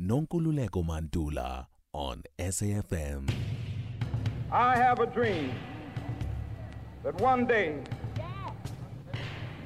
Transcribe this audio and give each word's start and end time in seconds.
Nonkululeko 0.00 0.82
Mantula 0.82 1.66
on 1.92 2.22
SAFM. 2.38 3.30
I 4.50 4.74
have 4.74 4.98
a 5.00 5.06
dream 5.06 5.52
that 7.04 7.20
one 7.20 7.44
day 7.46 7.82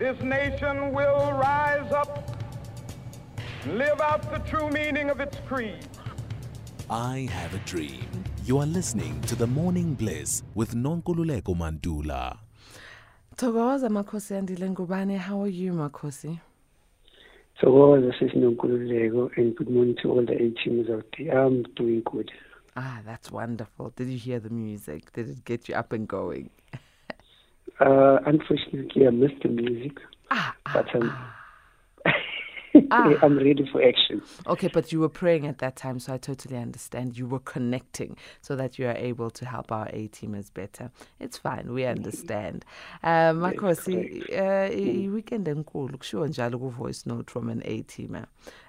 this 0.01 0.21
nation 0.23 0.93
will 0.93 1.31
rise 1.35 1.93
up 1.93 2.29
and 3.63 3.79
live 3.79 4.01
out 4.01 4.29
the 4.33 4.39
true 4.41 4.69
meaning 4.71 5.09
of 5.09 5.21
its 5.21 5.37
creed. 5.47 5.87
I 6.91 7.29
have 7.31 7.55
a 7.55 7.59
dream. 7.59 8.05
You 8.45 8.59
are 8.59 8.67
listening 8.67 9.21
to 9.29 9.37
The 9.37 9.47
Morning 9.47 9.95
Bliss 9.95 10.43
with 10.57 10.75
Nonkululeko 10.75 11.55
Mantula. 11.57 12.39
Thokoza 13.37 13.89
Makosi 13.89 14.35
Andile 14.35 14.75
Ngubane. 14.75 15.17
How 15.17 15.43
are 15.43 15.47
you, 15.47 15.75
Makosi? 15.75 16.41
So 17.61 18.01
this 18.01 18.17
is 18.21 18.33
Nonkululeko 18.37 19.31
and 19.37 19.55
good 19.57 19.71
morning 19.71 19.97
to 20.03 20.11
all 20.11 20.25
the 20.27 20.33
A 20.33 20.51
teams 20.51 20.91
out 20.91 21.07
there. 21.17 21.39
I'm 21.39 21.63
doing 21.77 22.03
good. 22.05 22.31
Ah, 22.77 23.01
that's 23.07 23.31
wonderful. 23.31 23.93
Did 23.95 24.09
you 24.09 24.19
hear 24.19 24.41
the 24.41 24.51
music? 24.51 25.13
Did 25.13 25.31
it 25.31 25.45
get 25.45 25.69
you 25.69 25.75
up 25.77 25.93
and 25.93 26.09
going? 26.09 26.51
Uh, 27.81 28.19
unfortunately, 28.25 29.05
I 29.05 29.11
missed 29.11 29.43
the 29.43 29.49
music, 29.49 29.99
Ah, 30.31 30.55
ah, 30.65 30.73
but 30.75 30.95
um, 30.95 31.11
Ah. 31.13 31.44
I'm 32.91 33.37
ready 33.37 33.69
for 33.71 33.83
action. 33.83 34.23
Okay, 34.47 34.69
but 34.69 34.93
you 34.93 35.01
were 35.01 35.09
praying 35.09 35.47
at 35.47 35.59
that 35.59 35.77
time, 35.77 35.99
so 35.99 36.13
I 36.15 36.19
totally 36.19 36.57
understand. 36.57 37.17
You 37.17 37.27
were 37.27 37.39
connecting 37.41 38.17
so 38.41 38.57
that 38.57 38.79
you 38.79 38.87
are 38.87 38.97
able 38.97 39.31
to 39.31 39.45
help 39.47 39.73
our 39.73 39.87
A 39.93 40.09
teamers 40.09 40.53
better. 40.53 40.91
It's 41.21 41.39
fine, 41.39 41.73
we 41.73 41.85
understand. 41.85 42.65
Um, 43.03 43.41
Makosi, 43.41 44.29
uh, 44.33 44.71
i- 44.73 45.09
weekend 45.09 45.47
enkulu 45.49 45.99
kushiwo 45.99 46.27
njalo 46.29 46.59
ku 46.59 46.69
voice 46.71 47.07
note 47.07 47.31
from 47.31 47.49
an 47.49 47.63
A 47.65 47.83
teamer. 47.83 48.27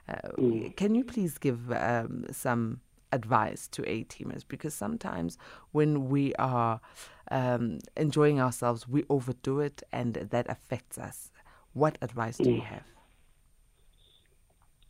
Uh, 0.08 0.70
Can 0.76 0.95
you 0.95 1.03
please 1.03 1.38
give 1.38 1.72
um, 1.72 2.26
some 2.31 2.80
advice 3.12 3.67
to 3.70 3.84
A 3.90 4.03
teamers 4.03 4.44
because 4.48 4.73
sometimes 4.73 5.38
when 5.72 6.09
we 6.09 6.34
are 6.36 6.80
um, 7.31 7.80
enjoying 7.97 8.40
ourselves, 8.40 8.88
we 8.88 9.03
overdo 9.09 9.59
it 9.62 9.84
and 9.92 10.14
that 10.16 10.50
affects 10.50 10.97
us. 10.97 11.31
What 11.73 11.97
advice 12.02 12.38
do 12.38 12.52
you 12.52 12.62
have? 12.62 12.84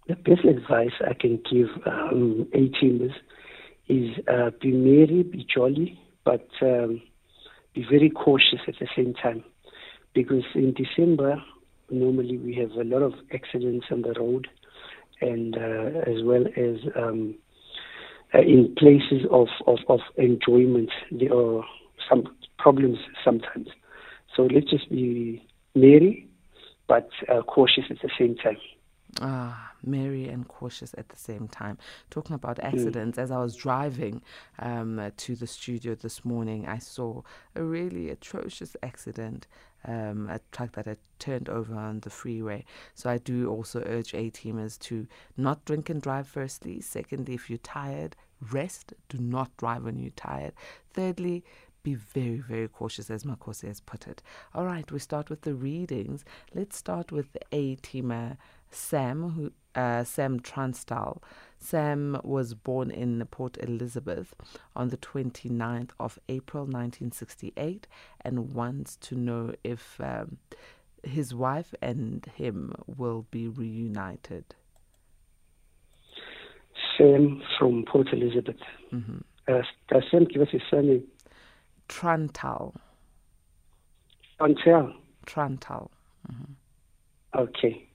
The 0.07 0.15
best 0.15 0.45
advice 0.45 0.91
I 1.01 1.15
can 1.15 1.41
give 1.51 1.69
um, 1.87 2.47
A 2.53 2.69
teamers 2.69 3.13
is 3.87 4.11
uh, 4.27 4.51
be 4.61 4.71
merry, 4.71 5.23
be 5.23 5.45
jolly, 5.51 5.99
but 6.23 6.47
um, 6.61 7.01
be 7.73 7.83
very 7.89 8.11
cautious 8.11 8.59
at 8.67 8.75
the 8.79 8.87
same 8.95 9.15
time. 9.15 9.43
Because 10.13 10.43
in 10.53 10.73
December, 10.73 11.41
normally 11.89 12.37
we 12.37 12.53
have 12.55 12.71
a 12.71 12.83
lot 12.83 13.01
of 13.01 13.13
accidents 13.33 13.87
on 13.89 14.03
the 14.03 14.13
road, 14.19 14.47
and 15.21 15.57
uh, 15.57 16.01
as 16.07 16.23
well 16.23 16.45
as 16.55 16.77
um, 16.95 17.35
uh, 18.35 18.41
in 18.41 18.75
places 18.77 19.25
of, 19.31 19.47
of, 19.65 19.79
of 19.89 20.01
enjoyment, 20.17 20.91
there 21.11 21.33
are 21.33 21.63
some 22.07 22.25
problems 22.59 22.99
sometimes. 23.23 23.69
So 24.35 24.43
let's 24.43 24.69
just 24.69 24.89
be 24.89 25.43
merry, 25.73 26.27
but 26.87 27.09
uh, 27.27 27.41
cautious 27.41 27.85
at 27.89 27.97
the 28.03 28.09
same 28.19 28.35
time. 28.35 28.57
Ah, 29.21 29.71
merry 29.81 30.27
and 30.27 30.45
cautious 30.47 30.93
at 30.97 31.07
the 31.07 31.15
same 31.15 31.47
time. 31.47 31.77
Talking 32.09 32.35
about 32.35 32.59
accidents, 32.59 33.17
as 33.17 33.31
I 33.31 33.37
was 33.37 33.55
driving 33.55 34.21
um, 34.59 35.11
to 35.15 35.35
the 35.35 35.47
studio 35.47 35.95
this 35.95 36.25
morning, 36.25 36.67
I 36.67 36.79
saw 36.79 37.21
a 37.55 37.63
really 37.63 38.09
atrocious 38.09 38.75
accident. 38.83 39.47
Um, 39.87 40.27
a 40.31 40.39
truck 40.51 40.71
that 40.71 40.87
had 40.87 40.97
turned 41.19 41.47
over 41.47 41.75
on 41.75 41.99
the 41.99 42.09
freeway. 42.09 42.65
So 42.95 43.07
I 43.07 43.19
do 43.19 43.47
also 43.47 43.83
urge 43.85 44.15
A 44.15 44.31
teamers 44.31 44.79
to 44.79 45.05
not 45.37 45.63
drink 45.63 45.91
and 45.91 46.01
drive, 46.01 46.27
firstly. 46.27 46.81
Secondly, 46.81 47.35
if 47.35 47.51
you're 47.51 47.59
tired, 47.59 48.15
rest. 48.51 48.93
Do 49.09 49.19
not 49.19 49.55
drive 49.57 49.83
when 49.83 49.99
you're 49.99 50.09
tired. 50.15 50.53
Thirdly, 50.91 51.43
be 51.83 51.93
very, 51.93 52.39
very 52.39 52.67
cautious, 52.67 53.11
as 53.11 53.25
Makosi 53.25 53.67
has 53.67 53.79
put 53.79 54.07
it. 54.07 54.23
All 54.55 54.65
right, 54.65 54.91
we 54.91 54.97
start 54.97 55.29
with 55.29 55.41
the 55.41 55.53
readings. 55.53 56.25
Let's 56.55 56.75
start 56.75 57.11
with 57.11 57.31
the 57.33 57.41
A 57.51 57.75
teamer 57.75 58.37
Sam, 58.75 59.31
who 59.31 59.51
uh, 59.79 60.03
Sam 60.03 60.39
Transtal. 60.39 61.21
Sam 61.57 62.19
was 62.23 62.53
born 62.53 62.91
in 62.91 63.25
Port 63.31 63.57
Elizabeth 63.61 64.33
on 64.75 64.89
the 64.89 64.97
29th 64.97 65.91
of 65.99 66.19
April 66.29 66.63
1968 66.63 67.87
and 68.21 68.53
wants 68.53 68.95
to 68.97 69.15
know 69.15 69.53
if 69.63 69.99
um, 69.99 70.37
his 71.03 71.33
wife 71.33 71.73
and 71.81 72.25
him 72.35 72.73
will 72.85 73.25
be 73.31 73.47
reunited. 73.47 74.45
Sam 76.97 77.41
from 77.57 77.83
Port 77.85 78.07
Elizabeth. 78.13 78.57
hmm 78.89 79.17
Uh, 79.47 79.61
does 79.89 80.03
Sam 80.09 80.25
give 80.25 80.41
us 80.41 80.49
his 80.51 80.61
surname? 80.69 81.03
Trantal. 81.87 82.73
Antel. 84.39 84.93
Trantal. 85.25 85.89
Okay. 87.35 87.87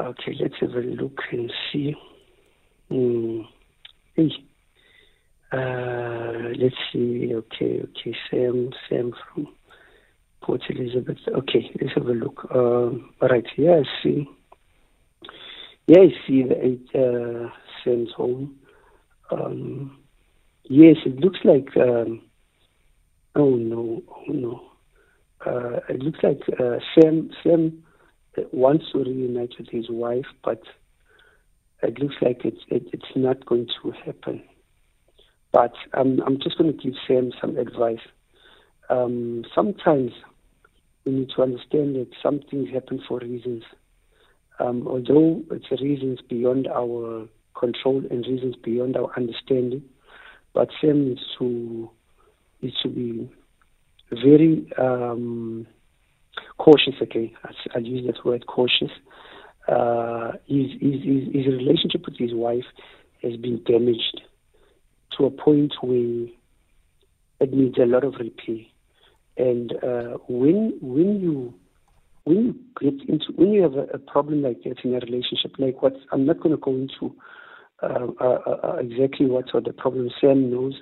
Okay, 0.00 0.34
let's 0.40 0.54
have 0.60 0.70
a 0.70 0.80
look 0.80 1.20
and 1.30 1.52
see. 1.70 1.94
Mm. 2.90 3.46
Hey. 4.14 4.30
Uh, 5.52 6.48
let's 6.58 6.74
see. 6.92 7.30
Okay, 7.34 7.82
okay. 7.82 8.16
Sam, 8.30 8.70
Sam 8.88 9.12
from 9.12 9.48
Port 10.42 10.62
Elizabeth. 10.70 11.18
Okay, 11.28 11.70
let's 11.80 11.94
have 11.94 12.06
a 12.06 12.12
look. 12.12 12.46
Um, 12.54 13.12
all 13.20 13.28
right. 13.28 13.44
Yeah, 13.58 13.80
I 13.80 14.02
see. 14.02 14.26
Yeah, 15.86 16.00
I 16.00 16.08
see 16.26 16.42
the 16.44 16.64
eight, 16.64 16.88
uh, 16.94 17.50
Sam's 17.84 18.12
home. 18.16 18.56
Um, 19.30 19.98
yes, 20.64 20.96
it 21.04 21.16
looks 21.20 21.40
like. 21.44 21.68
Um, 21.76 22.22
oh 23.34 23.56
no! 23.56 24.02
Oh 24.08 24.32
no! 24.32 24.62
Uh, 25.44 25.80
it 25.88 26.00
looks 26.00 26.20
like 26.22 26.40
uh, 26.58 26.78
Sam. 26.94 27.30
Sam 27.42 27.82
wants 28.52 28.86
to 28.92 28.98
reunite 28.98 29.54
with 29.58 29.68
his 29.68 29.90
wife, 29.90 30.26
but 30.44 30.62
it 31.82 31.98
looks 31.98 32.16
like 32.22 32.44
it's 32.44 32.62
it, 32.68 32.88
it's 32.92 33.16
not 33.16 33.44
going 33.46 33.68
to 33.82 33.90
happen. 33.90 34.42
But 35.52 35.74
um, 35.92 36.22
I'm 36.24 36.38
just 36.40 36.56
going 36.56 36.72
to 36.72 36.82
give 36.82 36.94
Sam 37.06 37.32
some 37.40 37.58
advice. 37.58 37.98
Um, 38.88 39.44
sometimes 39.54 40.12
we 41.04 41.12
need 41.12 41.30
to 41.36 41.42
understand 41.42 41.96
that 41.96 42.08
some 42.22 42.40
things 42.50 42.70
happen 42.72 43.02
for 43.06 43.18
reasons. 43.18 43.64
Um, 44.58 44.86
although 44.86 45.42
it's 45.50 45.70
reasons 45.82 46.20
beyond 46.26 46.68
our 46.68 47.26
control 47.58 48.02
and 48.10 48.26
reasons 48.26 48.54
beyond 48.56 48.96
our 48.96 49.10
understanding, 49.16 49.82
but 50.54 50.68
Sam 50.80 51.08
needs 51.08 51.22
to 51.38 51.90
needs 52.60 52.80
to 52.82 52.88
be 52.88 53.30
very 54.10 54.70
um, 54.78 55.66
cautious 56.58 56.94
again. 57.00 57.30
I'll, 57.74 57.82
use 57.82 58.06
that 58.06 58.24
word 58.24 58.46
cautious. 58.46 58.90
Uh, 59.68 60.32
his, 60.46 60.70
his, 60.80 61.02
his, 61.32 61.46
relationship 61.46 62.04
with 62.04 62.18
his 62.18 62.34
wife 62.34 62.64
has 63.22 63.36
been 63.36 63.62
damaged 63.64 64.20
to 65.16 65.26
a 65.26 65.30
point 65.30 65.74
where 65.80 66.26
it 67.40 67.52
needs 67.52 67.78
a 67.78 67.86
lot 67.86 68.04
of 68.04 68.14
repair. 68.14 68.64
And 69.36 69.72
uh, 69.82 70.18
when 70.28 70.76
when 70.80 71.20
you 71.20 71.54
when 72.24 72.36
you 72.36 72.54
get 72.80 73.08
into 73.08 73.32
when 73.34 73.52
you 73.52 73.62
have 73.62 73.74
a, 73.74 73.84
a 73.94 73.98
problem 73.98 74.42
like 74.42 74.62
that 74.64 74.84
in 74.84 74.94
a 74.94 74.98
relationship, 74.98 75.52
like 75.58 75.80
what 75.82 75.94
I'm 76.12 76.26
not 76.26 76.40
going 76.40 76.54
to 76.54 76.60
go 76.60 76.72
into 76.72 77.14
uh, 77.82 78.06
uh, 78.20 78.24
uh, 78.24 78.76
exactly 78.76 79.26
what 79.26 79.54
are 79.54 79.60
the 79.60 79.72
problems 79.72 80.12
Sam 80.20 80.50
knows, 80.50 80.74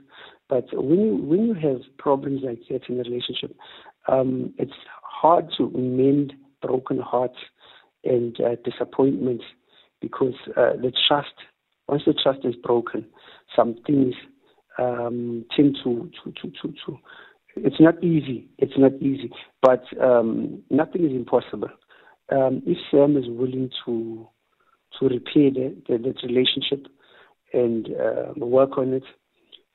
but 0.48 0.66
when 0.72 1.00
you 1.00 1.16
when 1.16 1.46
you 1.46 1.54
have 1.54 1.80
problems 1.96 2.42
like 2.44 2.60
that 2.68 2.88
in 2.88 3.00
a 3.00 3.04
relationship, 3.04 3.56
um, 4.08 4.52
it's 4.58 4.72
hard 5.20 5.46
to 5.56 5.70
mend 5.70 6.32
broken 6.62 6.98
hearts 6.98 7.38
and 8.04 8.38
uh, 8.40 8.56
disappointments 8.64 9.44
because 10.00 10.34
uh, 10.56 10.72
the 10.80 10.92
trust 11.06 11.34
once 11.88 12.02
the 12.06 12.14
trust 12.14 12.40
is 12.44 12.54
broken, 12.54 13.04
some 13.54 13.74
things 13.86 14.14
um, 14.78 15.44
tend 15.54 15.76
to 15.82 16.10
to, 16.22 16.32
to 16.32 16.50
to 16.62 16.74
to 16.86 16.98
it's 17.56 17.80
not 17.80 18.02
easy. 18.02 18.48
It's 18.58 18.78
not 18.78 18.92
easy, 18.94 19.30
but 19.60 19.84
um, 20.00 20.62
nothing 20.70 21.04
is 21.04 21.10
impossible. 21.10 21.70
Um, 22.30 22.62
if 22.64 22.78
Sam 22.90 23.16
is 23.16 23.24
willing 23.28 23.70
to 23.84 24.26
to 24.98 25.08
repair 25.08 25.50
the, 25.50 25.74
the, 25.88 26.14
relationship 26.26 26.86
and 27.52 27.88
uh, 27.88 28.32
work 28.36 28.76
on 28.78 28.92
it, 28.92 29.04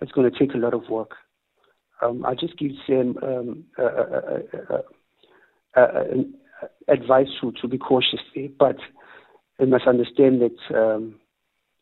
it's 0.02 0.12
going 0.12 0.30
to 0.32 0.40
take 0.40 0.54
a 0.54 0.58
lot 0.58 0.74
of 0.74 0.90
work. 0.90 1.12
Um, 2.02 2.26
I 2.26 2.34
just 2.34 2.58
give 2.58 2.72
Sam 2.86 3.16
um, 3.24 3.64
uh, 3.78 3.84
uh, 3.84 4.40
uh, 4.70 4.82
uh, 5.76 5.80
uh, 5.82 6.68
advice 6.88 7.28
to, 7.42 7.52
to 7.62 7.68
be 7.68 7.78
cautious 7.78 8.20
there, 8.34 8.50
but 8.58 8.78
they 9.60 9.66
must 9.66 9.88
understand 9.88 10.42
that 10.42 10.76
um, 10.76 11.20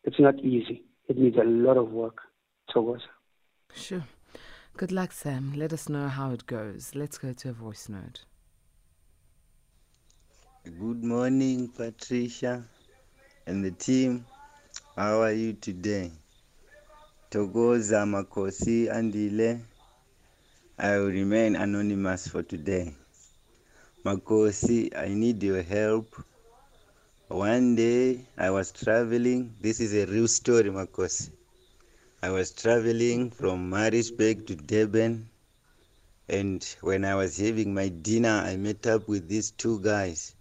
it's 0.04 0.20
not 0.20 0.38
easy. 0.40 0.82
It 1.08 1.18
needs 1.18 1.36
a 1.36 1.44
lot 1.44 1.76
of 1.76 1.90
work 1.90 2.18
towards. 2.70 3.04
Sure. 3.74 4.04
Good 4.76 4.92
luck, 4.92 5.12
Sam. 5.12 5.54
Let 5.56 5.72
us 5.72 5.88
know 5.88 6.08
how 6.08 6.32
it 6.32 6.46
goes. 6.46 6.94
Let's 6.94 7.18
go 7.18 7.32
to 7.32 7.50
a 7.50 7.52
voice 7.52 7.88
note. 7.88 8.24
Good 10.64 11.04
morning, 11.04 11.68
Patricia 11.68 12.64
and 13.46 13.64
the 13.64 13.70
team. 13.70 14.24
How 14.96 15.20
are 15.22 15.32
you 15.32 15.52
today? 15.52 16.10
Thokoza 17.30 18.06
Makosi 18.06 18.88
Andile. 18.88 19.60
I 20.78 20.96
will 20.96 21.10
remain 21.10 21.56
anonymous 21.56 22.28
for 22.28 22.42
today. 22.42 22.94
Makosi, 24.04 24.94
I 24.94 25.08
need 25.14 25.42
your 25.42 25.62
help. 25.62 26.14
One 27.28 27.74
day 27.74 28.26
I 28.36 28.50
was 28.50 28.70
traveling. 28.70 29.54
This 29.62 29.80
is 29.80 29.94
a 29.94 30.04
real 30.04 30.28
story, 30.28 30.68
Makosi. 30.68 31.30
I 32.22 32.28
was 32.28 32.50
traveling 32.50 33.30
from 33.30 33.70
Maritzburg 33.70 34.46
to 34.48 34.56
Durban. 34.56 35.30
And 36.28 36.62
when 36.82 37.06
I 37.06 37.14
was 37.14 37.38
having 37.38 37.72
my 37.72 37.88
dinner, 37.88 38.42
I 38.44 38.56
met 38.56 38.86
up 38.86 39.08
with 39.08 39.26
these 39.26 39.52
two 39.52 39.80
guys. 39.80 40.34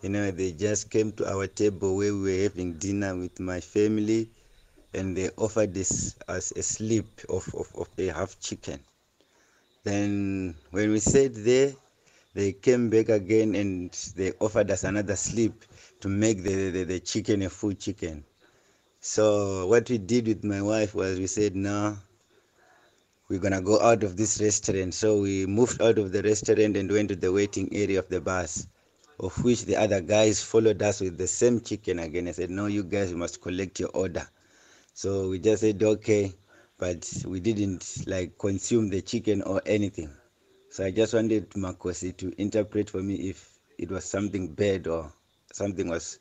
You 0.00 0.10
know, 0.10 0.30
they 0.30 0.52
just 0.52 0.88
came 0.88 1.10
to 1.12 1.28
our 1.28 1.48
table 1.48 1.96
where 1.96 2.14
we 2.14 2.22
were 2.22 2.42
having 2.44 2.74
dinner 2.74 3.16
with 3.16 3.40
my 3.40 3.58
family, 3.58 4.30
and 4.94 5.16
they 5.16 5.30
offered 5.36 5.76
us, 5.76 6.14
us 6.28 6.52
a 6.52 6.62
slip 6.62 7.08
of, 7.28 7.52
of, 7.52 7.66
of 7.74 7.88
a 7.98 8.12
half 8.14 8.38
chicken. 8.38 8.78
Then, 9.82 10.54
when 10.70 10.92
we 10.92 11.00
sat 11.00 11.34
there, 11.34 11.72
they 12.38 12.52
came 12.52 12.88
back 12.88 13.08
again 13.08 13.56
and 13.56 13.90
they 14.14 14.30
offered 14.38 14.70
us 14.70 14.84
another 14.84 15.16
slip 15.16 15.64
to 16.00 16.06
make 16.08 16.44
the, 16.44 16.70
the, 16.70 16.84
the 16.84 17.00
chicken 17.00 17.42
a 17.42 17.50
full 17.50 17.72
chicken. 17.72 18.24
So, 19.00 19.66
what 19.66 19.90
we 19.90 19.98
did 19.98 20.28
with 20.28 20.44
my 20.44 20.62
wife 20.62 20.94
was 20.94 21.18
we 21.18 21.26
said, 21.26 21.56
no, 21.56 21.98
we're 23.28 23.40
gonna 23.40 23.60
go 23.60 23.80
out 23.80 24.04
of 24.04 24.16
this 24.16 24.40
restaurant. 24.40 24.94
So 24.94 25.20
we 25.20 25.46
moved 25.46 25.82
out 25.82 25.98
of 25.98 26.12
the 26.12 26.22
restaurant 26.22 26.76
and 26.76 26.88
went 26.88 27.08
to 27.08 27.16
the 27.16 27.32
waiting 27.32 27.70
area 27.72 27.98
of 27.98 28.08
the 28.08 28.20
bus, 28.20 28.68
of 29.18 29.36
which 29.42 29.64
the 29.64 29.74
other 29.74 30.00
guys 30.00 30.40
followed 30.40 30.80
us 30.80 31.00
with 31.00 31.18
the 31.18 31.26
same 31.26 31.60
chicken 31.60 31.98
again. 31.98 32.28
I 32.28 32.32
said, 32.32 32.50
No, 32.50 32.66
you 32.66 32.84
guys 32.84 33.10
you 33.10 33.16
must 33.16 33.42
collect 33.42 33.80
your 33.80 33.90
order. 33.90 34.28
So 34.94 35.30
we 35.30 35.40
just 35.40 35.62
said, 35.62 35.82
Okay, 35.82 36.32
but 36.78 37.04
we 37.26 37.40
didn't 37.40 38.04
like 38.06 38.38
consume 38.38 38.90
the 38.90 39.02
chicken 39.02 39.42
or 39.42 39.60
anything. 39.66 40.10
So 40.70 40.84
I 40.84 40.90
just 40.90 41.14
wanted 41.14 41.50
Makosi 41.50 42.16
to 42.18 42.32
interpret 42.40 42.90
for 42.90 43.02
me 43.02 43.14
if 43.30 43.58
it 43.78 43.90
was 43.90 44.04
something 44.04 44.48
bad 44.54 44.86
or 44.86 45.12
something 45.52 45.88
was 45.88 46.18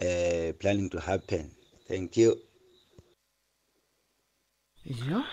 uh, 0.00 0.52
planning 0.58 0.88
to 0.90 1.00
happen. 1.00 1.50
Thank 1.88 2.16
you. 2.16 2.36
Yeah. 4.84 5.24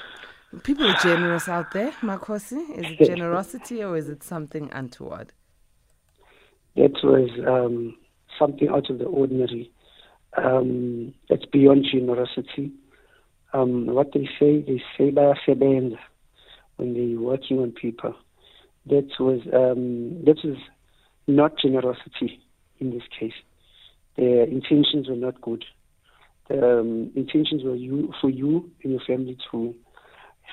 People 0.64 0.88
are 0.88 0.98
generous 1.04 1.48
out 1.48 1.72
there, 1.72 1.92
Makosi. 2.02 2.78
Is 2.78 3.00
it 3.00 3.06
generosity 3.06 3.84
or 3.84 3.96
is 3.96 4.10
it 4.10 4.24
something 4.24 4.70
untoward? 4.74 5.34
That 6.76 6.94
was 7.04 7.30
um, 7.46 7.96
something 8.40 8.70
out 8.70 8.90
of 8.90 9.00
the 9.00 9.06
ordinary. 9.06 9.72
Um, 10.36 11.14
that's 11.30 11.46
beyond 11.46 11.86
generosity. 11.92 12.72
Um, 13.54 13.88
what 13.88 14.14
they 14.14 14.28
say, 14.40 14.62
they 14.62 14.82
say 14.98 15.12
by 15.12 15.34
sebenza 15.46 15.98
when 16.78 16.94
they're 16.94 17.20
working 17.20 17.60
on 17.60 17.72
people. 17.72 18.16
That 18.90 19.10
was 19.20 19.42
um, 19.54 20.24
that 20.26 20.38
was 20.44 20.58
not 21.28 21.58
generosity 21.60 22.42
in 22.80 22.92
this 22.92 23.04
case. 23.20 23.34
Their 24.16 24.44
intentions 24.44 25.08
were 25.10 25.16
not 25.16 25.42
good. 25.42 25.66
The 26.50 26.80
um, 26.80 27.12
intentions 27.16 27.64
were 27.64 27.76
you 27.76 28.14
for 28.22 28.30
you 28.30 28.72
and 28.84 28.94
your 28.94 29.02
family 29.06 29.38
to 29.52 29.76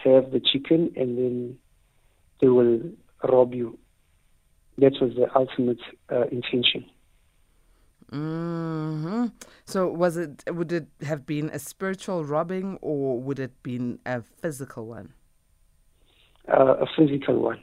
have 0.02 0.32
the 0.32 0.40
chicken 0.40 0.92
and 0.96 1.16
then 1.16 1.58
they 2.40 2.48
will 2.48 2.80
rob 3.22 3.54
you. 3.54 3.78
That 4.78 4.94
was 5.00 5.14
the 5.14 5.28
ultimate 5.36 5.80
uh, 6.10 6.26
intention. 6.32 6.84
hmm 8.10 9.26
So 9.64 9.88
was 9.88 10.16
it? 10.16 10.44
Would 10.48 10.72
it 10.72 10.88
have 11.02 11.26
been 11.26 11.48
a 11.50 11.58
spiritual 11.58 12.24
robbing, 12.24 12.78
or 12.82 13.20
would 13.20 13.38
it 13.38 13.62
been 13.62 13.98
a 14.04 14.22
physical 14.22 14.86
one? 14.86 15.14
Uh, 16.48 16.76
a 16.84 16.86
physical 16.96 17.40
one, 17.40 17.60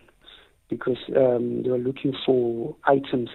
because 0.71 0.97
um, 1.15 1.61
they 1.61 1.69
were 1.69 1.77
looking 1.77 2.15
for 2.25 2.75
items. 2.85 3.29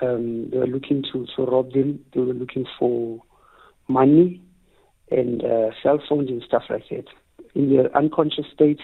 Um, 0.00 0.50
they 0.50 0.58
were 0.58 0.66
looking 0.66 1.02
to, 1.12 1.26
to 1.34 1.42
rob 1.44 1.72
them. 1.72 2.04
They 2.14 2.20
were 2.20 2.34
looking 2.34 2.66
for 2.78 3.20
money 3.88 4.42
and 5.10 5.42
uh, 5.42 5.70
cell 5.82 6.00
phones 6.06 6.28
and 6.28 6.42
stuff 6.46 6.64
like 6.68 6.84
that. 6.90 7.06
In 7.54 7.74
their 7.74 7.96
unconscious 7.96 8.44
state, 8.54 8.78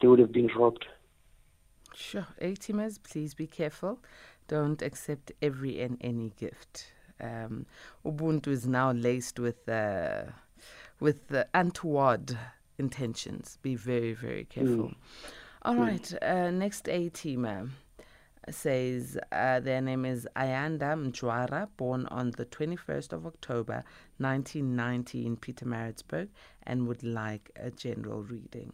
they 0.00 0.08
would 0.08 0.18
have 0.18 0.32
been 0.32 0.48
robbed. 0.56 0.86
Sure. 1.94 2.26
A 2.40 2.54
teamers, 2.54 2.98
please 3.02 3.34
be 3.34 3.46
careful. 3.46 4.00
Don't 4.48 4.80
accept 4.80 5.32
every 5.42 5.80
and 5.80 5.98
any 6.00 6.32
gift. 6.38 6.92
Um, 7.20 7.66
Ubuntu 8.04 8.48
is 8.48 8.66
now 8.66 8.92
laced 8.92 9.38
with 9.38 9.68
uh, 9.68 10.24
with 10.98 11.32
uh, 11.32 11.44
untoward 11.52 12.36
intentions. 12.78 13.58
Be 13.60 13.74
very, 13.74 14.14
very 14.14 14.44
careful. 14.44 14.92
All 15.66 15.74
right. 15.74 16.22
Uh, 16.22 16.52
next 16.52 16.88
A 16.88 17.10
teamer 17.10 17.68
says 18.48 19.18
uh, 19.32 19.58
their 19.58 19.80
name 19.80 20.04
is 20.04 20.28
Ayanda 20.36 20.94
Mjwara, 20.94 21.66
born 21.76 22.06
on 22.06 22.30
the 22.36 22.44
21st 22.44 23.12
of 23.12 23.26
October 23.26 23.82
1990 24.18 25.26
in 25.26 25.36
Pietermaritzburg, 25.36 26.28
and 26.62 26.86
would 26.86 27.02
like 27.02 27.50
a 27.56 27.72
general 27.72 28.22
reading. 28.22 28.72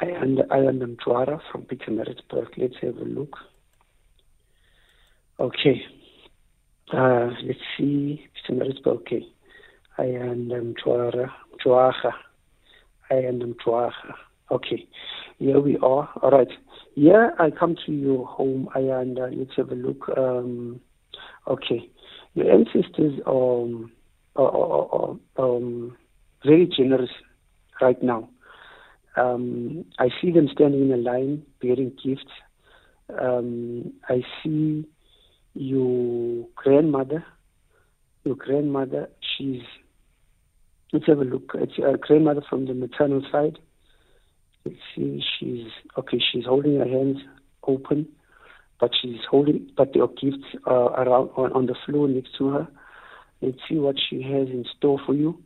Ayanda, 0.00 0.50
am 0.50 0.96
Mtwara 0.96 1.42
from 1.52 1.64
Pietermaritzburg. 1.64 2.48
Let's 2.56 2.76
have 2.80 2.96
a 2.96 3.04
look. 3.04 3.36
Okay. 5.38 5.84
Uh, 6.90 7.28
let's 7.44 7.60
see. 7.76 8.26
Pietermaritzburg. 8.48 8.86
Okay. 8.86 9.26
Ayanda. 9.98 10.74
Mtwaga. 10.74 12.12
I 13.10 13.14
am 13.16 13.40
Mtwaga. 13.40 14.14
Okay. 14.50 14.86
Here 15.38 15.60
we 15.60 15.76
are. 15.76 16.10
All 16.22 16.30
right. 16.30 16.48
Yeah, 16.96 17.30
I 17.38 17.50
come 17.50 17.76
to 17.86 17.92
your 17.92 18.26
home, 18.26 18.68
Ayanda. 18.74 19.36
Let's 19.36 19.56
have 19.56 19.70
a 19.70 19.74
look. 19.74 20.08
Um, 20.16 20.80
okay. 21.46 21.88
Your 22.34 22.50
ancestors 22.52 23.20
um, 23.26 23.92
are, 24.36 24.50
are, 24.50 25.18
are 25.36 25.56
um, 25.56 25.96
very 26.44 26.66
generous 26.66 27.10
right 27.80 28.02
now. 28.02 28.28
Um, 29.16 29.84
I 29.98 30.08
see 30.20 30.30
them 30.30 30.48
standing 30.52 30.82
in 30.82 30.92
a 30.92 30.96
line 30.96 31.42
bearing 31.60 31.92
gifts. 32.02 32.30
Um, 33.20 33.92
I 34.08 34.22
see 34.42 34.86
your 35.54 36.46
grandmother. 36.54 37.24
Your 38.24 38.36
grandmother, 38.36 39.08
she's, 39.20 39.62
let's 40.92 41.06
have 41.06 41.20
a 41.20 41.24
look. 41.24 41.52
It's 41.54 41.78
a 41.78 41.96
grandmother 41.96 42.42
from 42.48 42.66
the 42.66 42.74
maternal 42.74 43.22
side. 43.32 43.58
Let's 44.64 44.78
see, 44.94 45.22
she's, 45.38 45.66
okay, 45.98 46.18
she's 46.32 46.44
holding 46.44 46.78
her 46.78 46.88
hands 46.88 47.18
open, 47.66 48.08
but 48.78 48.90
she's 49.00 49.20
holding, 49.30 49.70
but 49.76 49.92
there 49.94 50.02
are 50.02 50.08
gifts 50.08 50.44
uh, 50.66 50.90
around 50.92 51.30
on, 51.36 51.52
on 51.52 51.66
the 51.66 51.74
floor 51.86 52.08
next 52.08 52.36
to 52.38 52.48
her. 52.50 52.68
Let's 53.40 53.58
see 53.68 53.76
what 53.76 53.96
she 53.98 54.22
has 54.22 54.48
in 54.48 54.64
store 54.76 55.00
for 55.04 55.14
you. 55.14 55.42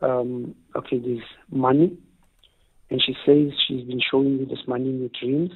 Um, 0.00 0.54
okay, 0.76 0.98
there's 0.98 1.22
money 1.50 1.96
and 2.90 3.02
she 3.04 3.14
says 3.26 3.52
she's 3.66 3.84
been 3.84 4.00
showing 4.10 4.38
you 4.38 4.46
this 4.46 4.66
money 4.66 4.88
in 4.88 5.00
your 5.00 5.10
dreams. 5.20 5.50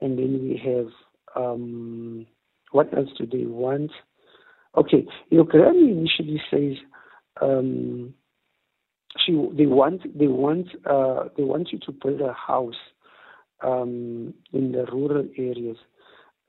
And 0.00 0.18
then 0.18 0.40
we 0.42 0.60
have 0.64 0.88
um, 1.36 2.26
what 2.72 2.96
else 2.96 3.10
do 3.18 3.26
they 3.26 3.46
want? 3.46 3.92
Okay, 4.76 5.06
your 5.30 5.44
granny 5.44 5.90
initially 5.90 6.40
says 6.50 6.76
um, 7.40 8.14
she 9.18 9.32
they 9.52 9.66
want 9.66 10.02
they 10.18 10.28
want 10.28 10.68
uh, 10.88 11.24
they 11.36 11.42
want 11.42 11.72
you 11.72 11.78
to 11.80 11.92
build 11.92 12.20
a 12.20 12.32
house 12.32 12.80
um, 13.62 14.34
in 14.52 14.72
the 14.72 14.86
rural 14.92 15.26
areas, 15.36 15.76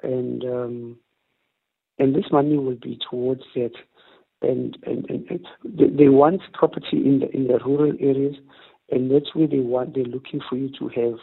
and 0.03 0.43
um, 0.43 0.97
and 1.99 2.15
this 2.15 2.25
money 2.31 2.57
will 2.57 2.75
be 2.75 2.99
towards 3.09 3.43
that. 3.55 3.73
And, 4.43 4.75
and, 4.87 5.07
and, 5.07 5.47
they, 5.63 5.85
they 6.05 6.09
want 6.09 6.41
property 6.53 6.97
in 6.97 7.19
the 7.19 7.29
in 7.29 7.45
the 7.45 7.59
rural 7.63 7.93
areas 7.99 8.35
and 8.91 9.09
that's 9.09 9.33
where 9.33 9.47
they 9.47 9.59
want 9.59 9.95
they're 9.95 10.03
looking 10.03 10.41
for 10.47 10.57
you 10.57 10.69
to 10.77 10.89
have 10.89 11.19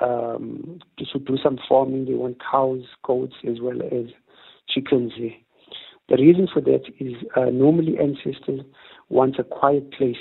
um, 0.00 0.80
to 0.98 1.18
do 1.18 1.36
some 1.42 1.58
farming. 1.68 2.04
They 2.06 2.14
want 2.14 2.38
cows, 2.50 2.82
goats, 3.04 3.34
as 3.48 3.60
well 3.60 3.80
as 3.82 4.06
chickens. 4.68 5.12
The 6.08 6.16
reason 6.16 6.48
for 6.52 6.60
that 6.60 6.82
is 6.98 7.14
uh, 7.36 7.46
normally 7.46 7.98
ancestors 7.98 8.60
want 9.08 9.38
a 9.38 9.44
quiet 9.44 9.92
place. 9.92 10.16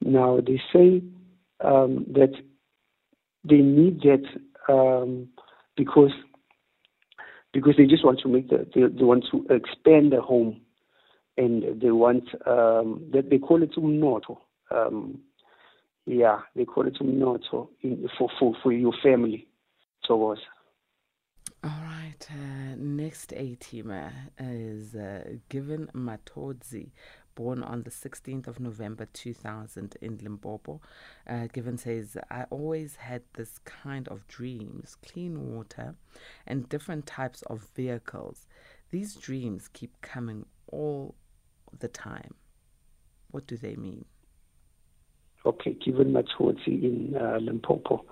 Now 0.00 0.40
they 0.40 0.60
say 0.72 1.02
um, 1.64 2.06
that 2.12 2.32
they 3.44 3.56
need 3.56 4.00
that 4.02 4.24
um, 4.72 5.28
because 5.76 6.12
because 7.52 7.74
they 7.78 7.86
just 7.86 8.04
want 8.04 8.20
to 8.20 8.28
make 8.28 8.48
the 8.48 8.66
they, 8.74 8.82
they 8.82 9.04
want 9.04 9.24
to 9.30 9.46
expand 9.54 10.12
the 10.12 10.20
home 10.20 10.60
and 11.36 11.80
they 11.80 11.90
want 11.90 12.24
um, 12.46 13.08
that 13.12 13.30
they 13.30 13.38
call 13.38 13.62
it 13.62 13.74
umnotho. 13.76 14.38
Um, 14.70 15.20
yeah, 16.06 16.40
they 16.54 16.64
call 16.64 16.86
it 16.86 16.98
umnotho 17.00 17.68
in, 17.82 18.08
for, 18.18 18.30
for, 18.38 18.54
for 18.62 18.72
your 18.72 18.94
family. 19.02 19.48
So 20.04 20.16
was. 20.16 20.38
All 21.64 21.82
right. 21.82 22.28
Uh, 22.30 22.76
next 22.76 23.32
A 23.32 23.56
teamer 23.56 24.12
is 24.38 24.94
uh, 24.94 25.24
Given 25.48 25.88
Matodzi, 25.94 26.90
born 27.36 27.62
on 27.62 27.84
the 27.84 27.90
16th 27.90 28.48
of 28.48 28.58
November 28.58 29.06
2000 29.12 29.96
in 30.00 30.18
Limpopo. 30.20 30.80
Uh, 31.28 31.46
Given 31.52 31.78
says, 31.78 32.16
I 32.28 32.44
always 32.50 32.96
had 32.96 33.22
this 33.34 33.60
kind 33.64 34.08
of 34.08 34.26
dreams 34.26 34.96
clean 35.06 35.54
water 35.54 35.94
and 36.46 36.68
different 36.68 37.06
types 37.06 37.42
of 37.42 37.68
vehicles. 37.76 38.46
These 38.90 39.14
dreams 39.14 39.68
keep 39.72 40.00
coming 40.02 40.46
all 40.72 41.14
the 41.78 41.88
time. 41.88 42.34
What 43.30 43.46
do 43.46 43.56
they 43.56 43.76
mean? 43.76 44.06
Okay, 45.44 45.76
given 45.84 46.12
Matodzi 46.12 46.82
in 46.82 47.14
uh, 47.16 47.38
Limpopo. 47.40 48.04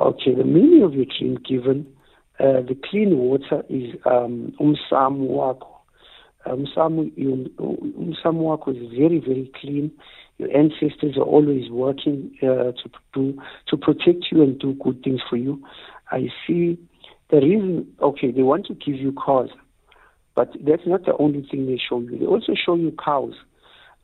Okay, 0.00 0.34
the 0.34 0.44
meaning 0.44 0.82
of 0.84 0.94
your 0.94 1.06
dream 1.18 1.38
given, 1.48 1.86
uh, 2.38 2.60
the 2.60 2.78
clean 2.88 3.16
water 3.18 3.64
is 3.68 3.94
um, 4.04 4.52
umsamo 4.60 5.26
wako. 5.26 5.77
Umsamo, 6.46 7.10
umsamo 7.58 8.42
wako 8.44 8.70
is 8.70 8.90
very, 8.96 9.18
very 9.20 9.50
clean. 9.60 9.90
Your 10.38 10.56
ancestors 10.56 11.16
are 11.16 11.22
always 11.24 11.68
working 11.70 12.30
uh, 12.42 12.72
to 12.72 12.90
do 13.12 13.38
to 13.66 13.76
protect 13.76 14.26
you 14.30 14.42
and 14.42 14.58
do 14.58 14.72
good 14.74 15.02
things 15.02 15.20
for 15.28 15.36
you. 15.36 15.62
I 16.10 16.28
see 16.46 16.78
the 17.30 17.38
reason. 17.38 17.92
Okay, 18.00 18.30
they 18.30 18.42
want 18.42 18.66
to 18.66 18.74
give 18.74 18.94
you 18.94 19.12
cars, 19.12 19.50
but 20.34 20.52
that's 20.64 20.86
not 20.86 21.04
the 21.04 21.16
only 21.18 21.46
thing 21.50 21.66
they 21.66 21.78
show 21.78 22.00
you. 22.00 22.18
They 22.18 22.26
also 22.26 22.54
show 22.54 22.76
you 22.76 22.92
cows. 23.04 23.34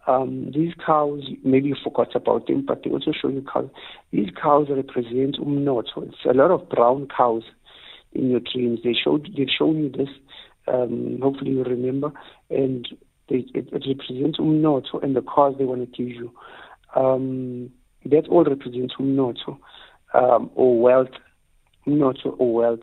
Um, 0.07 0.51
these 0.55 0.75
cows, 0.85 1.23
maybe 1.45 1.69
you 1.69 1.77
forgot 1.83 2.15
about 2.15 2.47
them, 2.47 2.65
but 2.67 2.83
they 2.85 2.91
also 2.91 3.13
show 3.13 3.29
you 3.29 3.43
cows. 3.51 3.71
These 4.11 4.31
cows 4.41 4.67
represent 4.69 5.39
umnotho. 5.39 6.09
It's 6.09 6.25
a 6.29 6.35
lot 6.35 6.51
of 6.51 6.69
brown 6.69 7.09
cows 7.17 7.45
in 8.13 8.31
your 8.31 8.41
dreams. 8.41 8.81
They 8.85 8.93
showed, 8.93 9.31
they've 9.37 9.49
shown 9.49 9.79
you 9.79 9.89
this. 9.89 10.11
Um, 10.67 11.19
hopefully 11.23 11.53
you 11.53 11.63
remember. 11.63 12.13
And 12.51 12.87
they, 13.29 13.47
it, 13.55 13.69
it 13.73 13.85
represents 13.87 14.39
umnotho 14.39 15.03
and 15.03 15.17
the 15.17 15.23
cause 15.23 15.55
they 15.59 15.65
want 15.65 15.81
to 15.81 15.87
give 15.97 16.15
you. 16.15 16.33
Um, 16.95 17.71
that 18.07 18.29
all 18.29 18.45
represents 18.45 18.95
umnotho 18.99 19.59
um, 20.13 20.51
or 20.55 20.81
wealth, 20.81 21.09
umnotho 21.87 22.37
or 22.39 22.55
wealth. 22.55 22.81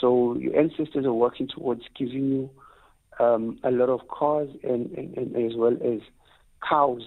So 0.00 0.36
your 0.38 0.58
ancestors 0.58 1.04
are 1.04 1.12
working 1.12 1.48
towards 1.48 1.82
giving 1.98 2.28
you 2.28 2.50
um, 3.18 3.58
a 3.64 3.70
lot 3.70 3.88
of 3.88 4.08
cars 4.08 4.48
and, 4.62 4.90
and, 4.92 5.16
and 5.16 5.36
as 5.36 5.56
well 5.56 5.76
as 5.84 6.00
cows. 6.66 7.02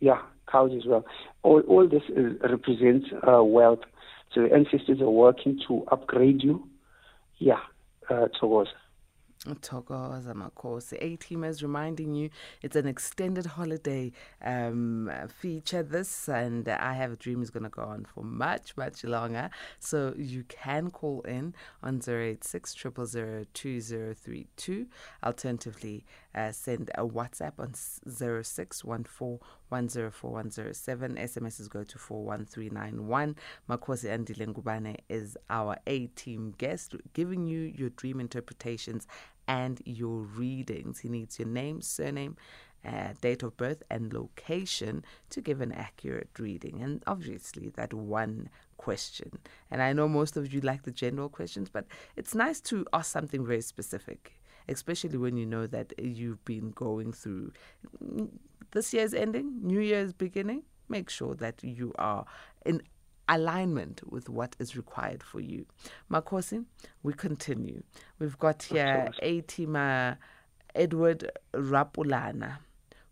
Yeah, 0.00 0.20
cows 0.50 0.72
as 0.76 0.86
well. 0.86 1.04
All, 1.42 1.60
all 1.60 1.88
this 1.88 2.02
is, 2.08 2.38
represents 2.42 3.06
uh, 3.26 3.42
wealth. 3.42 3.80
So 4.34 4.42
the 4.42 4.52
ancestors 4.52 5.00
are 5.00 5.10
working 5.10 5.60
to 5.68 5.84
upgrade 5.90 6.42
you. 6.42 6.66
Yeah, 7.38 7.60
uh, 8.10 8.28
towards. 8.38 8.70
Thokoza 9.46 10.34
Makosi. 10.34 10.96
A 11.00 11.16
teamers 11.16 11.62
reminding 11.62 12.14
you 12.14 12.30
it's 12.62 12.76
an 12.76 12.86
extended 12.86 13.46
holiday 13.46 14.12
um, 14.42 15.10
feature. 15.28 15.82
This 15.82 16.28
and 16.28 16.68
I 16.68 16.92
Have 16.94 17.12
a 17.12 17.16
Dream 17.16 17.42
is 17.42 17.50
going 17.50 17.64
to 17.64 17.68
go 17.68 17.82
on 17.82 18.04
for 18.04 18.24
much, 18.24 18.76
much 18.76 19.04
longer. 19.04 19.50
So 19.78 20.14
you 20.16 20.44
can 20.44 20.90
call 20.90 21.20
in 21.22 21.54
on 21.82 22.00
086 22.06 22.74
2032. 22.74 24.86
Alternatively, 25.22 26.04
uh, 26.34 26.52
send 26.52 26.90
a 26.96 27.06
WhatsApp 27.06 27.52
on 27.58 27.74
0614 27.74 29.40
SMSs 31.16 31.68
go 31.68 31.84
to 31.84 31.98
41391. 31.98 33.36
Makosi 33.68 34.08
Andile 34.08 34.52
Ngubane 34.52 34.96
is 35.08 35.36
our 35.50 35.76
A 35.86 36.06
team 36.08 36.54
guest, 36.58 36.94
giving 37.12 37.46
you 37.46 37.60
your 37.60 37.90
dream 37.90 38.20
interpretations 38.20 39.06
and 39.46 39.80
your 39.84 40.20
readings. 40.20 41.00
He 41.00 41.08
needs 41.08 41.38
your 41.38 41.48
name, 41.48 41.80
surname, 41.80 42.36
uh, 42.84 43.14
date 43.20 43.42
of 43.42 43.56
birth, 43.56 43.82
and 43.90 44.12
location 44.12 45.04
to 45.30 45.40
give 45.40 45.60
an 45.60 45.72
accurate 45.72 46.30
reading. 46.38 46.82
And 46.82 47.02
obviously, 47.06 47.70
that 47.70 47.94
one 47.94 48.50
question. 48.76 49.38
And 49.70 49.80
I 49.82 49.92
know 49.92 50.08
most 50.08 50.36
of 50.36 50.52
you 50.52 50.60
like 50.60 50.82
the 50.82 50.90
general 50.90 51.28
questions, 51.28 51.68
but 51.70 51.86
it's 52.16 52.34
nice 52.34 52.60
to 52.62 52.86
ask 52.92 53.10
something 53.10 53.46
very 53.46 53.62
specific, 53.62 54.34
especially 54.68 55.16
when 55.16 55.36
you 55.36 55.46
know 55.46 55.66
that 55.66 55.94
you've 55.98 56.44
been 56.44 56.70
going 56.70 57.12
through 57.12 57.52
this 58.72 58.92
year's 58.92 59.14
ending, 59.14 59.60
New 59.62 59.80
Year's 59.80 60.12
beginning. 60.12 60.64
Make 60.88 61.08
sure 61.08 61.34
that 61.36 61.64
you 61.64 61.94
are 61.98 62.26
in 62.66 62.82
alignment 63.28 64.02
with 64.10 64.28
what 64.28 64.56
is 64.58 64.76
required 64.76 65.22
for 65.22 65.40
you. 65.40 65.66
Makosi, 66.10 66.64
we 67.02 67.12
continue. 67.12 67.82
We've 68.18 68.38
got 68.38 68.64
here 68.64 69.10
A 69.22 69.42
teamer 69.42 70.18
Edward 70.74 71.30
Rapulana, 71.54 72.58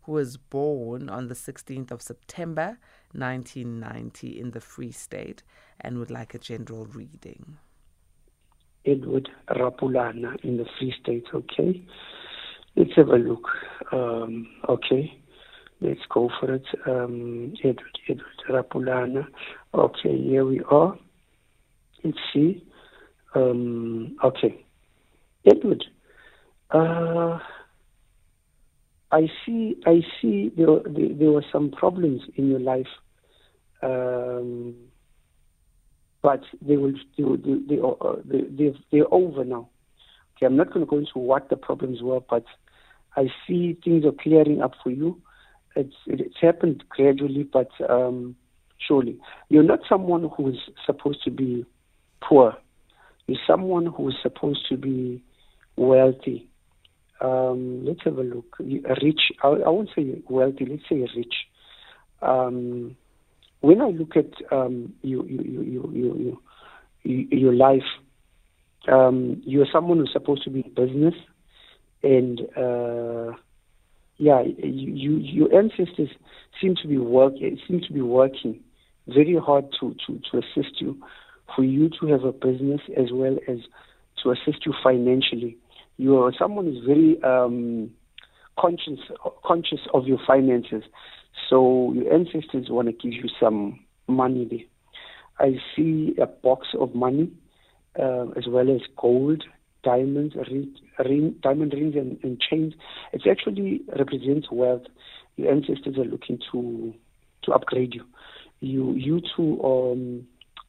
who 0.02 0.12
was 0.12 0.37
born 0.37 1.09
on 1.09 1.28
the 1.28 1.35
16th 1.35 1.90
of 1.90 2.02
September 2.02 2.78
1990 3.12 4.40
in 4.40 4.50
the 4.50 4.61
Free 4.61 4.92
State 4.92 5.42
and 5.81 5.99
would 5.99 6.11
like 6.11 6.35
a 6.35 6.38
general 6.38 6.87
reading. 6.87 7.59
Edward 8.85 9.28
Rapulana 9.49 10.37
in 10.45 10.57
the 10.57 10.66
Free 10.78 10.92
State, 11.00 11.26
okay. 11.33 11.85
Let's 12.75 12.90
have 12.97 13.09
a 13.09 13.16
look. 13.16 13.47
Um, 13.92 14.49
okay. 14.69 15.22
Let's 15.82 16.06
go 16.08 16.30
for 16.38 16.54
it. 16.54 16.64
Um, 16.86 17.54
Edward, 17.64 17.98
Edward 18.08 18.24
Rapulana. 18.48 19.26
Okay, 19.74 20.16
here 20.16 20.46
we 20.46 20.60
are. 20.70 20.96
Let's 22.04 22.18
see. 22.32 22.64
Um, 23.34 24.16
okay. 24.22 24.64
Edward, 25.44 25.84
uh, 26.70 27.40
I 29.10 29.28
see. 29.44 29.76
I 29.84 30.02
see. 30.20 30.52
There, 30.56 30.68
there, 30.84 31.14
there, 31.18 31.32
were 31.32 31.44
some 31.50 31.72
problems 31.72 32.22
in 32.36 32.48
your 32.48 32.60
life, 32.60 32.86
um, 33.82 34.76
but 36.22 36.42
they 36.60 36.76
will. 36.76 36.92
They, 37.18 37.24
they, 37.68 37.80
uh, 37.82 38.22
they, 38.24 38.42
they, 38.42 38.78
they're 38.92 39.12
over 39.12 39.44
now. 39.44 39.68
Okay, 40.36 40.46
I'm 40.46 40.56
not 40.56 40.72
going 40.72 40.86
to 40.86 40.90
go 40.90 40.98
into 40.98 41.18
what 41.18 41.48
the 41.50 41.56
problems 41.56 42.02
were, 42.02 42.20
but 42.20 42.44
I 43.16 43.32
see 43.48 43.76
things 43.82 44.04
are 44.04 44.12
clearing 44.12 44.62
up 44.62 44.74
for 44.80 44.90
you 44.90 45.20
it's 45.76 45.95
it's 46.07 46.41
happened 46.41 46.85
gradually, 46.88 47.45
but 47.45 47.71
um, 47.88 48.37
surely 48.79 49.19
you're 49.49 49.62
not 49.62 49.81
someone 49.88 50.31
who's 50.37 50.61
supposed 50.87 51.23
to 51.25 51.31
be 51.31 51.64
poor. 52.21 52.57
You're 53.26 53.38
someone 53.47 53.87
who's 53.87 54.17
supposed 54.23 54.67
to 54.69 54.76
be 54.76 55.23
wealthy. 55.76 56.49
Um, 57.21 57.85
let's 57.85 58.00
have 58.05 58.19
a 58.19 58.23
look. 58.23 58.57
Rich. 58.59 59.33
I, 59.43 59.49
I 59.49 59.69
won't 59.69 59.91
say 59.95 60.23
wealthy. 60.29 60.67
Let's 60.67 60.83
say 60.88 61.07
rich. 61.17 61.35
Um, 62.21 62.97
when 63.61 63.81
I 63.81 63.88
look 63.88 64.17
at 64.17 64.33
um, 64.50 64.93
you, 65.02 65.25
you, 65.25 65.43
you, 65.43 65.62
you, 65.62 65.93
you, 65.95 66.43
you, 67.05 67.29
your 67.31 67.55
life, 67.55 67.83
um, 68.88 69.41
you're 69.45 69.67
someone 69.73 69.99
who's 69.99 70.12
supposed 70.12 70.43
to 70.45 70.50
be 70.50 70.61
in 70.61 70.75
business, 70.75 71.14
and 72.02 72.41
uh, 72.57 73.37
yeah, 74.19 74.42
you, 74.42 74.92
you, 74.92 75.16
your 75.16 75.54
ancestors 75.54 76.11
seem 76.61 76.76
to 76.83 76.88
be 76.88 76.99
work 76.99 77.35
seem 77.66 77.81
to 77.81 77.92
be 77.92 78.00
working 78.02 78.61
very 79.09 79.37
hard 79.37 79.66
to, 79.81 79.95
to, 80.07 80.21
to 80.31 80.38
assist 80.38 80.81
you, 80.81 80.97
for 81.54 81.64
you 81.64 81.90
to 82.00 82.07
have 82.07 82.25
a 82.25 82.33
business 82.33 82.81
as 82.97 83.07
well 83.12 83.37
as 83.49 83.59
to 84.23 84.31
assist 84.31 84.64
you 84.64 84.73
financially. 84.83 85.57
You 85.97 86.19
are 86.19 86.33
someone 86.38 86.66
who's 86.66 86.85
very 86.85 87.23
um, 87.23 87.90
conscious 88.59 89.00
conscious 89.45 89.81
of 89.92 90.07
your 90.07 90.19
finances, 90.26 90.85
so 91.49 91.92
your 91.95 92.12
ancestors 92.12 92.66
want 92.69 92.88
to 92.88 92.92
give 92.92 93.12
you 93.12 93.28
some 93.40 93.81
money 94.07 94.47
there. 94.49 95.47
I 95.47 95.57
see 95.75 96.14
a 96.21 96.26
box 96.26 96.69
of 96.78 96.95
money 96.95 97.31
uh, 97.99 98.28
as 98.37 98.47
well 98.47 98.71
as 98.71 98.81
gold 98.97 99.45
diamonds, 99.82 100.34
ring, 100.98 101.34
diamond 101.42 101.72
rings, 101.72 101.94
and, 101.96 102.18
and 102.22 102.40
chains. 102.40 102.74
It 103.12 103.22
actually 103.30 103.82
represents 103.96 104.48
wealth. 104.50 104.82
Your 105.36 105.52
ancestors 105.52 105.96
are 105.96 106.04
looking 106.04 106.38
to 106.52 106.94
to 107.44 107.52
upgrade 107.52 107.94
you. 107.94 108.04
You 108.60 108.92
you 108.94 109.20
too. 109.36 109.62
Um, 109.62 110.26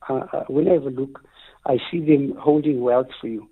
uh, 0.09 0.25
uh, 0.33 0.43
when 0.47 0.67
I 0.67 0.73
have 0.73 0.83
a 0.83 0.89
look, 0.89 1.23
I 1.65 1.77
see 1.89 1.99
them 1.99 2.35
holding 2.39 2.81
wealth 2.81 3.07
for 3.21 3.27
you. 3.27 3.47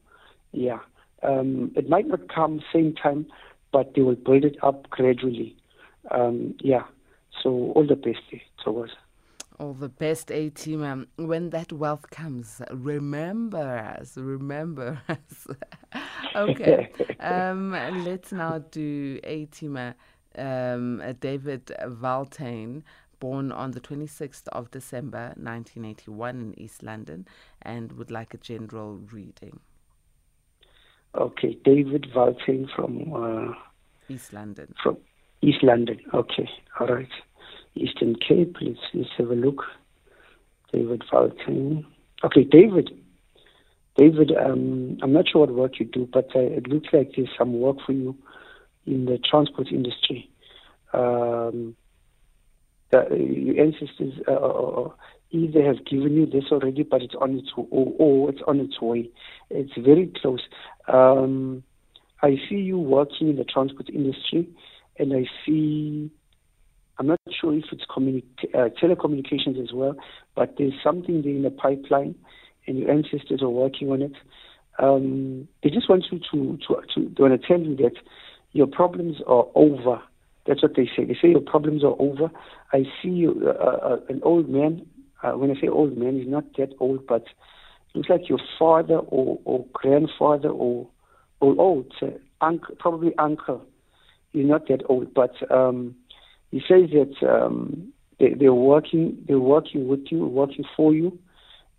Yeah, 0.52 0.80
um, 1.24 1.72
it 1.76 1.90
might 1.90 2.08
not 2.08 2.34
come 2.34 2.62
same 2.74 2.94
time, 2.96 3.28
but 3.72 3.94
they 3.96 4.02
will 4.02 4.16
build 4.16 4.44
it 4.44 4.58
up 4.64 4.90
gradually. 4.90 5.56
Um, 6.10 6.56
yeah. 6.60 6.84
So 7.42 7.72
all 7.76 7.86
the 7.88 7.96
best 7.96 8.20
to 8.66 8.84
us 8.84 8.90
all 9.60 9.74
the 9.74 9.90
best 9.90 10.32
A 10.32 10.50
team. 10.50 10.84
Um, 10.84 11.08
when 11.18 11.50
that 11.52 11.72
wealth 11.72 12.10
comes, 12.10 12.62
remember 12.72 13.78
us. 14.00 14.18
Remember 14.18 15.02
us. 15.10 15.48
okay. 16.36 16.92
um, 17.20 17.72
let's 18.04 18.32
now 18.32 18.60
do 18.72 19.20
A 19.24 19.46
teamer 19.48 19.96
um, 20.38 21.02
David 21.20 21.66
Valtain, 21.86 22.84
born 23.20 23.52
on 23.52 23.72
the 23.72 23.82
26th 23.82 24.48
of 24.50 24.72
December 24.72 25.34
1981 25.38 26.42
in 26.42 26.60
East 26.60 26.84
London, 26.84 27.28
and 27.62 27.92
would 27.94 28.12
like 28.12 28.34
a 28.34 28.38
general 28.38 28.98
reading. 29.12 29.60
Okay, 31.16 31.58
David 31.64 32.08
Valtain 32.16 32.68
from 32.76 33.14
uh, 33.14 33.54
East 34.08 34.34
London. 34.34 34.74
from 34.82 34.98
East 35.42 35.62
London. 35.64 36.00
Okay, 36.14 36.50
all 36.80 36.88
right. 36.88 37.10
Eastern 37.76 38.16
Cape. 38.16 38.58
Let's 38.62 38.80
let's 38.94 39.10
have 39.18 39.30
a 39.30 39.36
look. 39.36 39.64
David 40.74 41.04
Valtain. 41.12 41.86
Okay, 42.24 42.44
David. 42.44 42.90
David, 43.98 44.32
um, 44.38 44.98
I'm 45.02 45.12
not 45.12 45.28
sure 45.30 45.42
what 45.42 45.54
work 45.54 45.80
you 45.80 45.86
do, 45.86 46.08
but 46.12 46.30
uh, 46.36 46.40
it 46.40 46.68
looks 46.68 46.88
like 46.94 47.12
there's 47.16 47.30
some 47.38 47.60
work 47.60 47.78
for 47.86 47.92
you 47.92 48.16
in 48.86 49.06
the 49.06 49.18
transport 49.18 49.68
industry. 49.72 50.30
Um, 50.94 51.76
your 52.92 53.64
ancestors 53.64 54.14
uh, 54.28 54.32
uh, 54.32 54.82
uh, 54.82 54.90
either 55.32 55.64
have 55.64 55.86
given 55.86 56.14
you 56.14 56.26
this 56.26 56.46
already, 56.52 56.84
but 56.84 57.02
it's 57.02 57.16
on 57.16 57.38
its 57.38 57.50
or, 57.56 57.94
or 57.98 58.30
it's 58.30 58.42
on 58.48 58.60
its 58.60 58.82
way. 58.82 59.10
It's 59.50 59.72
very 59.78 60.12
close. 60.22 60.42
Um, 60.88 61.64
I 62.22 62.38
see 62.50 62.56
you 62.56 62.78
working 62.78 63.30
in 63.30 63.36
the 63.38 63.46
transport 63.46 63.90
industry, 63.90 64.50
and 65.00 65.14
I 65.14 65.26
see. 65.46 66.12
I'm 67.02 67.08
not 67.08 67.20
sure 67.32 67.52
if 67.56 67.64
it's 67.72 67.84
uh, 67.90 68.70
telecommunications 68.80 69.60
as 69.60 69.74
well, 69.74 69.96
but 70.36 70.54
there's 70.60 70.76
something 70.84 71.24
there 71.24 71.32
in 71.32 71.42
the 71.42 71.50
pipeline, 71.50 72.14
and 72.68 72.78
your 72.78 72.92
ancestors 72.92 73.42
are 73.42 73.50
working 73.50 73.90
on 73.90 74.04
it. 74.04 74.12
Um, 74.78 75.48
they 75.64 75.72
just 75.72 75.90
want 75.90 76.06
you 76.12 76.20
to 76.32 76.60
to 76.68 76.82
to 76.94 77.12
they 77.18 77.24
want 77.24 77.42
to 77.42 77.48
tell 77.48 77.60
you 77.60 77.76
that 77.78 77.96
your 78.52 78.68
problems 78.68 79.16
are 79.26 79.48
over. 79.56 80.00
That's 80.46 80.62
what 80.62 80.76
they 80.76 80.86
say. 80.96 81.06
They 81.06 81.18
say 81.20 81.30
your 81.30 81.42
problems 81.42 81.84
are 81.84 81.96
over. 81.98 82.30
I 82.72 82.84
see 83.02 83.10
you, 83.10 83.48
uh, 83.48 83.50
uh, 83.50 83.98
an 84.08 84.22
old 84.22 84.48
man. 84.48 84.86
Uh, 85.24 85.32
when 85.32 85.50
I 85.50 85.60
say 85.60 85.70
old 85.70 85.98
man, 85.98 86.20
he's 86.20 86.30
not 86.30 86.56
that 86.58 86.76
old, 86.80 87.08
but 87.08 87.26
looks 87.96 88.10
like 88.10 88.30
your 88.30 88.40
father 88.60 88.98
or, 88.98 89.40
or 89.46 89.66
grandfather 89.74 90.50
or 90.50 90.88
or 91.40 91.56
old, 91.60 91.92
uh, 92.04 92.10
uncle, 92.42 92.76
probably 92.78 93.16
uncle. 93.18 93.66
He's 94.34 94.46
not 94.46 94.68
that 94.68 94.84
old, 94.88 95.16
but 95.16 95.34
um, 95.52 95.96
he 96.52 96.60
says 96.68 96.90
that 96.92 97.28
um, 97.28 97.92
they, 98.20 98.34
they're 98.34 98.54
working, 98.54 99.18
they're 99.28 99.40
working 99.40 99.88
with 99.88 100.12
you, 100.12 100.26
working 100.26 100.66
for 100.76 100.94
you, 100.94 101.18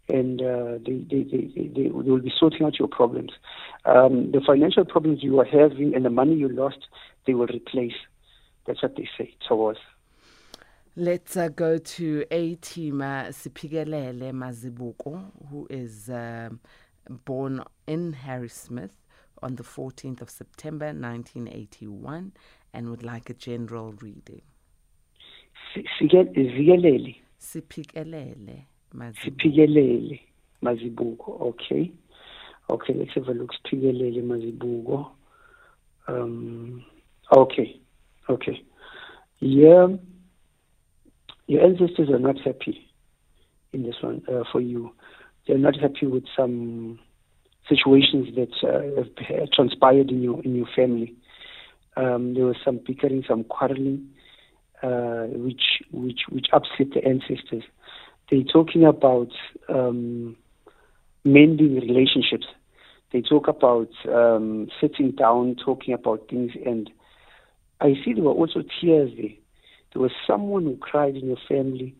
and 0.08 0.42
uh, 0.42 0.78
they, 0.84 1.06
they, 1.08 1.22
they, 1.22 1.70
they, 1.74 1.88
will 1.88 2.20
be 2.20 2.32
sorting 2.38 2.66
out 2.66 2.78
your 2.78 2.88
problems. 2.88 3.30
Um, 3.84 4.32
the 4.32 4.40
financial 4.44 4.84
problems 4.84 5.22
you 5.22 5.38
are 5.40 5.44
having 5.44 5.94
and 5.94 6.04
the 6.04 6.10
money 6.10 6.34
you 6.34 6.48
lost, 6.48 6.78
they 7.26 7.34
will 7.34 7.46
replace. 7.46 7.94
That's 8.66 8.82
what 8.82 8.96
they 8.96 9.08
say 9.16 9.34
towards. 9.46 9.78
Let's 10.96 11.36
uh, 11.36 11.48
go 11.48 11.78
to 11.78 12.24
A 12.30 12.56
teamer 12.56 13.28
Sipigelele 13.28 14.32
Mazibuko, 14.32 15.24
who 15.50 15.66
is 15.70 16.10
um 16.10 16.60
born 17.24 17.62
in 17.86 18.12
Harrismith 18.12 18.90
on 19.42 19.56
the 19.56 19.62
14th 19.62 20.20
of 20.20 20.30
September 20.30 20.86
1981 20.86 22.32
and 22.72 22.90
would 22.90 23.02
like 23.02 23.28
a 23.28 23.34
general 23.34 23.92
reading. 23.92 24.42
Si- 25.74 25.84
sige- 25.98 26.32
Zigelele, 26.34 27.16
Sipigelele 29.24 30.20
Mazibuko. 30.62 31.32
Okay. 31.40 31.90
Okay, 32.70 32.94
let's 32.94 33.12
have 33.14 33.28
a 33.28 33.32
look. 33.34 33.52
Sipigelele, 33.54 34.22
Mazibuko. 34.22 35.10
Um, 36.08 36.84
okay. 37.36 37.80
Okay. 38.28 38.62
Yeah. 39.40 39.88
Your 41.48 41.62
ancestors 41.64 42.08
are 42.10 42.18
not 42.18 42.38
happy 42.40 42.88
in 43.72 43.82
this 43.82 43.96
one 44.02 44.22
uh, 44.28 44.44
for 44.52 44.60
you. 44.60 44.92
They're 45.46 45.58
not 45.58 45.78
happy 45.80 46.06
with 46.06 46.24
some 46.36 46.98
situations 47.68 48.34
that 48.36 48.52
uh, 48.62 49.02
have 49.02 49.50
transpired 49.52 50.10
in 50.10 50.22
your 50.22 50.40
in 50.42 50.54
your 50.54 50.68
family. 50.76 51.14
Um, 51.96 52.34
there 52.34 52.44
was 52.46 52.56
some 52.64 52.78
bickering, 52.86 53.24
some 53.28 53.44
quarreling, 53.44 54.08
uh, 54.82 55.26
which 55.38 55.82
which 55.90 56.20
which 56.28 56.46
upset 56.52 56.88
the 56.94 57.04
ancestors. 57.04 57.64
They're 58.30 58.42
talking 58.42 58.84
about 58.84 59.30
um, 59.68 60.36
mending 61.24 61.74
relationships. 61.74 62.46
They 63.12 63.20
talk 63.20 63.46
about 63.46 63.90
um, 64.08 64.68
sitting 64.80 65.10
down, 65.12 65.56
talking 65.62 65.92
about 65.92 66.28
things, 66.30 66.52
and 66.64 66.90
I 67.80 67.94
see 68.04 68.14
there 68.14 68.24
were 68.24 68.30
also 68.30 68.62
tears 68.80 69.10
there. 69.16 69.30
There 69.92 70.00
was 70.02 70.12
someone 70.26 70.64
who 70.64 70.76
cried 70.76 71.16
in 71.16 71.26
your 71.26 71.36
family 71.48 71.94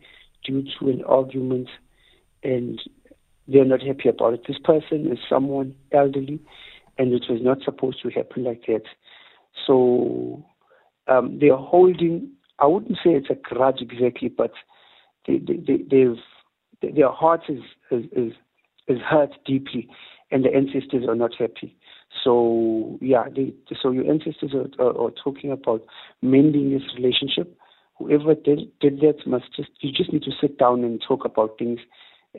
due 0.44 0.62
to 0.78 0.88
an 0.88 1.04
argument, 1.04 1.68
and 2.42 2.80
they're 3.46 3.64
not 3.64 3.82
happy 3.82 4.08
about 4.08 4.34
it. 4.34 4.44
This 4.48 4.58
person 4.58 5.10
is 5.12 5.18
someone 5.28 5.74
elderly, 5.92 6.40
and 6.98 7.12
it 7.12 7.24
was 7.28 7.40
not 7.42 7.62
supposed 7.62 8.00
to 8.02 8.10
happen 8.10 8.44
like 8.44 8.64
that. 8.66 8.84
So 9.66 10.44
um, 11.08 11.38
they're 11.40 11.56
holding. 11.56 12.30
I 12.58 12.66
wouldn't 12.66 12.96
say 12.96 13.10
it's 13.10 13.30
a 13.30 13.34
grudge 13.34 13.80
exactly, 13.80 14.28
but 14.28 14.52
they, 15.26 15.38
they, 15.38 15.78
their 16.82 17.10
heart 17.10 17.42
is, 17.48 17.60
is 17.90 18.04
is 18.12 18.32
is 18.88 18.98
hurt 19.00 19.30
deeply, 19.46 19.88
and 20.30 20.44
the 20.44 20.54
ancestors 20.54 21.06
are 21.08 21.14
not 21.14 21.34
happy. 21.38 21.76
So 22.24 22.98
yeah, 23.00 23.24
they, 23.34 23.52
so 23.80 23.90
your 23.90 24.10
ancestors 24.10 24.52
are, 24.54 24.84
are, 24.84 25.06
are 25.06 25.10
talking 25.10 25.50
about 25.50 25.82
mending 26.20 26.72
this 26.72 26.82
relationship. 26.96 27.56
Whoever 27.98 28.34
did, 28.34 28.70
did 28.80 29.00
that 29.00 29.26
must 29.26 29.54
just 29.54 29.70
you 29.80 29.92
just 29.92 30.12
need 30.12 30.22
to 30.24 30.32
sit 30.40 30.58
down 30.58 30.84
and 30.84 31.02
talk 31.06 31.24
about 31.24 31.58
things 31.58 31.80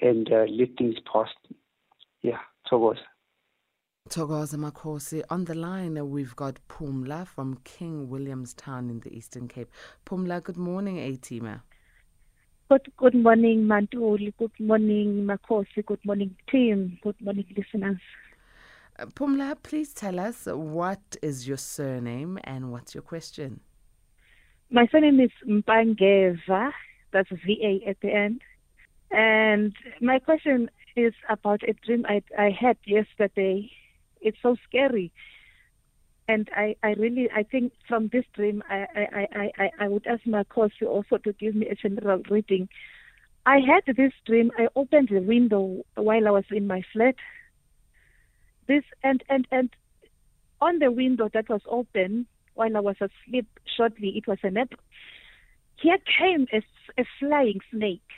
and 0.02 0.32
uh, 0.32 0.46
let 0.50 0.76
things 0.78 0.96
pass. 1.12 1.30
Yeah, 2.22 2.40
so 2.70 2.78
was. 2.78 2.98
Thokoza 4.14 4.58
Makosi. 4.58 5.24
On 5.30 5.46
the 5.46 5.56
line, 5.56 6.10
we've 6.10 6.36
got 6.36 6.60
Pumla 6.68 7.26
from 7.26 7.58
King 7.64 8.10
Williamstown 8.10 8.90
in 8.90 9.00
the 9.00 9.16
Eastern 9.16 9.48
Cape. 9.48 9.70
Pumla, 10.06 10.44
good 10.44 10.58
morning, 10.58 11.00
A-Teamer. 11.00 11.62
Good, 12.70 12.92
good 12.98 13.16
morning, 13.16 13.64
Mantuli. 13.64 14.34
Good 14.38 14.60
morning, 14.60 15.26
Makosi. 15.26 15.86
Good 15.86 16.04
morning, 16.06 16.36
team. 16.52 17.00
Good 17.02 17.16
morning, 17.22 17.46
listeners. 17.56 18.02
Uh, 19.00 19.06
Pumla, 19.06 19.56
please 19.64 19.94
tell 19.94 20.20
us 20.20 20.48
what 20.52 21.00
is 21.22 21.48
your 21.48 21.58
surname 21.58 22.38
and 22.44 22.72
what's 22.72 22.94
your 22.94 23.04
question? 23.04 23.62
My 24.70 24.86
surname 24.92 25.22
is 25.22 25.32
Mpangeva. 25.48 26.72
That's 27.14 27.30
VA 27.30 27.80
at 27.88 28.02
the 28.02 28.12
end. 28.12 28.42
And 29.12 29.74
my 30.02 30.20
question 30.20 30.70
is 30.98 31.14
about 31.30 31.62
a 31.64 31.74
dream 31.86 32.06
I, 32.08 32.22
I 32.38 32.50
had 32.50 32.78
yesterday. 32.86 33.72
It's 34.24 34.38
so 34.42 34.56
scary. 34.68 35.12
And 36.28 36.50
I, 36.56 36.76
I 36.84 36.94
really, 36.94 37.30
I 37.36 37.44
think 37.44 37.74
from 37.88 38.10
this 38.12 38.26
dream, 38.34 38.64
I, 38.70 38.86
I, 38.96 39.28
I, 39.36 39.52
I, 39.64 39.72
I 39.82 39.88
would 39.90 40.08
ask 40.08 40.24
Makosi 40.24 40.84
also 40.88 41.18
to 41.18 41.34
give 41.34 41.56
me 41.56 41.68
a 41.68 41.76
general 41.76 42.22
reading. 42.30 42.70
I 43.46 43.60
had 43.60 43.96
this 43.96 44.14
dream. 44.26 44.52
I 44.58 44.68
opened 44.76 45.10
the 45.10 45.20
window 45.22 45.84
while 45.96 46.28
I 46.28 46.32
was 46.32 46.46
in 46.52 46.68
my 46.68 46.82
flat. 46.94 47.16
This 48.68 48.84
and 49.04 49.24
and 49.30 49.48
and 49.52 49.70
on 50.62 50.80
the 50.80 50.92
window 50.92 51.30
that 51.34 51.50
was 51.50 51.62
open 51.68 52.28
while 52.56 52.76
I 52.78 52.82
was 52.82 52.98
asleep. 53.02 53.48
Shortly, 53.78 54.18
it 54.18 54.28
was 54.28 54.40
a 54.44 54.52
nap. 54.52 54.74
Here 55.78 55.98
came 56.20 56.48
a, 56.54 56.62
a 57.02 57.06
flying 57.20 57.60
snake, 57.72 58.10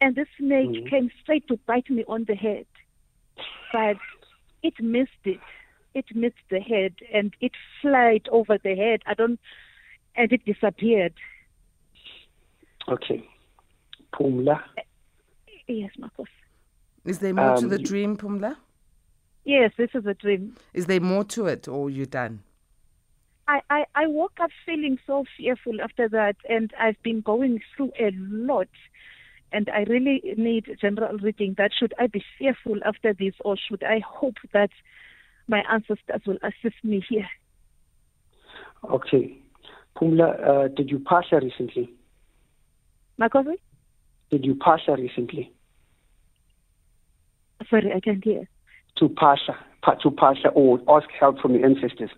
and 0.00 0.14
the 0.14 0.26
snake 0.38 0.72
Mhm. 0.72 0.86
came 0.88 1.10
straight 1.22 1.46
to 1.48 1.56
bite 1.66 1.90
me 1.90 2.04
on 2.08 2.24
the 2.24 2.34
head, 2.34 2.66
but 3.72 3.96
it 4.62 4.74
missed 4.80 5.10
it. 5.24 5.40
It 5.94 6.06
missed 6.14 6.36
the 6.50 6.60
head, 6.60 6.94
and 7.12 7.34
it 7.40 7.52
flied 7.80 8.26
over 8.30 8.56
the 8.58 8.74
head. 8.74 9.02
I 9.06 9.14
don't, 9.14 9.38
and 10.16 10.32
it 10.32 10.44
disappeared. 10.44 11.14
Okay. 12.88 13.28
Pumla. 14.14 14.62
Yes, 15.68 15.90
Marcos. 15.98 16.26
Is 17.04 17.18
there 17.18 17.34
more 17.34 17.56
to 17.56 17.64
Um, 17.64 17.68
the 17.68 17.78
you- 17.78 17.84
dream, 17.86 18.16
Pumla? 18.16 18.56
Yes, 19.44 19.72
this 19.76 19.90
is 19.94 20.06
a 20.06 20.14
dream. 20.14 20.54
Is 20.72 20.86
there 20.86 21.00
more 21.00 21.24
to 21.24 21.46
it 21.46 21.66
or 21.66 21.90
you 21.90 22.06
done? 22.06 22.42
I, 23.48 23.60
I, 23.70 23.84
I 23.96 24.06
woke 24.06 24.38
up 24.40 24.50
feeling 24.64 24.98
so 25.06 25.24
fearful 25.36 25.80
after 25.80 26.08
that, 26.10 26.36
and 26.48 26.72
I've 26.78 27.02
been 27.02 27.20
going 27.22 27.60
through 27.76 27.90
a 27.98 28.12
lot. 28.16 28.68
And 29.52 29.68
I 29.68 29.84
really 29.88 30.22
need 30.36 30.66
general 30.80 31.18
reading. 31.18 31.54
That 31.58 31.72
should 31.78 31.92
I 31.98 32.06
be 32.06 32.24
fearful 32.38 32.78
after 32.84 33.12
this, 33.12 33.34
or 33.44 33.56
should 33.68 33.82
I 33.84 34.00
hope 34.06 34.36
that 34.52 34.70
my 35.46 35.62
ancestors 35.70 36.22
will 36.26 36.38
assist 36.42 36.76
me 36.82 37.04
here? 37.06 37.28
Okay. 38.90 39.38
Pumla, 39.96 40.48
uh, 40.48 40.68
did 40.68 40.90
you 40.90 40.98
pass 40.98 41.24
her 41.30 41.40
recently? 41.40 41.92
Makosi? 43.20 43.56
Did 44.30 44.44
you 44.44 44.54
pass 44.54 44.80
her 44.86 44.96
recently? 44.96 45.52
Sorry, 47.68 47.92
I 47.94 48.00
can't 48.00 48.24
hear. 48.24 48.48
To 48.96 49.08
pass 49.08 49.38
her, 49.46 49.94
to 50.02 50.10
pass 50.10 50.36
her 50.44 50.50
or 50.50 50.80
ask 50.88 51.08
help 51.18 51.38
from 51.40 51.54
your 51.54 51.66
ancestors? 51.66 52.10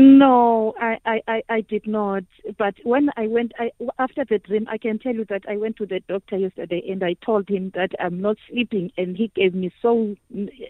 No, 0.00 0.74
I, 0.80 0.98
I, 1.04 1.20
I, 1.26 1.42
I 1.48 1.60
did 1.62 1.88
not. 1.88 2.22
But 2.56 2.74
when 2.84 3.10
I 3.16 3.26
went, 3.26 3.50
I, 3.58 3.72
after 3.98 4.24
the 4.24 4.38
dream, 4.38 4.68
I 4.70 4.78
can 4.78 5.00
tell 5.00 5.12
you 5.12 5.24
that 5.28 5.42
I 5.48 5.56
went 5.56 5.76
to 5.78 5.86
the 5.86 5.98
doctor 6.08 6.36
yesterday 6.36 6.80
and 6.88 7.02
I 7.02 7.16
told 7.26 7.48
him 7.48 7.72
that 7.74 7.90
I'm 7.98 8.20
not 8.20 8.36
sleeping, 8.48 8.92
and 8.96 9.16
he 9.16 9.32
gave 9.34 9.54
me 9.54 9.72
so 9.82 10.14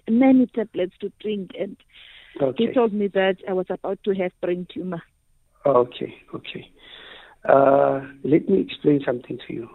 many 0.09 0.47
tablets 0.47 0.95
to 1.03 1.13
drink, 1.21 1.51
and 1.61 1.77
Okay. 2.41 2.69
he 2.69 2.73
told 2.73 2.95
me 2.95 3.09
that 3.09 3.37
I 3.47 3.53
was 3.53 3.67
about 3.69 3.99
to 4.05 4.15
have 4.15 4.33
brain 4.41 4.67
tumor. 4.73 5.03
Okay, 5.67 6.15
okay. 6.35 6.71
Uh, 7.47 8.01
let 8.25 8.49
me 8.49 8.61
explain 8.61 9.03
something 9.05 9.39
to 9.47 9.53
you. 9.53 9.69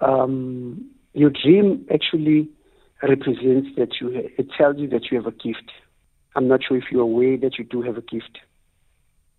Um, 0.00 0.90
your 1.12 1.30
dream 1.30 1.86
actually 1.94 2.48
represents 3.00 3.68
that 3.76 4.00
you. 4.00 4.10
It 4.12 4.48
tells 4.58 4.78
you 4.78 4.88
that 4.88 5.12
you 5.12 5.18
have 5.18 5.26
a 5.26 5.36
gift. 5.36 5.70
I'm 6.34 6.48
not 6.48 6.60
sure 6.66 6.76
if 6.76 6.84
you're 6.90 7.02
aware 7.02 7.36
that 7.38 7.58
you 7.58 7.64
do 7.64 7.82
have 7.82 7.96
a 7.96 8.02
gift. 8.02 8.38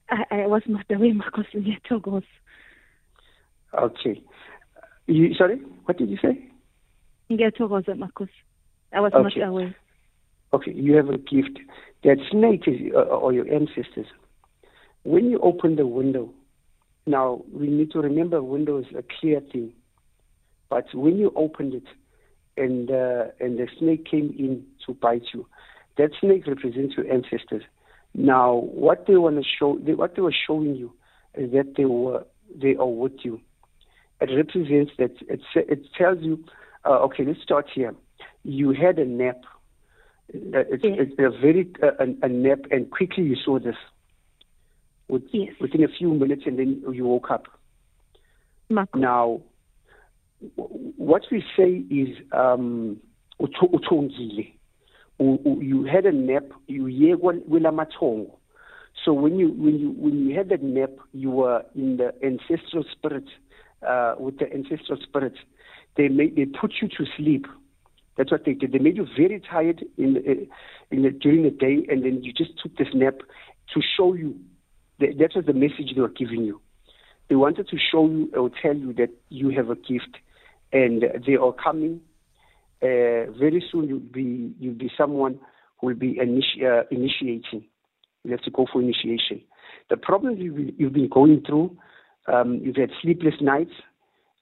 I, 0.09 0.23
I 0.43 0.47
was 0.47 0.61
not 0.67 0.85
aware, 0.89 1.13
Marcos 1.13 1.45
Ngiyathokoza. 1.55 2.23
Okay. 3.77 4.23
You 5.07 5.33
sorry? 5.35 5.57
What 5.85 5.97
did 5.97 6.09
you 6.09 6.17
say? 6.21 6.49
Ngiyathokoza, 7.29 7.97
Marcos. 7.97 8.29
I 8.93 9.01
was 9.01 9.11
Okay. 9.13 9.39
not 9.39 9.49
aware. 9.49 9.75
Okay, 10.53 10.71
you 10.71 10.95
have 10.95 11.09
a 11.09 11.17
gift. 11.17 11.59
That 12.03 12.17
snake 12.31 12.63
is, 12.67 12.93
uh, 12.95 12.99
or 12.99 13.33
your 13.33 13.51
ancestors. 13.53 14.07
When 15.03 15.29
you 15.29 15.39
open 15.39 15.75
the 15.75 15.85
window, 15.85 16.33
now 17.05 17.41
we 17.51 17.67
need 17.67 17.91
to 17.91 17.99
remember 17.99 18.41
window 18.41 18.77
is 18.77 18.85
a 18.97 19.03
clear 19.19 19.41
thing. 19.41 19.73
But 20.69 20.85
when 20.93 21.17
you 21.17 21.33
opened 21.35 21.73
it, 21.73 21.83
and 22.55 22.89
uh, 22.89 23.25
and 23.39 23.59
the 23.59 23.67
snake 23.77 24.05
came 24.05 24.33
in 24.37 24.65
to 24.85 24.93
bite 24.93 25.23
you, 25.33 25.47
that 25.97 26.11
snake 26.19 26.47
represents 26.47 26.95
your 26.97 27.11
ancestors. 27.11 27.63
Now, 28.17 28.55
what 28.55 29.05
they 29.07 29.15
want 29.15 29.37
to 29.37 29.43
show, 29.57 29.79
they, 29.81 29.93
what 29.93 30.15
they 30.15 30.21
were 30.21 30.35
showing 30.45 30.75
you, 30.75 30.91
is 31.35 31.51
that 31.53 31.75
they 31.77 31.85
were 31.85 32.25
they 32.53 32.75
are 32.75 32.87
with 32.87 33.13
you. 33.23 33.39
It 34.19 34.35
represents 34.35 34.91
that 34.97 35.11
it 35.29 35.41
it 35.55 35.85
tells 35.97 36.19
you, 36.21 36.43
uh, 36.83 36.99
okay, 37.03 37.23
let's 37.25 37.41
start 37.41 37.67
here. 37.73 37.93
You 38.43 38.71
had 38.73 38.97
a 38.99 39.05
nap 39.05 39.43
uh, 40.33 40.59
it's, 40.69 40.83
Yes. 40.83 40.97
it's 40.99 41.13
a 41.19 41.29
very 41.39 41.69
uh, 41.81 41.91
a, 41.99 42.25
a 42.25 42.29
nap, 42.29 42.59
and 42.71 42.89
quickly 42.91 43.23
you 43.23 43.35
saw 43.35 43.59
this. 43.59 43.75
With, 45.07 45.23
Yes. 45.31 45.53
Within 45.61 45.83
a 45.83 45.87
few 45.87 46.13
minutes, 46.13 46.43
and 46.45 46.59
then 46.59 46.83
you 46.91 47.05
woke 47.05 47.31
up. 47.31 47.45
Now, 48.93 49.41
w- 50.57 50.93
what 50.97 51.23
we 51.31 51.43
say 51.55 51.85
is 51.89 52.17
um, 52.33 52.97
utho- 53.39 53.71
uthongile. 53.71 54.11
U- 54.19 54.43
u- 54.43 54.56
you 55.19 55.85
had 55.91 56.05
a 56.05 56.11
nap. 56.11 56.45
You 56.67 56.83
yekwa 56.83 57.41
wilamathongo. 57.49 58.31
So 59.03 59.13
when 59.13 59.37
you 59.37 59.49
when 59.49 59.79
you 59.79 59.91
when 59.91 60.27
you 60.27 60.35
had 60.35 60.49
that 60.49 60.63
nap, 60.63 60.91
you 61.13 61.31
were 61.31 61.63
in 61.75 61.97
the 61.97 62.13
ancestral 62.23 62.83
spirit. 62.91 63.25
Uh, 63.87 64.15
with 64.17 64.39
the 64.39 64.51
ancestral 64.51 64.97
spirits, 65.03 65.37
they 65.97 66.07
made 66.07 66.35
they 66.35 66.45
put 66.45 66.73
you 66.81 66.87
to 66.87 67.05
sleep. 67.15 67.45
That's 68.17 68.31
what 68.31 68.43
they 68.43 68.53
did. 68.53 68.71
They 68.71 68.79
made 68.79 68.97
you 68.97 69.05
very 69.15 69.39
tired 69.39 69.85
in 69.97 70.15
the, 70.15 70.47
in 70.89 71.03
the, 71.03 71.11
during 71.11 71.43
the 71.43 71.51
day, 71.51 71.85
and 71.87 72.03
then 72.03 72.23
you 72.23 72.33
just 72.33 72.57
took 72.61 72.75
this 72.75 72.87
nap 72.95 73.19
to 73.75 73.81
show 73.95 74.15
you. 74.15 74.35
That, 74.99 75.19
that 75.19 75.35
was 75.35 75.45
the 75.45 75.53
message 75.53 75.93
they 75.93 76.01
were 76.01 76.09
giving 76.09 76.41
you. 76.41 76.59
They 77.29 77.35
wanted 77.35 77.69
to 77.69 77.77
show 77.77 78.07
you 78.07 78.31
or 78.35 78.49
tell 78.61 78.75
you 78.75 78.93
that 78.93 79.11
you 79.29 79.49
have 79.51 79.69
a 79.69 79.75
gift, 79.75 80.17
and 80.73 81.03
they 81.27 81.35
are 81.35 81.53
coming. 81.53 82.01
Uh, 82.81 83.31
very 83.39 83.63
soon, 83.71 83.87
you'll 83.87 83.99
be 83.99 84.53
you'll 84.59 84.75
be 84.75 84.91
someone 84.97 85.39
who 85.79 85.87
will 85.87 85.95
be 85.95 86.15
initi- 86.15 86.63
uh, 86.63 86.83
initiating. 86.91 87.65
You 88.23 88.31
have 88.31 88.41
to 88.41 88.51
go 88.51 88.67
for 88.71 88.81
initiation. 88.81 89.41
The 89.89 89.97
problems 89.97 90.37
you've 90.39 90.55
been, 90.55 90.73
you've 90.77 90.93
been 90.93 91.09
going 91.09 91.43
through, 91.47 91.77
um, 92.31 92.59
you've 92.63 92.75
had 92.75 92.91
sleepless 93.01 93.35
nights. 93.41 93.71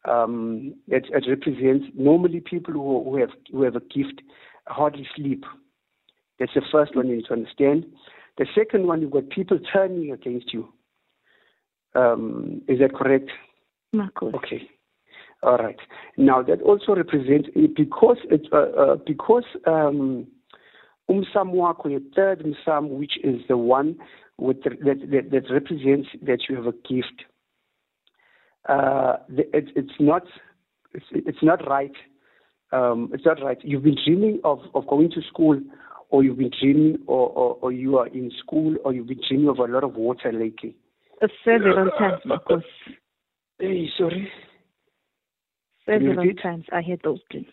Um, 0.06 0.76
it, 0.88 1.06
it 1.10 1.26
represents 1.28 1.86
normally 1.95 2.39
people 2.39 2.74
who, 2.74 3.04
who 3.04 3.17
have 3.17 3.32
who 3.52 3.63
have 3.63 3.76
a 3.76 3.80
gift 3.80 4.21
hardly 4.67 5.08
sleep. 5.15 5.45
That's 6.39 6.54
the 6.54 6.62
first 6.71 6.95
one 6.95 7.08
you 7.08 7.17
need 7.17 7.26
to 7.26 7.34
understand. 7.34 7.86
The 8.38 8.45
second 8.54 8.88
one, 8.88 9.02
you've 9.02 9.12
got 9.12 9.30
people 9.30 9.60
turning 9.71 10.12
against 10.12 10.54
you. 10.54 10.67
Um, 11.95 12.62
is 12.67 12.80
that 12.80 12.93
correct? 12.93 13.32
Okay. 14.36 14.69
All 15.45 15.58
right. 15.58 15.77
Now 16.17 16.41
that 16.41 16.60
also 16.63 16.95
represents 16.95 17.47
because 17.75 18.17
it, 18.31 18.47
uh, 18.51 18.58
uh, 18.58 18.95
because 19.05 19.43
um, 19.67 20.25
umsam 21.08 21.53
wakho, 21.53 21.91
your 21.91 21.99
third 22.15 22.43
umsam, 22.43 22.89
which 22.89 23.13
is 23.23 23.41
the 23.47 23.55
one 23.55 23.95
with 24.39 24.63
the, 24.63 24.71
that, 24.71 25.12
that 25.12 25.29
that 25.29 25.53
represents 25.53 26.10
that 26.23 26.39
you 26.49 26.55
have 26.55 26.65
a 26.65 26.71
gift. 26.71 27.25
Uh, 28.67 29.17
the, 29.29 29.43
it, 29.55 29.69
it's 29.75 29.93
not 29.99 30.23
it's, 30.95 31.05
it's 31.12 31.43
not 31.43 31.60
right. 31.69 31.93
Um, 32.71 33.12
it's 33.13 33.25
not 33.25 33.39
right. 33.43 33.60
You've 33.62 33.84
been 33.84 33.97
dreaming 34.03 34.39
of, 34.43 34.62
of 34.73 34.88
going 34.88 35.12
to 35.12 35.21
school, 35.29 35.62
or 36.10 36.23
you've 36.23 36.39
been 36.39 36.51
dreaming, 36.60 36.97
or, 37.05 37.29
or, 37.29 37.58
or 37.62 37.71
you 37.71 37.99
are 37.99 38.08
in 38.08 38.31
school, 38.43 38.75
or 38.84 38.93
you've 38.93 39.08
been 39.08 39.21
dreaming 39.27 39.49
of 39.49 39.60
a 39.60 39.65
lot 39.65 39.84
of 39.84 39.93
water 39.93 40.34
lately. 40.34 40.75
Uh, 41.21 41.27
several 41.45 41.91
times, 41.99 42.21
Marcos. 42.25 42.63
Hey, 43.60 43.88
sorry. 43.95 44.27
Several 45.88 46.34
times 46.36 46.65
I 46.71 46.82
had 46.82 47.00
those 47.04 47.19
dreams. 47.30 47.48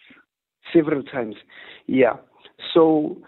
several 0.72 1.02
times. 1.02 1.36
Yeah. 1.86 2.14
So 2.74 3.20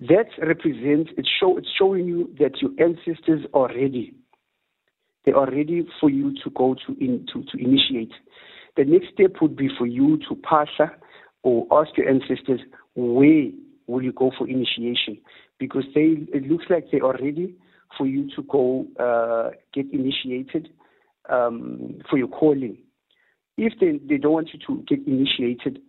that 0.00 0.26
represents 0.38 1.10
it's 1.16 1.28
show 1.40 1.56
it's 1.56 1.68
showing 1.78 2.06
you 2.06 2.34
that 2.38 2.60
your 2.60 2.70
ancestors 2.78 3.46
are 3.54 3.68
ready. 3.68 4.14
They 5.24 5.32
are 5.32 5.50
ready 5.50 5.86
for 6.00 6.10
you 6.10 6.34
to 6.42 6.50
go 6.50 6.74
to 6.86 6.96
in 7.00 7.26
to, 7.32 7.44
to 7.44 7.62
initiate. 7.62 8.12
The 8.76 8.84
next 8.84 9.08
step 9.14 9.40
would 9.40 9.56
be 9.56 9.68
for 9.78 9.86
you 9.86 10.18
to 10.28 10.34
pasha 10.36 10.92
or 11.42 11.66
ask 11.70 11.96
your 11.96 12.08
ancestors 12.08 12.60
where 12.94 13.50
will 13.86 14.02
you 14.02 14.12
go 14.12 14.32
for 14.36 14.48
initiation 14.48 15.18
because 15.58 15.84
they 15.94 16.16
it 16.32 16.50
looks 16.50 16.64
like 16.68 16.90
they 16.90 17.00
are 17.00 17.16
ready 17.20 17.54
for 17.96 18.06
you 18.06 18.28
to 18.34 18.42
go 18.42 18.86
uh, 18.98 19.50
get 19.72 19.86
initiated 19.92 20.70
um, 21.30 22.00
for 22.10 22.18
your 22.18 22.28
calling. 22.28 22.76
If 23.56 23.74
they, 23.80 24.00
they 24.08 24.16
don't 24.16 24.32
want 24.32 24.50
you 24.52 24.60
to 24.66 24.82
get 24.86 25.06
initiated 25.06 25.80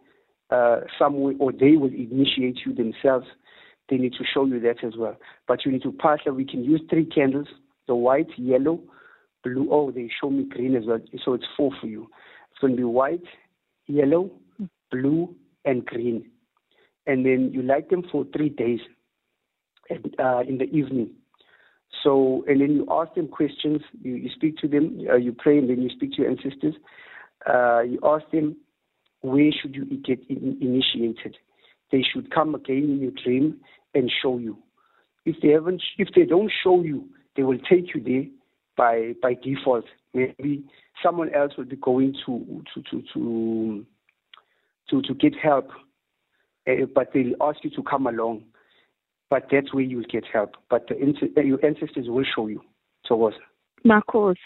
uh, 0.49 0.81
way 0.99 1.35
or 1.39 1.51
they 1.51 1.75
will 1.75 1.93
initiate 1.93 2.59
you 2.65 2.73
themselves, 2.73 3.27
they 3.89 3.97
need 3.97 4.13
to 4.13 4.23
show 4.23 4.45
you 4.45 4.59
that 4.61 4.83
as 4.83 4.93
well. 4.97 5.17
But 5.47 5.65
you 5.65 5.71
need 5.71 5.83
to 5.83 5.91
that 6.25 6.33
we 6.33 6.45
can 6.45 6.63
use 6.63 6.81
three 6.89 7.05
candles, 7.05 7.47
the 7.87 7.95
white, 7.95 8.29
yellow, 8.37 8.79
blue. 9.43 9.67
Oh, 9.71 9.91
they 9.91 10.09
show 10.21 10.29
me 10.29 10.45
green 10.49 10.75
as 10.75 10.85
well. 10.85 10.99
So 11.23 11.33
it's 11.33 11.45
four 11.55 11.71
for 11.79 11.87
you. 11.87 12.09
It's 12.51 12.59
going 12.59 12.73
to 12.73 12.77
be 12.77 12.83
white, 12.83 13.23
yellow, 13.87 14.31
blue, 14.91 15.35
and 15.65 15.85
green. 15.85 16.29
And 17.07 17.25
then 17.25 17.51
you 17.53 17.61
light 17.61 17.89
them 17.89 18.03
for 18.11 18.25
three 18.35 18.49
days 18.49 18.79
and, 19.89 20.15
uh, 20.19 20.41
in 20.47 20.57
the 20.57 20.65
evening. 20.65 21.11
So, 22.03 22.43
and 22.47 22.61
then 22.61 22.71
you 22.71 22.87
ask 22.89 23.13
them 23.13 23.27
questions, 23.27 23.81
you, 24.01 24.15
you 24.15 24.29
speak 24.35 24.57
to 24.57 24.67
them, 24.67 25.05
uh, 25.09 25.15
you 25.15 25.33
pray, 25.33 25.57
and 25.57 25.69
then 25.69 25.81
you 25.81 25.89
speak 25.89 26.11
to 26.13 26.23
your 26.23 26.31
ancestors. 26.31 26.75
Uh, 27.45 27.81
you 27.81 27.99
ask 28.03 28.29
them, 28.31 28.55
where 29.21 29.51
should 29.51 29.75
you 29.75 29.85
get 29.85 30.19
in, 30.29 30.57
initiated? 30.61 31.37
They 31.91 32.03
should 32.13 32.31
come 32.31 32.55
again 32.55 32.83
in 32.83 32.99
your 32.99 33.11
dream 33.23 33.59
and 33.93 34.11
show 34.21 34.37
you. 34.37 34.57
If 35.25 35.37
they 35.41 35.49
haven't, 35.49 35.81
if 35.97 36.09
they 36.15 36.25
don't 36.25 36.51
show 36.63 36.81
you, 36.81 37.05
they 37.35 37.43
will 37.43 37.59
take 37.69 37.93
you 37.93 38.01
there 38.03 38.25
by 38.77 39.13
by 39.21 39.35
default. 39.41 39.85
Maybe 40.13 40.63
someone 41.03 41.33
else 41.33 41.53
will 41.57 41.65
be 41.65 41.75
going 41.75 42.15
to 42.25 42.63
to 42.73 42.81
to 42.81 43.03
to 43.13 43.85
to, 44.89 45.01
to 45.01 45.13
get 45.15 45.33
help, 45.35 45.69
uh, 46.67 46.85
but 46.93 47.11
they'll 47.13 47.33
ask 47.41 47.63
you 47.63 47.69
to 47.71 47.83
come 47.83 48.07
along. 48.07 48.43
But 49.29 49.47
that's 49.51 49.73
where 49.73 49.83
you'll 49.83 50.03
get 50.03 50.25
help. 50.31 50.51
But 50.69 50.87
the, 50.87 50.95
uh, 51.35 51.41
your 51.41 51.63
ancestors 51.65 52.07
will 52.07 52.25
show 52.35 52.47
you. 52.47 52.61
So 53.05 53.15
what? 53.15 53.33
Marcos, 53.83 54.37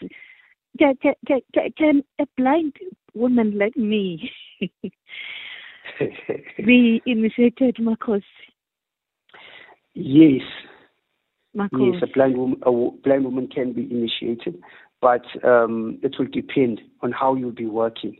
can, 0.77 0.95
can, 1.27 1.41
can, 1.77 2.03
a 2.19 2.25
blind 2.37 2.73
woman 3.13 3.57
like 3.57 3.75
me 3.75 4.31
be 6.57 7.01
initiated, 7.05 7.77
Marcos? 7.79 8.21
yes. 9.93 10.41
Marcos. 11.53 11.79
Yes, 11.81 12.03
a 12.03 12.07
blind 12.13 12.37
woman, 12.37 12.59
a 12.63 12.71
blind 12.71 13.25
woman 13.25 13.47
can 13.47 13.73
be 13.73 13.89
initiated, 13.89 14.61
but 15.01 15.23
um, 15.43 15.99
it 16.03 16.15
will 16.19 16.27
depend 16.27 16.81
on 17.01 17.11
how 17.11 17.35
you'll 17.35 17.51
be 17.51 17.65
working. 17.65 18.15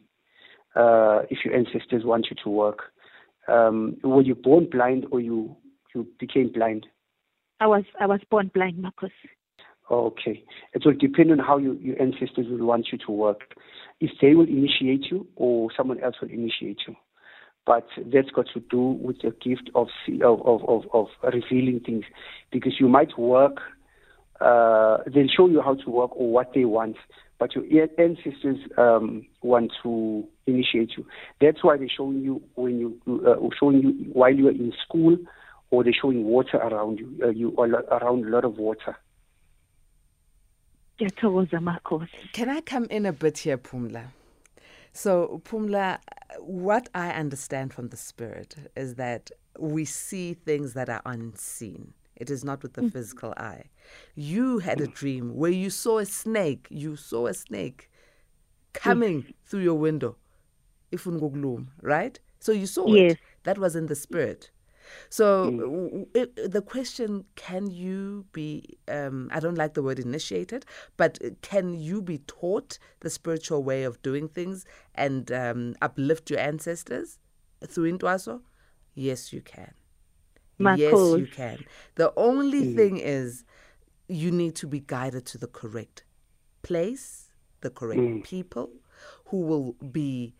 Uh, 0.75 1.21
if 1.29 1.39
your 1.45 1.55
ancestors 1.55 2.03
want 2.03 2.27
you 2.29 2.35
to 2.43 2.49
work, 2.49 2.91
um, 3.47 3.97
were 4.03 4.21
you 4.21 4.35
born 4.35 4.67
blind 4.69 5.05
or 5.11 5.19
you 5.19 5.55
you 5.93 6.07
became 6.19 6.51
blind? 6.51 6.85
I 7.59 7.67
was 7.67 7.83
I 7.99 8.05
was 8.05 8.21
born 8.29 8.51
blind, 8.53 8.79
Marcos. 8.79 9.11
Okay, 9.91 10.43
it 10.73 10.83
will 10.85 10.93
depend 10.93 11.31
on 11.31 11.39
how 11.39 11.57
you, 11.57 11.73
your 11.81 11.99
ancestors 12.01 12.45
will 12.49 12.65
want 12.65 12.89
you 12.91 12.97
to 13.05 13.11
work. 13.11 13.55
If 13.99 14.11
they 14.21 14.35
will 14.35 14.47
initiate 14.47 15.05
you 15.09 15.27
or 15.35 15.69
someone 15.75 15.99
else 15.99 16.15
will 16.21 16.29
initiate 16.29 16.79
you. 16.87 16.95
But 17.65 17.87
that's 18.13 18.29
got 18.29 18.47
to 18.53 18.61
do 18.71 18.81
with 19.01 19.17
the 19.21 19.31
gift 19.31 19.69
of 19.75 19.87
of 20.23 20.41
of, 20.45 20.83
of, 20.93 21.07
revealing 21.23 21.81
things, 21.85 22.03
because 22.51 22.73
you 22.79 22.87
might 22.87 23.17
work 23.17 23.59
uh, 24.41 24.99
they'll 25.13 25.27
show 25.27 25.47
you 25.47 25.61
how 25.61 25.75
to 25.75 25.89
work 25.89 26.11
or 26.15 26.31
what 26.31 26.53
they 26.53 26.65
want, 26.65 26.95
but 27.39 27.53
your 27.55 27.87
ancestors 27.97 28.57
um, 28.77 29.25
want 29.41 29.71
to 29.83 30.25
initiate 30.47 30.91
you. 30.97 31.05
That's 31.41 31.63
why 31.63 31.77
they're 31.77 31.89
showing 31.95 32.21
you 32.21 32.41
when 32.55 32.79
you 32.79 33.21
uh, 33.27 33.35
showing 33.59 33.81
you 33.81 33.89
while 34.13 34.33
you 34.33 34.47
are 34.47 34.51
in 34.51 34.71
school, 34.85 35.17
or 35.71 35.83
they're 35.83 35.93
showing 35.99 36.23
water 36.23 36.57
around 36.57 36.99
you. 36.99 37.19
Uh, 37.21 37.29
you 37.29 37.55
are 37.57 37.67
around 37.67 38.25
a 38.25 38.29
lot 38.29 38.45
of 38.45 38.57
water. 38.57 38.97
Can 42.33 42.49
I 42.49 42.61
come 42.61 42.85
in 42.85 43.05
a 43.05 43.13
bit 43.13 43.39
here, 43.39 43.57
Pumla? 43.57 44.07
So, 44.91 45.41
Pumla, 45.45 45.99
what 46.39 46.89
I 46.93 47.11
understand 47.11 47.73
from 47.73 47.89
the 47.89 47.97
Spirit 47.97 48.55
is 48.75 48.95
that 48.95 49.31
we 49.57 49.85
see 49.85 50.33
things 50.33 50.73
that 50.73 50.89
are 50.89 51.01
unseen. 51.05 51.93
It 52.15 52.29
is 52.29 52.43
not 52.43 52.63
with 52.63 52.73
the 52.73 52.81
mm-hmm. 52.81 52.89
physical 52.89 53.33
eye. 53.37 53.65
You 54.15 54.59
had 54.59 54.81
a 54.81 54.87
dream 54.87 55.35
where 55.35 55.51
you 55.51 55.69
saw 55.69 55.99
a 55.99 56.05
snake. 56.05 56.67
You 56.69 56.95
saw 56.95 57.27
a 57.27 57.33
snake 57.33 57.89
coming 58.73 59.23
mm. 59.23 59.33
through 59.45 59.61
your 59.61 59.75
window. 59.75 60.17
Ifun 60.91 61.67
right? 61.81 62.19
So 62.39 62.51
you 62.51 62.65
saw 62.65 62.87
yes. 62.87 63.13
it. 63.13 63.19
That 63.43 63.57
was 63.57 63.75
in 63.75 63.85
the 63.85 63.95
spirit. 63.95 64.51
So 65.09 65.51
mm. 65.51 66.07
it, 66.13 66.51
the 66.51 66.61
question: 66.61 67.25
Can 67.35 67.69
you 67.69 68.25
be? 68.31 68.77
Um, 68.87 69.29
I 69.31 69.39
don't 69.39 69.55
like 69.55 69.73
the 69.73 69.83
word 69.83 69.99
initiated, 69.99 70.65
but 70.97 71.19
can 71.41 71.73
you 71.73 72.01
be 72.01 72.19
taught 72.19 72.79
the 73.01 73.09
spiritual 73.09 73.63
way 73.63 73.83
of 73.83 74.01
doing 74.01 74.27
things 74.27 74.65
and 74.95 75.31
um, 75.31 75.75
uplift 75.81 76.29
your 76.29 76.39
ancestors 76.39 77.19
through 77.65 77.91
Intwaso? 77.91 78.41
Yes, 78.95 79.31
you 79.31 79.41
can. 79.41 79.73
yes, 80.59 80.93
you 80.93 81.27
can. 81.31 81.63
The 81.95 82.13
only 82.17 82.65
mm. 82.65 82.75
thing 82.75 82.97
is, 82.97 83.45
you 84.07 84.31
need 84.31 84.55
to 84.55 84.67
be 84.67 84.79
guided 84.79 85.25
to 85.27 85.37
the 85.37 85.47
correct 85.47 86.03
place, 86.61 87.29
the 87.61 87.69
correct 87.69 88.01
mm. 88.01 88.23
people, 88.23 88.69
who 89.25 89.41
will 89.41 89.73
be 89.91 90.33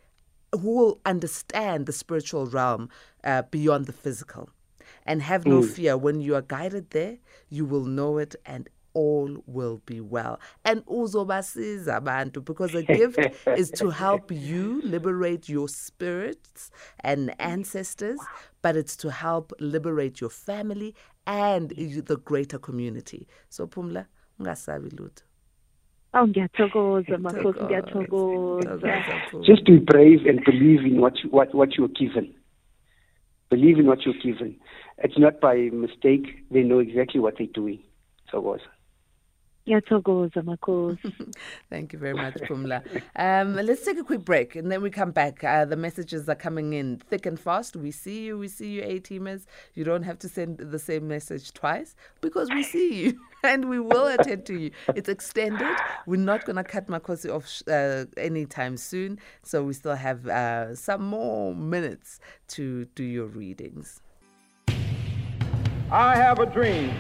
who 0.52 0.76
will 0.76 1.02
understand 1.06 1.86
the 1.86 1.94
spiritual 1.94 2.46
realm 2.48 2.90
uh, 3.24 3.44
beyond 3.44 3.86
the 3.86 3.94
physical. 3.94 4.50
And 5.06 5.22
have 5.22 5.46
no 5.46 5.62
mm. 5.62 5.70
fear. 5.70 5.98
When 5.98 6.22
you 6.22 6.36
are 6.36 6.42
guided 6.42 6.92
there, 6.92 7.18
you 7.50 7.66
will 7.66 7.86
know 7.86 8.18
it 8.18 8.36
and 8.46 8.70
all 8.94 9.44
will 9.46 9.82
be 9.86 10.02
well. 10.02 10.40
And 10.66 10.86
uzobasiza 10.86 12.02
abantu 12.02 12.44
because 12.44 12.72
the 12.72 12.84
gift 12.84 13.20
is 13.48 13.72
to 13.72 13.90
help 13.90 14.32
you 14.32 14.82
liberate 14.84 15.48
your 15.48 15.68
spirits 15.68 16.72
and 17.02 17.34
ancestors, 17.40 18.20
but 18.62 18.76
it's 18.76 18.96
to 18.98 19.12
help 19.12 19.54
liberate 19.60 20.20
your 20.22 20.30
family 20.30 20.96
and 21.28 21.70
the 21.70 22.18
greater 22.18 22.60
community. 22.60 23.28
So 23.50 23.68
Pumla, 23.68 24.08
ungasabi 24.40 24.90
lutho. 24.94 25.29
Oh, 26.14 26.28
ngiyathokoza 26.28 27.18
makhosi 27.18 27.64
ngiyathokoza. 27.64 29.02
Just 29.46 29.66
be 29.66 29.78
brave 29.78 30.26
and 30.30 30.44
believe 30.44 30.86
in 30.86 31.02
what 31.02 31.24
you, 31.24 31.30
what 31.30 31.54
what 31.54 31.78
you're 31.78 31.94
given. 31.94 32.34
Believe 33.50 33.80
in 33.80 33.86
what 33.86 34.06
you're 34.06 34.22
given. 34.24 34.56
It's 34.98 35.18
not 35.18 35.40
by 35.40 35.70
mistake. 35.72 36.46
They 36.52 36.64
know 36.64 36.80
exactly 36.80 37.20
what 37.20 37.38
they're 37.38 37.54
doing. 37.54 37.80
So 38.32 38.40
was. 38.40 38.62
Ngiyathokoza 39.70 40.44
Makhosi. 40.44 41.34
Thank 41.70 41.94
you 41.94 42.00
very 42.00 42.14
much, 42.14 42.36
Pumla. 42.36 42.82
Um, 43.16 43.56
let's 43.56 43.86
take 43.86 44.00
a 44.00 44.04
quick 44.04 44.26
break 44.26 44.56
and 44.56 44.72
then 44.72 44.82
we 44.82 44.90
come 44.90 45.12
back. 45.12 45.44
Uh, 45.44 45.66
the 45.66 45.76
messages 45.76 46.28
are 46.28 46.36
coming 46.36 46.74
in 46.74 46.98
thick 46.98 47.26
and 47.26 47.40
fast. 47.40 47.76
We 47.76 47.92
see 47.92 48.26
you, 48.26 48.38
we 48.38 48.48
see 48.48 48.70
you, 48.70 48.82
A 48.84 49.00
teamers. 49.00 49.46
You 49.76 49.84
don't 49.84 50.04
have 50.04 50.18
to 50.20 50.30
send 50.30 50.58
the 50.58 50.80
same 50.80 51.08
message 51.08 51.54
twice 51.54 51.96
because 52.22 52.50
we 52.50 52.64
see 52.64 52.94
you 52.94 53.20
and 53.44 53.70
we 53.70 53.80
will 53.80 54.08
attend 54.08 54.46
to 54.48 54.58
you. 54.58 54.72
It's 54.96 55.10
extended. 55.10 55.78
We're 56.08 56.18
not 56.18 56.46
going 56.46 56.56
to 56.56 56.64
cut 56.64 56.88
Makhosi 56.88 57.34
off 57.34 57.62
uh, 57.68 58.06
anytime 58.18 58.76
soon. 58.78 59.20
So 59.44 59.64
we 59.64 59.74
still 59.74 59.96
have 59.96 60.28
uh, 60.28 60.76
some 60.76 61.04
more 61.04 61.54
minutes 61.54 62.20
to 62.50 62.86
do 62.96 63.04
your 63.04 63.28
readings. 63.28 64.02
I 65.92 66.16
have 66.16 66.40
a 66.40 66.46
dream 66.46 66.94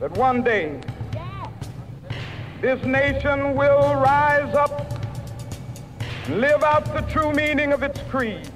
that 0.00 0.10
one 0.12 0.42
day 0.42 0.80
this 2.60 2.82
nation 2.84 3.54
will 3.54 3.94
rise 3.96 4.54
up 4.54 5.02
live 6.30 6.62
out 6.64 6.84
the 6.86 7.02
true 7.02 7.32
meaning 7.32 7.72
of 7.72 7.82
its 7.82 8.00
creed. 8.10 8.48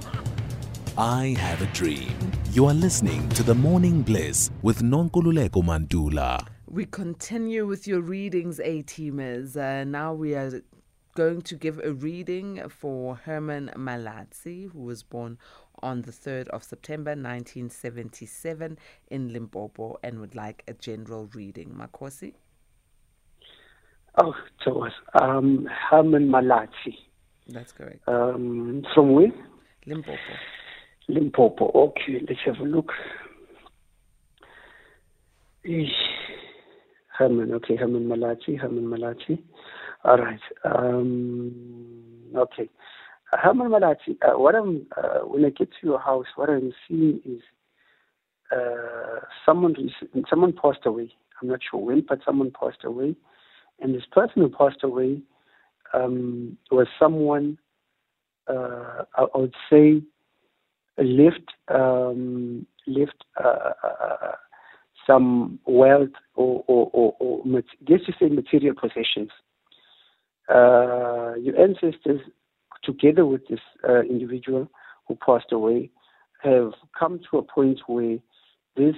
I 0.97 1.35
have 1.39 1.61
a 1.61 1.67
dream. 1.67 2.13
You 2.51 2.65
are 2.65 2.73
listening 2.73 3.29
to 3.29 3.43
the 3.43 3.55
Morning 3.55 4.01
Bliss 4.01 4.49
with 4.61 4.81
Nonkululeko 4.81 5.63
Mantula. 5.63 6.45
We 6.67 6.85
continue 6.85 7.65
with 7.67 7.87
your 7.87 8.01
readings, 8.01 8.59
A 8.59 8.81
teamers. 8.83 9.55
Uh, 9.55 9.83
now 9.83 10.13
we 10.13 10.33
are 10.33 10.61
going 11.15 11.43
to 11.43 11.55
give 11.55 11.79
a 11.83 11.93
reading 11.93 12.67
for 12.69 13.15
Herman 13.15 13.71
Malatsi, 13.75 14.71
who 14.71 14.79
was 14.79 15.03
born 15.03 15.37
on 15.83 16.01
the 16.01 16.11
3rd 16.11 16.47
of 16.49 16.63
September 16.63 17.11
1977 17.11 18.77
in 19.09 19.31
Limpopo 19.31 19.97
and 20.03 20.19
would 20.19 20.35
like 20.35 20.63
a 20.67 20.73
general 20.73 21.29
reading. 21.33 21.69
Makhosi? 21.69 22.33
Oh, 24.17 24.33
so 24.63 24.73
was 24.73 24.91
um, 25.13 25.69
Herman 25.89 26.29
Malachi. 26.29 26.99
That's 27.47 27.71
correct. 27.71 28.01
Um, 28.07 28.83
from 28.93 29.13
where? 29.13 29.31
Limpopo. 29.85 30.17
Limpopo. 31.07 31.71
Okay, 31.73 32.21
let's 32.27 32.41
have 32.45 32.59
a 32.59 32.63
look. 32.63 32.91
Herman. 37.17 37.53
Okay, 37.53 37.75
Herman 37.75 38.07
Malachi, 38.07 38.55
Herman 38.55 38.85
Malatsi. 38.85 39.41
All 40.03 40.17
right. 40.17 40.39
Um, 40.65 41.53
okay. 42.35 42.69
Herman 43.31 43.69
Malachi, 43.69 44.17
Uh, 44.21 44.37
what 44.37 44.55
I'm 44.55 44.87
uh, 44.97 45.19
when 45.19 45.45
I 45.45 45.51
get 45.51 45.69
to 45.69 45.87
your 45.87 45.99
house, 45.99 46.25
what 46.35 46.49
I'm 46.49 46.73
seeing 46.87 47.21
is 47.25 47.41
uh, 48.51 49.21
someone 49.45 49.75
someone 50.29 50.53
passed 50.53 50.85
away. 50.85 51.13
I'm 51.41 51.47
not 51.47 51.59
sure 51.69 51.79
when, 51.79 52.01
but 52.07 52.19
someone 52.25 52.51
passed 52.51 52.83
away 52.83 53.15
and 53.81 53.95
this 53.95 54.05
person 54.11 54.41
who 54.41 54.49
passed 54.49 54.83
away 54.83 55.21
um, 55.93 56.57
was 56.69 56.87
someone, 56.99 57.57
uh, 58.47 59.03
I, 59.15 59.25
I, 59.33 59.37
would 59.37 59.55
say, 59.69 60.01
left 60.97 61.51
um, 61.67 62.65
left 62.87 63.23
uh, 63.43 63.71
uh, 63.83 63.87
uh 63.87 64.31
some 65.07 65.59
wealth 65.65 66.09
or, 66.35 66.63
or, 66.67 66.89
or, 66.93 67.15
or 67.19 67.41
let's 67.45 67.67
just 67.87 68.05
say 68.19 68.29
material 68.29 68.75
possessions. 68.79 69.31
Uh, 70.47 71.33
your 71.39 71.59
ancestors, 71.59 72.21
together 72.83 73.25
with 73.25 73.41
this 73.47 73.59
uh, 73.87 74.01
individual 74.01 74.69
who 75.07 75.17
passed 75.25 75.51
away, 75.51 75.89
have 76.43 76.73
come 76.97 77.19
to 77.31 77.37
a 77.37 77.43
point 77.43 77.79
where 77.87 78.17
this 78.75 78.95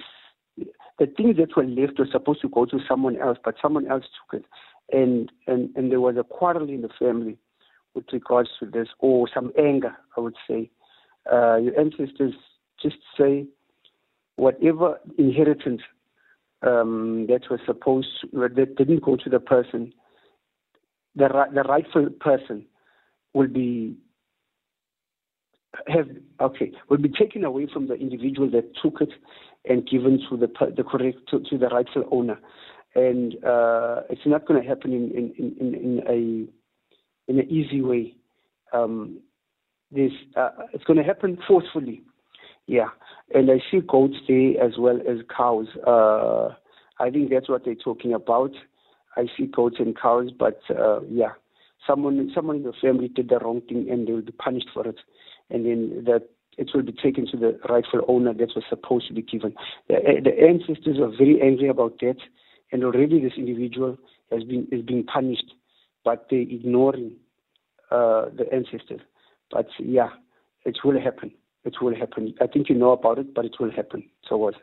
the 0.98 1.06
things 1.16 1.36
that 1.38 1.56
were 1.56 1.64
left 1.64 1.98
were 1.98 2.08
supposed 2.12 2.40
to 2.40 2.48
go 2.48 2.64
to 2.64 2.78
someone 2.88 3.16
else, 3.16 3.38
but 3.44 3.56
someone 3.60 3.90
else 3.90 4.04
took 4.04 4.40
it 4.40 4.46
and, 4.92 5.30
and, 5.46 5.70
and 5.76 5.90
there 5.90 6.00
was 6.00 6.16
a 6.16 6.24
quarrel 6.24 6.68
in 6.68 6.82
the 6.82 6.90
family 6.98 7.38
with 7.94 8.04
regards 8.12 8.50
to 8.60 8.66
this, 8.66 8.88
or 8.98 9.28
some 9.32 9.52
anger, 9.58 9.96
I 10.16 10.20
would 10.20 10.36
say. 10.48 10.70
Uh, 11.30 11.56
your 11.56 11.78
ancestors 11.78 12.34
just 12.82 12.96
say 13.18 13.46
whatever 14.36 14.98
inheritance 15.16 15.82
um, 16.62 17.26
that 17.28 17.42
was 17.50 17.60
supposed 17.66 18.08
to, 18.20 18.48
that 18.48 18.76
didn't 18.76 19.02
go 19.02 19.16
to 19.16 19.30
the 19.30 19.38
person, 19.38 19.92
the, 21.14 21.28
the 21.54 21.62
rightful 21.62 22.08
person 22.20 22.66
will 23.32 23.48
be 23.48 23.96
have 25.88 26.08
okay 26.40 26.70
will 26.88 26.98
be 26.98 27.08
taken 27.08 27.44
away 27.44 27.66
from 27.72 27.88
the 27.88 27.94
individual 27.94 28.48
that 28.48 28.64
took 28.80 29.00
it 29.00 29.10
and 29.64 29.88
given 29.88 30.20
to 30.30 30.36
the 30.36 30.46
the 30.76 30.84
correct 30.84 31.18
to, 31.28 31.40
to 31.40 31.58
the 31.58 31.66
rightful 31.66 32.04
owner 32.12 32.38
and 32.94 33.34
uh, 33.44 34.02
it's 34.10 34.26
not 34.26 34.46
going 34.46 34.62
to 34.62 34.68
happen 34.68 34.92
in, 34.92 35.10
in, 35.10 35.54
in, 35.60 35.74
in 35.74 36.02
a 36.08 37.30
in 37.30 37.38
an 37.38 37.50
easy 37.50 37.80
way. 37.80 38.14
Um, 38.72 39.20
this 39.90 40.12
uh, 40.36 40.50
it's 40.72 40.84
going 40.84 40.98
to 40.98 41.04
happen 41.04 41.38
forcefully, 41.46 42.02
yeah. 42.66 42.88
And 43.34 43.50
I 43.50 43.62
see 43.70 43.80
goats 43.80 44.16
there 44.28 44.62
as 44.62 44.72
well 44.78 44.98
as 45.08 45.18
cows. 45.34 45.66
Uh, 45.86 46.54
I 47.02 47.10
think 47.10 47.30
that's 47.30 47.48
what 47.48 47.64
they're 47.64 47.74
talking 47.74 48.12
about. 48.12 48.52
I 49.16 49.26
see 49.36 49.46
goats 49.46 49.76
and 49.78 49.98
cows, 49.98 50.30
but 50.36 50.60
uh, 50.70 51.00
yeah, 51.02 51.32
someone 51.86 52.30
someone 52.34 52.56
in 52.56 52.62
the 52.64 52.72
family 52.80 53.08
did 53.08 53.28
the 53.28 53.38
wrong 53.38 53.60
thing 53.62 53.88
and 53.90 54.06
they 54.06 54.12
will 54.12 54.22
be 54.22 54.32
punished 54.32 54.68
for 54.72 54.86
it, 54.86 55.00
and 55.50 55.66
then 55.66 56.04
that 56.04 56.28
it 56.56 56.70
will 56.74 56.82
be 56.82 56.92
taken 56.92 57.26
to 57.26 57.36
the 57.36 57.58
rightful 57.68 58.02
owner 58.06 58.32
that 58.32 58.54
was 58.54 58.64
supposed 58.68 59.08
to 59.08 59.14
be 59.14 59.22
given. 59.22 59.54
The, 59.88 59.96
the 60.22 60.40
ancestors 60.40 60.98
are 61.00 61.10
very 61.16 61.40
angry 61.42 61.68
about 61.68 61.98
that 62.00 62.16
and 62.74 62.82
already 62.82 63.20
this 63.20 63.34
individual 63.36 63.96
has 64.32 64.42
been 64.42 64.66
is 64.72 64.82
being 64.82 65.04
punished, 65.04 65.54
but 66.04 66.26
they 66.28 66.38
ignoring 66.38 67.12
uh, 67.92 68.24
the 68.36 68.46
ancestors. 68.52 69.00
But 69.52 69.68
yeah, 69.78 70.08
it 70.64 70.78
will 70.84 71.00
happen. 71.00 71.30
It 71.64 71.76
will 71.80 71.94
happen. 71.94 72.34
I 72.40 72.48
think 72.48 72.68
you 72.68 72.74
know 72.74 72.90
about 72.90 73.20
it, 73.20 73.32
but 73.32 73.44
it 73.44 73.54
will 73.60 73.70
happen. 73.70 74.02
So 74.28 74.36
what? 74.36 74.56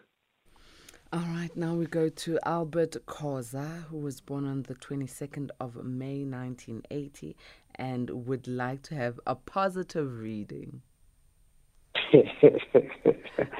All 1.14 1.22
right, 1.22 1.56
now 1.56 1.74
we 1.74 1.86
go 1.86 2.10
to 2.10 2.38
Albert 2.46 2.98
Khoza, 3.06 3.86
who 3.86 3.98
was 3.98 4.20
born 4.20 4.46
on 4.46 4.64
the 4.64 4.76
22nd 4.76 5.50
of 5.60 5.76
May 5.84 6.26
1980 6.26 7.36
and 7.76 8.10
would 8.28 8.46
like 8.46 8.82
to 8.84 8.96
have 8.96 9.20
a 9.26 9.36
positive 9.36 10.20
reading. 10.20 10.82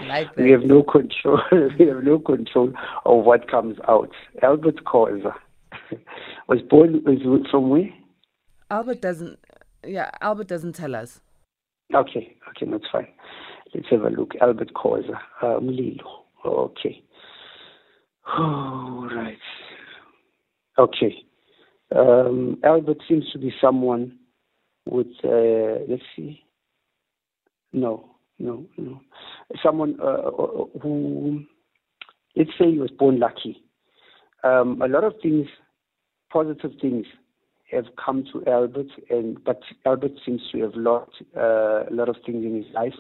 Like 0.08 0.36
we 0.38 0.52
have 0.52 0.64
no 0.64 0.84
control. 0.84 1.40
we 1.80 1.88
have 1.88 2.04
no 2.04 2.20
control 2.20 2.74
of 3.06 3.26
what 3.26 3.50
comes 3.50 3.78
out. 3.88 4.12
Albert 4.42 4.84
Khoza 4.86 5.34
was 6.48 6.62
born 6.70 7.02
was 7.06 7.48
from 7.50 7.70
where? 7.70 7.90
Albert 8.70 9.02
doesn't. 9.02 9.40
Yeah, 9.86 10.12
Albert 10.22 10.48
doesn't 10.48 10.74
tell 10.74 10.96
us. 10.96 11.22
Okay, 11.94 12.36
okay, 12.50 12.72
that's 12.72 12.86
fine. 12.92 13.08
Let's 13.74 13.88
have 13.90 14.04
a 14.04 14.10
look. 14.10 14.34
Albert 14.42 14.74
Khoza, 14.74 15.16
uh, 15.42 15.60
Mlilo. 15.60 16.24
Okay. 16.46 17.04
All 18.38 19.10
right. 19.14 19.38
Okay. 20.78 21.26
Um, 21.96 22.58
Albert 22.64 22.98
seems 23.08 23.30
to 23.32 23.38
be 23.40 23.54
someone 23.62 24.18
with, 24.86 25.08
uh, 25.24 25.84
let's 25.88 26.04
see. 26.16 26.44
No, 27.74 28.11
no, 28.42 28.66
no. 28.78 29.02
Someone 29.64 30.00
uh, 30.02 30.32
who, 30.82 31.44
let's 32.36 32.52
say 32.58 32.72
he 32.72 32.80
was 32.80 32.92
born 32.92 33.20
lucky. 33.20 33.64
Um, 34.44 34.82
a 34.82 34.88
lot 34.88 35.04
of 35.04 35.14
things, 35.22 35.48
positive 36.32 36.72
things, 36.82 37.06
have 37.72 37.86
come 38.04 38.26
to 38.34 38.44
Albert, 38.52 38.88
and 39.10 39.42
but 39.44 39.62
Albert 39.86 40.14
seems 40.26 40.42
to 40.52 40.60
have 40.62 40.76
lost 40.76 41.12
uh, 41.38 41.86
a 41.90 41.92
lot 41.92 42.10
of 42.10 42.16
things 42.26 42.44
in 42.44 42.56
his 42.56 42.74
life. 42.74 42.96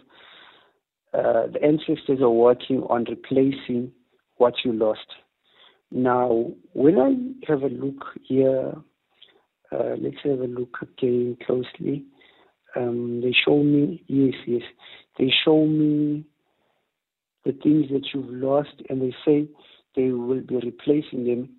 Uh, 1.13 1.47
the 1.51 1.62
ancestors 1.63 2.21
are 2.21 2.30
working 2.30 2.84
on 2.84 3.06
replacing 3.06 3.91
what 4.38 4.54
you 4.63 4.71
lost. 4.71 5.08
Now, 5.91 6.51
when 6.73 6.97
I 6.97 7.51
have 7.51 7.63
a 7.63 7.67
look 7.67 8.06
here, 8.23 8.73
uh, 9.71 9.95
let's 9.99 10.17
have 10.23 10.39
a 10.39 10.47
look 10.47 10.77
again 10.82 11.38
closely. 11.45 12.06
Um, 12.76 13.22
they 13.22 13.34
show 13.46 13.62
me, 13.64 14.04
yes, 14.08 14.34
yes, 14.48 14.62
they 15.18 15.32
show 15.44 15.66
me 15.66 16.26
the 17.46 17.52
things 17.52 17.88
that 17.92 18.06
you've 18.14 18.30
lost, 18.30 18.82
and 18.90 19.02
they 19.02 19.14
say 19.26 19.48
they 19.96 20.12
will 20.12 20.42
be 20.42 20.56
replacing 20.56 21.26
them. 21.26 21.50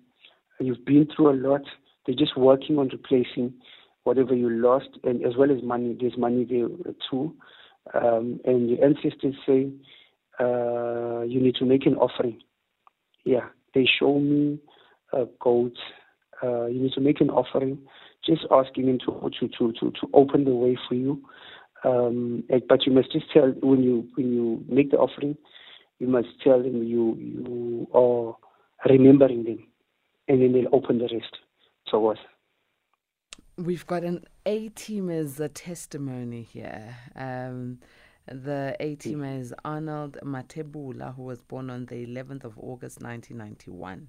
You've 0.59 0.85
been 0.85 1.07
through 1.15 1.31
a 1.31 1.37
lot. 1.37 1.61
They're 2.05 2.15
just 2.15 2.37
working 2.37 2.77
on 2.79 2.89
replacing 2.89 3.53
whatever 4.03 4.33
you 4.33 4.49
lost, 4.49 4.89
and 5.03 5.25
as 5.25 5.35
well 5.37 5.51
as 5.51 5.63
money. 5.63 5.97
There's 5.99 6.17
money 6.17 6.45
there 6.45 6.67
too. 7.09 7.35
Um, 7.93 8.39
and 8.45 8.69
the 8.69 8.81
ancestors 8.81 9.35
say 9.45 9.69
uh, 10.39 11.21
you 11.21 11.39
need 11.41 11.55
to 11.55 11.65
make 11.65 11.85
an 11.85 11.95
offering. 11.95 12.41
Yeah, 13.25 13.47
they 13.73 13.87
show 13.99 14.19
me 14.19 14.59
a 15.11 15.25
goat. 15.39 15.75
Uh, 16.41 16.65
you 16.65 16.81
need 16.81 16.93
to 16.93 17.01
make 17.01 17.21
an 17.21 17.29
offering, 17.29 17.77
just 18.25 18.45
asking 18.51 18.87
him 18.87 18.99
to 18.99 19.29
to 19.39 19.47
to 19.47 19.71
to, 19.73 19.91
to 19.91 20.09
open 20.13 20.45
the 20.45 20.53
way 20.53 20.77
for 20.87 20.95
you. 20.95 21.21
Um, 21.83 22.43
but 22.69 22.85
you 22.85 22.93
must 22.93 23.11
just 23.11 23.25
tell 23.31 23.49
when 23.61 23.83
you 23.83 24.07
when 24.15 24.33
you 24.33 24.65
make 24.67 24.91
the 24.91 24.97
offering, 24.97 25.37
you 25.99 26.07
must 26.07 26.27
tell 26.43 26.61
them 26.61 26.83
you 26.83 27.15
you 27.17 27.87
are 27.93 28.35
remembering 28.89 29.43
them, 29.43 29.67
and 30.27 30.41
then 30.41 30.53
they'll 30.53 30.73
open 30.73 30.99
the 30.99 31.09
rest. 31.11 31.37
So 31.89 31.99
what? 31.99 32.17
We've 33.57 33.85
got 33.85 34.03
an 34.03 34.23
A 34.45 34.69
teamer's 34.69 35.39
testimony 35.53 36.41
here. 36.41 36.95
Um, 37.15 37.79
the 38.25 38.75
A 38.79 38.95
teamer 38.95 39.39
is 39.39 39.53
Arnold 39.63 40.17
Matebula, 40.23 41.15
who 41.15 41.23
was 41.23 41.41
born 41.41 41.69
on 41.69 41.85
the 41.85 42.07
11th 42.07 42.45
of 42.45 42.57
August 42.57 43.01
1991 43.01 44.07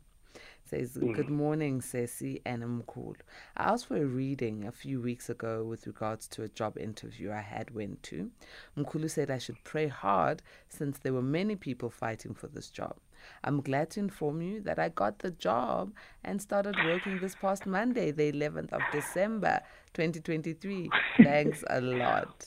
says. 0.64 0.96
Good 0.96 1.26
mm-hmm. 1.26 1.34
morning, 1.34 1.80
Ceci 1.80 2.40
and 2.44 2.62
Mkulu. 2.62 3.16
I 3.56 3.64
asked 3.72 3.86
for 3.86 3.96
a 3.96 4.04
reading 4.04 4.66
a 4.66 4.72
few 4.72 5.00
weeks 5.00 5.28
ago 5.28 5.64
with 5.64 5.86
regards 5.86 6.26
to 6.28 6.42
a 6.42 6.48
job 6.48 6.78
interview 6.78 7.30
I 7.32 7.40
had 7.40 7.74
went 7.74 8.02
to. 8.04 8.30
Mkulu 8.76 9.10
said 9.10 9.30
I 9.30 9.38
should 9.38 9.62
pray 9.64 9.88
hard 9.88 10.42
since 10.68 10.98
there 10.98 11.12
were 11.12 11.22
many 11.22 11.56
people 11.56 11.90
fighting 11.90 12.34
for 12.34 12.48
this 12.48 12.70
job. 12.70 12.96
I'm 13.42 13.60
glad 13.60 13.90
to 13.90 14.00
inform 14.00 14.42
you 14.42 14.60
that 14.62 14.78
I 14.78 14.90
got 14.90 15.20
the 15.20 15.30
job 15.30 15.92
and 16.24 16.40
started 16.40 16.76
working 16.84 17.20
this 17.20 17.34
past 17.34 17.66
Monday, 17.66 18.10
the 18.10 18.32
11th 18.32 18.72
of 18.72 18.82
December, 18.92 19.60
2023. 19.94 20.90
Thanks 21.22 21.64
a 21.70 21.80
lot. 21.80 22.46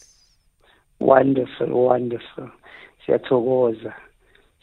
Wonderful, 1.00 1.68
wonderful. 1.68 2.52
Siyathokoza. 3.06 3.94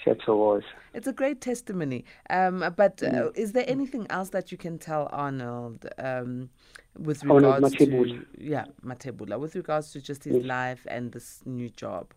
Siyathokoza. 0.05 0.65
It's 0.95 1.09
a 1.09 1.13
great 1.13 1.41
testimony. 1.41 2.05
Um, 2.31 2.73
but 2.77 3.03
uh, 3.03 3.31
is 3.35 3.53
there 3.53 3.65
anything 3.67 4.07
else 4.11 4.31
that 4.31 4.53
you 4.53 4.59
can 4.59 4.79
tell 4.79 5.09
Arnold 5.13 5.87
um, 5.99 6.51
with 6.97 7.25
regards 7.25 7.75
to 7.75 8.25
yeah 8.39 8.67
Matebula 8.85 9.39
with 9.39 9.57
regards 9.57 9.91
to 9.93 10.01
just 10.01 10.25
his 10.25 10.37
yes. 10.37 10.45
life 10.45 10.87
and 10.89 11.13
this 11.13 11.43
new 11.45 11.69
job? 11.69 12.15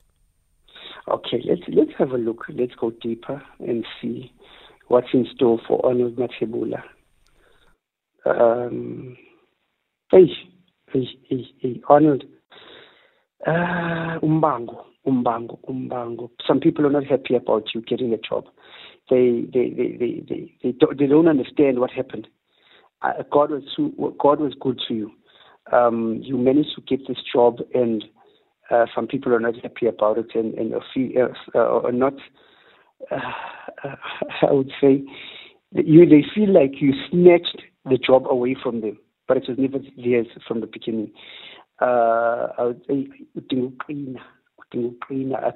Okay, 1.08 1.42
let's 1.46 1.62
let's 1.70 1.92
have 1.98 2.12
a 2.12 2.18
look. 2.18 2.46
Let's 2.50 2.76
go 2.76 2.92
deeper 2.92 3.42
and 3.60 3.86
see 4.02 4.32
what's 4.88 5.08
in 5.14 5.26
store 5.34 5.60
for 5.68 5.84
Arnold 5.86 6.18
Matebula. 6.18 6.84
Um, 8.26 9.18
hey, 10.12 10.28
hey, 10.92 11.08
hey, 11.30 11.48
hey, 11.60 11.82
Arnold. 11.90 12.26
Uh, 13.46 14.20
umbango, 14.22 14.86
umbango, 15.06 15.60
umbango. 15.70 16.30
Some 16.46 16.60
people 16.60 16.86
are 16.86 16.92
not 16.92 17.06
happy 17.06 17.36
about 17.36 17.68
you 17.74 17.82
getting 17.82 18.14
a 18.14 18.18
job. 18.18 18.46
They 19.10 19.46
they 19.54 19.70
they 19.70 19.98
they 19.98 20.24
they, 20.28 20.54
they, 20.64 20.72
don't, 20.74 20.98
they 20.98 21.08
don't 21.08 21.28
understand 21.28 21.80
what 21.80 21.92
happened. 21.92 22.28
Uh, 23.02 23.24
God 23.32 23.52
was 23.52 23.64
God 24.20 24.40
was 24.40 24.54
good 24.60 24.80
to 24.88 24.94
you. 24.94 25.12
Um, 25.72 26.20
you 26.24 26.38
managed 26.38 26.76
to 26.76 26.82
get 26.82 27.08
this 27.08 27.18
job, 27.34 27.60
and 27.74 28.04
uh, 28.70 28.86
some 28.94 29.08
people 29.08 29.34
are 29.34 29.40
not 29.40 29.56
happy 29.62 29.88
about 29.88 30.18
it 30.18 30.36
and, 30.36 30.54
and 30.56 30.74
feel, 30.94 31.30
uh, 31.56 31.60
are 31.60 31.92
not, 31.92 32.14
uh, 33.12 33.20
I 34.42 34.52
would 34.52 34.72
say, 34.82 35.04
you, 35.72 36.06
they 36.06 36.26
feel 36.34 36.54
like 36.54 36.82
you 36.82 36.94
snatched 37.10 37.62
the 37.86 37.98
job 37.98 38.28
away 38.28 38.56
from 38.62 38.82
them, 38.82 38.98
but 39.28 39.38
it 39.38 39.46
was 39.48 39.58
never 39.58 39.80
theirs 39.98 40.28
from 40.48 40.62
the 40.62 40.68
beginning. 40.68 41.12
Uh, 41.82 42.48
I 42.58 42.64
would 42.64 42.82
say, 42.88 43.08
I 43.40 43.42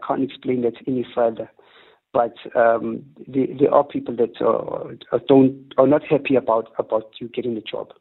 can't 0.08 0.24
explain 0.24 0.62
that 0.62 0.74
any 0.88 1.06
further. 1.16 1.50
But 2.14 2.36
um, 2.56 3.04
there, 3.28 3.48
there 3.58 3.74
are 3.74 3.86
people 3.86 4.16
that 4.18 4.36
uh, 4.42 5.18
don't 5.28 5.74
are 5.78 5.88
not 5.88 6.04
happy 6.06 6.36
about 6.36 6.74
about 6.78 7.06
you 7.20 7.30
getting 7.30 7.56
the 7.56 7.62
job. 7.62 7.94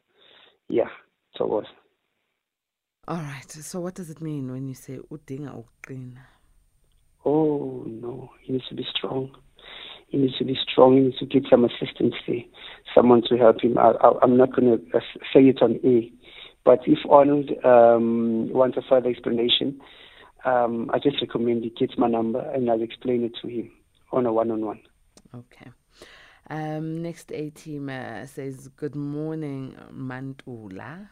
Yeah, 0.67 0.89
so 1.37 1.45
it 1.45 1.49
was. 1.49 1.65
All 3.07 3.17
right. 3.17 3.49
So 3.49 3.79
what 3.79 3.95
does 3.95 4.09
it 4.09 4.21
mean 4.21 4.51
when 4.51 4.67
you 4.67 4.73
say 4.73 4.99
udinga 5.11 5.63
ukuqina? 5.63 6.19
Oh 7.25 7.83
no, 7.87 8.31
he 8.41 8.53
needs 8.53 8.67
to 8.67 8.75
be 8.75 8.85
strong. 8.95 9.31
He 10.07 10.17
needs 10.17 10.37
to 10.39 10.43
be 10.45 10.57
strong. 10.69 10.95
He 10.97 11.03
needs 11.03 11.17
to 11.19 11.25
get 11.25 11.43
some 11.49 11.63
assistance 11.63 12.15
there, 12.27 12.43
someone 12.93 13.21
to 13.29 13.37
help 13.37 13.61
him. 13.61 13.77
I, 13.77 13.93
am 14.21 14.35
not 14.35 14.53
going 14.53 14.77
to 14.77 14.97
uh, 14.97 14.99
say 15.33 15.41
it 15.41 15.61
on 15.61 15.79
air, 15.85 16.01
but 16.65 16.79
if 16.85 16.99
Arnold 17.09 17.51
um, 17.63 18.51
wants 18.51 18.77
a 18.77 18.81
further 18.81 19.09
explanation, 19.09 19.79
um, 20.43 20.89
I 20.93 20.99
just 20.99 21.21
recommend 21.21 21.63
he 21.63 21.69
gets 21.69 21.97
my 21.97 22.09
number 22.09 22.41
and 22.53 22.69
I'll 22.69 22.81
explain 22.81 23.23
it 23.23 23.33
to 23.41 23.47
him 23.47 23.71
on 24.11 24.25
a 24.25 24.33
one-on-one. 24.33 24.81
Okay. 25.33 25.71
Um, 26.49 27.01
next 27.01 27.31
A 27.31 27.49
team 27.51 27.89
uh, 27.89 28.25
says, 28.25 28.67
"Good 28.75 28.95
morning, 28.95 29.75
Mantula." 29.91 31.09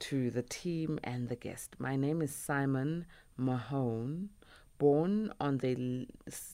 to 0.00 0.30
the 0.30 0.42
team 0.42 0.98
and 1.04 1.28
the 1.28 1.36
guest. 1.36 1.76
My 1.78 1.94
name 1.94 2.22
is 2.22 2.34
Simon 2.34 3.04
Mahone, 3.36 4.30
born 4.78 5.32
on 5.38 5.58
the 5.58 6.06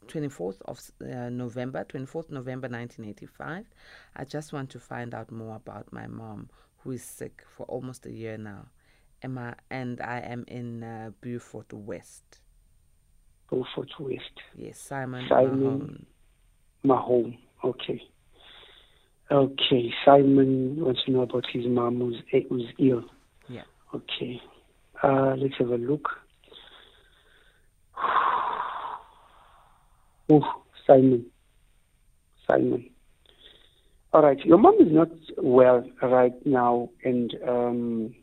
24th 0.09 0.61
of 0.63 0.81
uh, 1.01 1.31
November, 1.31 1.85
24th 1.85 2.31
November 2.31 2.69
1985. 2.69 3.65
I 4.17 4.25
just 4.25 4.53
want 4.53 4.71
to 4.71 4.81
find 4.81 5.15
out 5.15 5.31
more 5.31 5.57
about 5.57 5.93
my 5.93 6.09
mom, 6.09 6.51
who 6.79 6.91
is 6.91 7.05
sick 7.05 7.45
for 7.57 7.65
almost 7.67 8.05
a 8.05 8.11
year 8.11 8.37
now. 8.37 8.67
Emma, 9.23 9.55
and 9.71 10.01
I 10.01 10.19
am 10.19 10.45
in 10.49 10.83
uh, 10.83 11.11
Beaufort 11.21 11.73
West. 11.73 12.41
Beaufort 13.51 13.91
West. 14.01 14.41
Yes, 14.57 14.79
Simon, 14.79 15.27
Simon 15.29 15.61
Mahone. 15.63 16.07
Mahone. 16.85 17.39
Okay. 17.65 18.03
Okay, 19.31 19.93
Simon 20.05 20.77
wants 20.85 21.05
to 21.05 21.11
know 21.11 21.23
about 21.23 21.45
his 21.53 21.67
mom 21.67 21.99
who's, 21.99 22.23
who's 22.49 22.67
ill. 22.79 23.05
Yeah. 23.49 23.63
Okay. 23.95 24.41
Uh, 25.03 25.35
let's 25.37 25.55
have 25.59 25.71
a 25.71 25.77
look. 25.77 26.09
Oh, 30.29 30.43
Simon. 30.85 31.27
Simon. 32.49 32.91
All 34.13 34.23
right. 34.23 34.45
Your 34.45 34.59
mom 34.59 34.75
is 34.81 34.91
not 34.91 35.11
well 35.37 35.89
right 36.03 36.35
now, 36.45 36.91
and 37.05 37.33
um, 37.47 38.15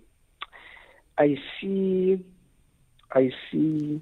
I 1.17 1.35
see, 1.61 2.23
I 3.13 3.29
see, 3.49 4.01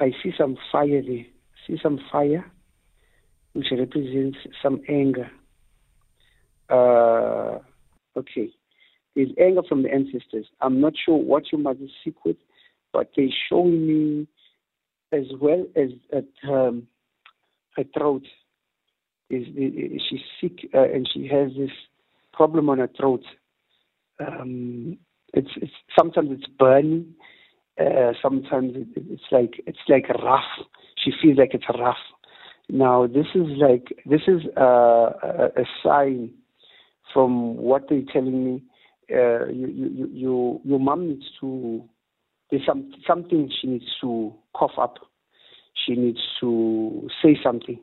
I 0.00 0.12
see 0.22 0.32
some 0.36 0.56
fire 0.72 1.02
there. 1.02 1.26
See 1.66 1.78
some 1.82 2.00
fire. 2.10 2.50
which 3.52 3.66
represents 3.72 4.38
some 4.62 4.80
anger. 4.88 5.30
Uh, 6.68 7.58
okay. 8.16 8.50
There's 9.14 9.30
anger 9.40 9.62
from 9.68 9.82
the 9.82 9.92
ancestors. 9.92 10.46
I'm 10.60 10.80
not 10.80 10.92
sure 11.04 11.16
what 11.16 11.50
your 11.50 11.60
mother's 11.60 11.90
with, 12.24 12.36
but 12.92 13.10
they 13.16 13.32
show 13.48 13.64
me 13.64 14.28
as 15.12 15.24
well 15.40 15.66
as 15.76 15.90
at 16.12 16.48
um, 16.48 16.86
her 17.76 17.84
throat. 17.96 18.22
Is 19.30 19.46
she's 20.08 20.20
sick 20.40 20.68
uh, 20.74 20.82
and 20.82 21.08
she 21.12 21.28
has 21.28 21.52
this 21.56 21.70
problem 22.32 22.68
on 22.68 22.78
her 22.78 22.90
throat. 22.96 23.22
Um, 24.18 24.98
it's, 25.32 25.50
it's 25.56 25.72
sometimes 25.96 26.30
it's 26.32 26.48
burning. 26.58 27.14
Uh, 27.78 28.12
sometimes 28.22 28.72
it, 28.76 28.88
it's 28.96 29.22
like 29.30 29.62
it's 29.66 29.78
like 29.88 30.08
rough. 30.08 30.44
She 31.02 31.12
feels 31.20 31.38
like 31.38 31.54
it's 31.54 31.64
rough. 31.78 31.96
Now 32.68 33.06
this 33.06 33.26
is 33.34 33.46
like 33.58 33.88
this 34.06 34.22
is 34.26 34.42
uh, 34.56 35.10
a, 35.22 35.50
a 35.56 35.64
sign 35.82 36.30
from 37.12 37.56
what 37.56 37.88
they're 37.88 38.02
telling 38.12 38.44
me. 38.44 38.62
Uh, 39.12 39.46
you, 39.46 39.66
you, 39.66 40.08
you, 40.12 40.60
your 40.64 40.78
mom 40.78 41.08
needs 41.08 41.24
to 41.40 41.82
there's 42.50 42.66
some 42.66 42.92
something 43.06 43.50
she 43.60 43.68
needs 43.68 43.86
to 44.00 44.32
cough 44.54 44.78
up. 44.78 44.96
She 45.86 45.94
needs 45.94 46.20
to 46.40 47.08
say 47.22 47.38
something. 47.42 47.80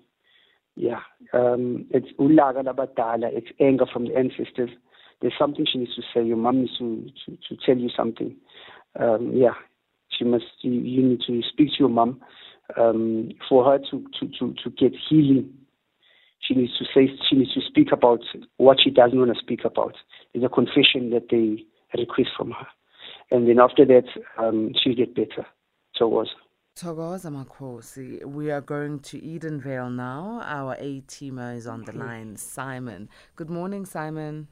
Yeah, 0.76 1.00
um, 1.34 1.86
it's 1.92 2.08
ulaga 2.20 2.64
labadala. 2.64 3.30
It's 3.32 3.48
anger 3.60 3.86
from 3.92 4.06
the 4.08 4.16
ancestors. 4.16 4.70
There's 5.22 5.34
something 5.40 5.66
she 5.72 5.80
needs 5.80 5.96
to 5.96 6.04
say. 6.14 6.24
Your 6.24 6.38
mom 6.38 6.62
needs 6.62 6.78
to 6.78 7.08
to, 7.26 7.38
to 7.50 7.66
tell 7.66 7.78
you 7.78 7.90
something. 7.96 8.36
Um, 9.00 9.32
yeah, 9.34 9.56
she 10.18 10.26
must. 10.26 10.46
You, 10.62 10.72
you 10.72 11.04
need 11.04 11.22
to 11.28 11.42
speak 11.50 11.70
to 11.70 11.80
your 11.80 11.90
mom 11.90 12.22
um, 12.78 13.30
for 13.48 13.66
her 13.66 13.78
to, 13.78 14.06
to, 14.20 14.28
to, 14.40 14.54
to 14.64 14.70
get 14.72 14.94
healing. 15.10 15.54
She 16.40 16.54
needs 16.54 16.78
to 16.78 16.86
say. 16.94 17.10
She 17.30 17.36
needs 17.36 17.54
to 17.54 17.62
speak 17.62 17.92
about 17.92 18.22
what 18.58 18.78
she 18.84 18.90
doesn't 18.90 19.18
want 19.18 19.34
to 19.34 19.40
speak 19.40 19.66
about. 19.66 19.96
It's 20.34 20.46
a 20.46 20.50
confession 20.50 21.10
that 21.12 21.28
they 21.30 21.64
request 21.98 22.30
from 22.38 22.52
her 22.52 22.68
and 23.32 23.48
then 23.48 23.60
after 23.60 23.86
that, 23.86 24.06
um, 24.38 24.72
she'll 24.82 24.96
get 24.96 25.16
better. 25.16 25.46
So 25.96 26.08
was. 26.08 26.30
Thokoza 26.78 27.32
Makhosi, 27.32 28.24
we 28.24 28.52
are 28.52 28.62
going 28.62 29.00
to 29.00 29.20
Edenvale 29.20 29.94
now. 29.94 30.42
Our 30.44 30.76
A 30.80 31.02
teamer 31.02 31.56
is 31.56 31.66
on 31.66 31.84
the 31.84 31.92
line, 31.92 32.36
Simon. 32.38 33.10
Good 33.36 33.50
morning, 33.50 33.86
Simon. 33.86 34.48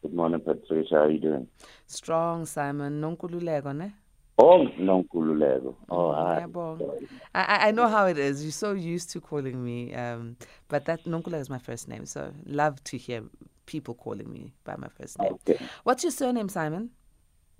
Good 0.00 0.14
morning, 0.14 0.40
Patricia. 0.40 0.94
How 0.94 1.02
are 1.02 1.10
you 1.10 1.20
doing? 1.20 1.46
Strong, 1.86 2.46
Simon. 2.46 3.00
Nonkululeko, 3.02 3.76
ne? 3.76 3.92
Oh. 4.40 4.66
Oh, 5.90 6.10
I, 7.34 7.42
I, 7.42 7.68
I 7.68 7.70
know 7.72 7.88
how 7.88 8.06
it 8.06 8.18
is. 8.18 8.42
You're 8.42 8.52
so 8.52 8.72
used 8.72 9.10
to 9.10 9.20
calling 9.20 9.62
me, 9.62 9.94
um, 9.94 10.36
but 10.68 10.86
that 10.86 11.04
nonkululeko 11.04 11.40
is 11.40 11.50
my 11.50 11.58
first 11.58 11.88
name. 11.88 12.06
So 12.06 12.32
love 12.46 12.82
to 12.84 12.96
hear 12.96 13.22
people 13.66 13.94
calling 13.94 14.32
me 14.32 14.52
by 14.64 14.76
my 14.76 14.88
first 14.88 15.18
name. 15.18 15.32
Okay. 15.34 15.58
What's 15.84 16.02
your 16.02 16.12
surname, 16.12 16.48
Simon? 16.48 16.90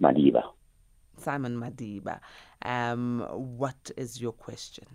Madiba. 0.00 0.42
Simon 1.18 1.56
Madiba. 1.56 2.20
Um, 2.62 3.26
what 3.30 3.90
is 3.96 4.20
your 4.20 4.32
question? 4.32 4.86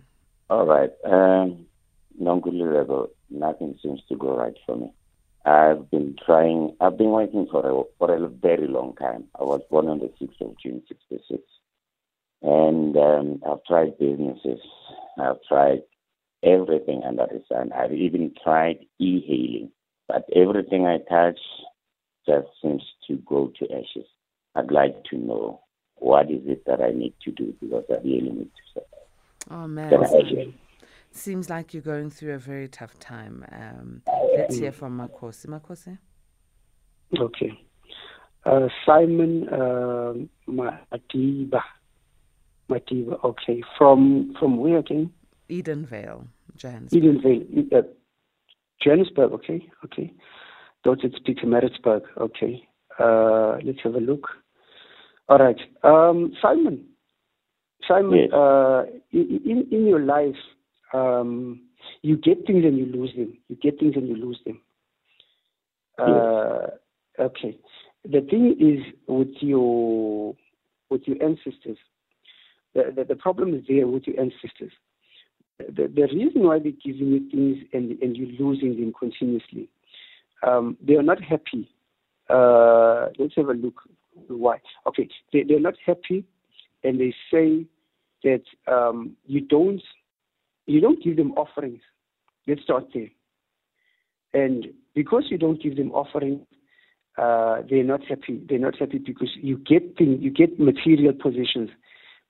All 0.50 0.66
right. 0.66 0.90
Um, 1.04 1.66
nothing 2.18 3.78
seems 3.82 4.00
to 4.08 4.16
go 4.16 4.36
right 4.36 4.54
for 4.64 4.76
me. 4.76 4.92
I've 5.44 5.88
been 5.90 6.16
trying, 6.24 6.74
I've 6.80 6.98
been 6.98 7.10
waiting 7.10 7.46
for 7.50 7.64
a, 7.64 7.82
for 7.98 8.12
a 8.12 8.28
very 8.28 8.66
long 8.66 8.96
time. 8.96 9.24
I 9.38 9.44
was 9.44 9.60
born 9.70 9.86
on 9.88 10.00
the 10.00 10.10
6th 10.20 10.40
of 10.40 10.56
June, 10.60 10.82
66. 10.88 11.42
And 12.46 12.96
um, 12.96 13.42
I've 13.44 13.64
tried 13.64 13.98
businesses, 13.98 14.60
I've 15.18 15.42
tried 15.48 15.82
everything 16.44 17.02
under 17.04 17.26
the 17.26 17.42
sun. 17.48 17.72
I've 17.72 17.92
even 17.92 18.32
tried 18.40 18.86
e 19.00 19.20
hailing, 19.26 19.72
but 20.06 20.24
everything 20.34 20.86
I 20.86 20.98
touch 21.08 21.40
just 22.24 22.46
seems 22.62 22.84
to 23.08 23.16
go 23.26 23.52
to 23.58 23.64
ashes. 23.72 24.06
I'd 24.54 24.70
like 24.70 25.02
to 25.10 25.16
know 25.18 25.60
what 25.96 26.30
is 26.30 26.42
it 26.44 26.64
that 26.66 26.80
I 26.80 26.92
need 26.92 27.14
to 27.24 27.32
do 27.32 27.52
because 27.60 27.82
I 27.90 27.94
really 28.04 28.30
need 28.30 28.50
to 28.54 28.62
survive. 28.74 28.86
Oh 29.50 29.66
man, 29.66 30.54
seems 31.10 31.50
like 31.50 31.74
you're 31.74 31.82
going 31.82 32.10
through 32.10 32.34
a 32.34 32.38
very 32.38 32.68
tough 32.68 32.96
time. 33.00 33.44
Um, 33.50 34.02
let's 34.36 34.56
hear 34.56 34.70
from 34.70 34.98
Makosi. 34.98 35.46
Makosi. 35.46 35.98
Okay. 37.18 37.52
Uh, 38.44 38.68
Simon 38.84 39.48
uh, 39.48 40.12
Matiba. 40.48 41.60
Matiba. 42.70 43.22
Okay. 43.24 43.62
From 43.78 44.34
from 44.38 44.58
where 44.58 44.78
again? 44.78 45.12
Edenvale, 45.50 46.26
Johannesburg. 46.56 47.02
Edenvale, 47.02 47.72
uh, 47.72 47.82
Johannesburg. 48.82 49.32
Okay. 49.32 49.68
Okay. 49.84 50.12
Thought 50.84 51.04
it's 51.04 51.18
Pietermaritzburg. 51.20 52.02
Okay. 52.18 52.68
Uh, 52.98 53.58
let's 53.64 53.78
have 53.84 53.94
a 53.94 54.00
look. 54.00 54.28
All 55.28 55.38
right. 55.38 55.60
Um, 55.82 56.32
Simon, 56.40 56.84
Simon, 57.86 58.18
yes. 58.18 58.32
uh, 58.32 58.84
in, 59.12 59.66
in 59.70 59.86
your 59.86 60.00
life, 60.00 60.36
um, 60.94 61.60
you 62.02 62.16
get 62.16 62.46
things 62.46 62.64
and 62.64 62.78
you 62.78 62.86
lose 62.86 63.12
them. 63.16 63.36
You 63.48 63.56
get 63.56 63.78
things 63.78 63.94
and 63.96 64.08
you 64.08 64.16
lose 64.16 64.38
them. 64.46 64.60
Uh, 65.98 66.66
okay. 67.18 67.58
The 68.04 68.20
thing 68.30 68.56
is 68.60 68.94
with 69.08 69.34
your 69.40 70.34
with 70.90 71.02
your 71.06 71.22
ancestors. 71.22 71.78
The, 72.76 73.04
the, 73.08 73.16
problem 73.16 73.54
is 73.54 73.62
there 73.66 73.86
with 73.86 74.06
your 74.06 74.20
ancestors. 74.20 74.72
The, 75.58 75.88
the 75.88 76.08
reason 76.12 76.42
why 76.42 76.58
they're 76.58 76.72
giving 76.84 77.08
you 77.08 77.30
things 77.30 77.66
and, 77.72 77.98
and 78.02 78.14
you're 78.14 78.38
losing 78.38 78.78
them 78.78 78.92
continuously, 78.92 79.70
um, 80.46 80.76
they 80.86 80.94
are 80.94 81.02
not 81.02 81.22
happy. 81.22 81.70
Uh, 82.28 83.06
let's 83.18 83.34
have 83.36 83.48
a 83.48 83.54
look 83.54 83.80
why. 84.28 84.58
Okay, 84.86 85.08
they, 85.32 85.42
they're 85.42 85.58
not 85.60 85.74
happy, 85.86 86.24
and 86.84 87.00
they 87.00 87.14
say 87.32 87.64
that 88.24 88.42
um, 88.70 89.16
you 89.24 89.40
don't 89.40 89.82
you 90.66 90.80
don't 90.80 91.02
give 91.02 91.16
them 91.16 91.32
offerings. 91.32 91.80
Let's 92.46 92.62
start 92.62 92.88
there. 92.92 93.08
And 94.34 94.66
because 94.94 95.24
you 95.30 95.38
don't 95.38 95.62
give 95.62 95.76
them 95.76 95.92
offerings, 95.92 96.42
uh, 97.16 97.62
they're 97.70 97.84
not 97.84 98.04
happy. 98.04 98.42
They're 98.48 98.58
not 98.58 98.78
happy 98.78 98.98
because 98.98 99.30
you 99.36 99.56
get 99.58 99.96
things, 99.96 100.18
you 100.20 100.30
get 100.30 100.58
material 100.60 101.14
possessions, 101.14 101.70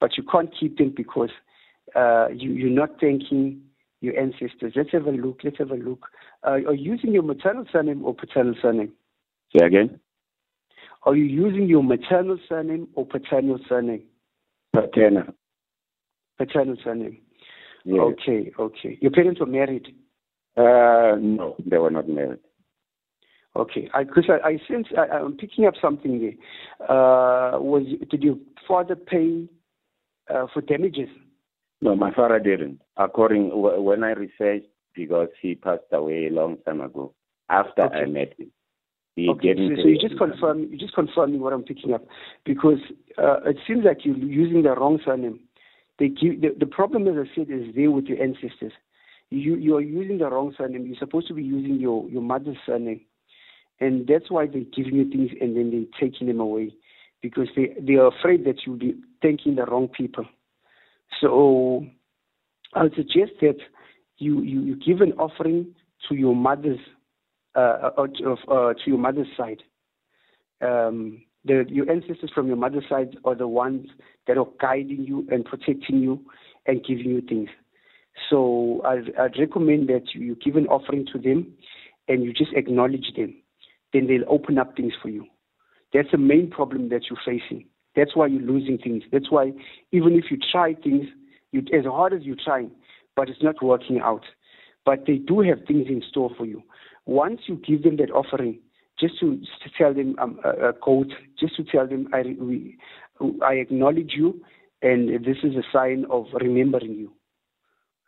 but 0.00 0.16
you 0.16 0.22
can't 0.22 0.50
keep 0.58 0.78
them 0.78 0.92
because 0.96 1.30
uh, 1.94 2.28
you, 2.28 2.52
you're 2.52 2.70
not 2.70 3.00
thanking 3.00 3.62
your 4.00 4.18
ancestors. 4.18 4.72
Let's 4.76 4.92
have 4.92 5.06
a 5.06 5.10
look. 5.10 5.40
Let's 5.42 5.58
have 5.58 5.70
a 5.70 5.76
look. 5.76 6.06
Uh, 6.46 6.50
are 6.50 6.74
you 6.74 6.92
using 6.92 7.12
your 7.12 7.22
maternal 7.22 7.64
surname 7.72 8.04
or 8.04 8.14
paternal 8.14 8.54
surname? 8.60 8.92
Say 9.56 9.66
again. 9.66 10.00
Are 11.04 11.14
you 11.14 11.24
using 11.24 11.66
your 11.68 11.82
maternal 11.82 12.38
surname 12.48 12.88
or 12.94 13.06
paternal 13.06 13.58
surname? 13.68 14.02
Paternal. 14.72 15.34
Paternal 16.36 16.76
surname. 16.82 17.18
Yes. 17.84 18.00
Okay, 18.00 18.52
okay. 18.58 18.98
Your 19.00 19.12
parents 19.12 19.40
were 19.40 19.46
married? 19.46 19.86
Uh, 20.56 21.14
no, 21.20 21.54
they 21.64 21.78
were 21.78 21.90
not 21.90 22.08
married. 22.08 22.40
Okay, 23.54 23.88
because 23.98 24.24
I, 24.28 24.48
I, 24.48 24.52
I 24.52 24.58
sense 24.68 24.88
I, 24.98 25.18
am 25.18 25.36
picking 25.36 25.66
up 25.66 25.74
something 25.80 26.20
there. 26.20 26.88
Uh, 26.88 27.58
was 27.58 27.84
did 28.10 28.22
your 28.22 28.36
father 28.68 28.96
pay 28.96 29.48
uh, 30.32 30.46
for 30.52 30.60
damages? 30.62 31.08
No, 31.80 31.94
my 31.94 32.12
father 32.12 32.38
didn't. 32.38 32.80
According 32.96 33.50
when 33.52 34.02
I 34.02 34.12
researched, 34.12 34.66
because 34.94 35.28
he 35.40 35.54
passed 35.54 35.82
away 35.92 36.26
a 36.26 36.30
long 36.30 36.56
time 36.64 36.80
ago 36.80 37.12
after 37.50 37.82
okay. 37.82 37.96
I 37.96 38.06
met 38.06 38.32
him. 38.38 38.50
He 39.14 39.28
okay, 39.28 39.54
so, 39.54 39.82
so 39.82 39.88
you 39.88 39.98
just 39.98 40.18
confirm 40.18 40.68
you 40.70 40.76
just 40.76 40.94
confirming 40.94 41.40
what 41.40 41.52
I'm 41.52 41.62
picking 41.62 41.94
up 41.94 42.04
because 42.44 42.78
uh, 43.16 43.40
it 43.46 43.56
seems 43.66 43.84
like 43.84 44.04
you're 44.04 44.16
using 44.16 44.62
the 44.62 44.74
wrong 44.74 44.98
surname. 45.04 45.40
They 45.98 46.08
give, 46.08 46.42
the, 46.42 46.54
the 46.58 46.66
problem, 46.66 47.08
as 47.08 47.14
I 47.16 47.34
said, 47.34 47.46
is 47.48 47.74
there 47.74 47.90
with 47.90 48.06
your 48.06 48.22
ancestors. 48.22 48.72
You 49.30 49.56
you 49.56 49.76
are 49.76 49.80
using 49.80 50.18
the 50.18 50.28
wrong 50.28 50.54
surname. 50.56 50.86
You're 50.86 50.98
supposed 50.98 51.28
to 51.28 51.34
be 51.34 51.42
using 51.42 51.76
your 51.76 52.08
your 52.10 52.20
mother's 52.20 52.58
surname, 52.66 53.00
and 53.80 54.06
that's 54.06 54.30
why 54.30 54.46
they're 54.46 54.62
giving 54.74 54.96
you 54.96 55.10
things 55.10 55.30
and 55.40 55.56
then 55.56 55.70
they're 55.70 56.08
taking 56.08 56.26
them 56.26 56.40
away 56.40 56.72
because 57.28 57.48
they 57.56 57.74
they 57.80 57.94
are 57.94 58.08
afraid 58.08 58.44
that 58.44 58.56
you'll 58.64 58.76
be 58.78 58.94
thanking 59.20 59.56
the 59.56 59.64
wrong 59.66 59.88
people. 59.88 60.24
So 61.20 61.84
I 62.72 62.84
would 62.84 62.94
suggest 62.94 63.32
that 63.40 63.58
you 64.18 64.42
you, 64.42 64.60
you 64.62 64.76
give 64.76 65.00
an 65.00 65.12
offering 65.14 65.74
to 66.08 66.14
your 66.14 66.36
mother's 66.36 66.78
uh, 67.56 67.90
uh, 67.98 68.06
uh, 68.48 68.74
to 68.74 68.82
your 68.86 68.98
mother's 68.98 69.26
side. 69.36 69.62
Um, 70.60 71.22
the, 71.44 71.64
your 71.68 71.90
ancestors 71.90 72.30
from 72.34 72.46
your 72.48 72.56
mother's 72.56 72.84
side 72.88 73.16
are 73.24 73.34
the 73.34 73.48
ones 73.48 73.88
that 74.26 74.38
are 74.38 74.48
guiding 74.60 75.04
you 75.04 75.26
and 75.30 75.44
protecting 75.44 75.98
you 76.00 76.20
and 76.66 76.84
giving 76.84 77.06
you 77.06 77.20
things. 77.20 77.48
So 78.30 78.82
I'd, 78.84 79.14
I'd 79.18 79.38
recommend 79.38 79.88
that 79.88 80.14
you 80.14 80.36
give 80.36 80.56
an 80.56 80.66
offering 80.66 81.06
to 81.12 81.18
them 81.18 81.52
and 82.08 82.24
you 82.24 82.32
just 82.32 82.52
acknowledge 82.54 83.12
them. 83.16 83.34
Then 83.92 84.06
they'll 84.06 84.28
open 84.28 84.58
up 84.58 84.76
things 84.76 84.92
for 85.00 85.08
you. 85.08 85.26
That's 85.96 86.10
the 86.12 86.18
main 86.18 86.50
problem 86.50 86.90
that 86.90 87.02
you're 87.08 87.24
facing. 87.24 87.66
That's 87.94 88.14
why 88.14 88.26
you're 88.26 88.42
losing 88.42 88.76
things. 88.76 89.02
That's 89.10 89.30
why 89.30 89.52
even 89.92 90.12
if 90.14 90.24
you 90.30 90.36
try 90.52 90.74
things, 90.74 91.06
you, 91.52 91.60
as 91.72 91.86
hard 91.86 92.12
as 92.12 92.22
you 92.22 92.36
try, 92.36 92.66
but 93.16 93.30
it's 93.30 93.42
not 93.42 93.62
working 93.62 94.00
out. 94.00 94.24
but 94.86 95.04
they 95.06 95.16
do 95.16 95.40
have 95.40 95.58
things 95.66 95.86
in 95.88 96.02
store 96.08 96.30
for 96.38 96.46
you. 96.46 96.62
Once 97.06 97.40
you 97.46 97.56
give 97.56 97.82
them 97.82 97.96
that 97.96 98.10
offering, 98.10 98.60
just 98.98 99.18
to, 99.20 99.36
to 99.36 99.70
tell 99.76 99.92
them 99.92 100.14
um, 100.18 100.38
a, 100.44 100.68
a 100.68 100.72
quote, 100.72 101.12
just 101.38 101.56
to 101.56 101.64
tell 101.64 101.86
them 101.86 102.08
I, 102.14 102.22
we, 102.40 102.78
I 103.44 103.54
acknowledge 103.54 104.12
you, 104.16 104.40
and 104.82 105.08
this 105.24 105.38
is 105.42 105.54
a 105.56 105.64
sign 105.72 106.06
of 106.08 106.26
remembering 106.40 106.94
you. 106.94 107.12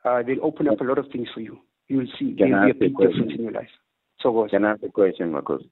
Uh, 0.05 0.23
they'll 0.23 0.45
open 0.45 0.69
up 0.69 0.81
a 0.81 0.85
lot 0.85 0.99
of 0.99 1.07
things 1.13 1.29
for 1.35 1.41
you. 1.41 1.59
You'll 1.89 2.07
see 2.19 2.35
Can 2.39 2.51
there'll 2.51 2.67
be 2.67 2.71
a 2.71 2.75
big 2.75 2.95
question? 2.95 3.13
difference 3.13 3.33
in 3.39 3.43
your 3.43 3.53
life. 3.53 3.69
So 4.21 4.31
what? 4.31 4.51
Can 4.51 4.65
I 4.65 4.73
ask 4.73 4.83
a 4.83 4.89
question, 4.89 5.33
Marcos? 5.33 5.63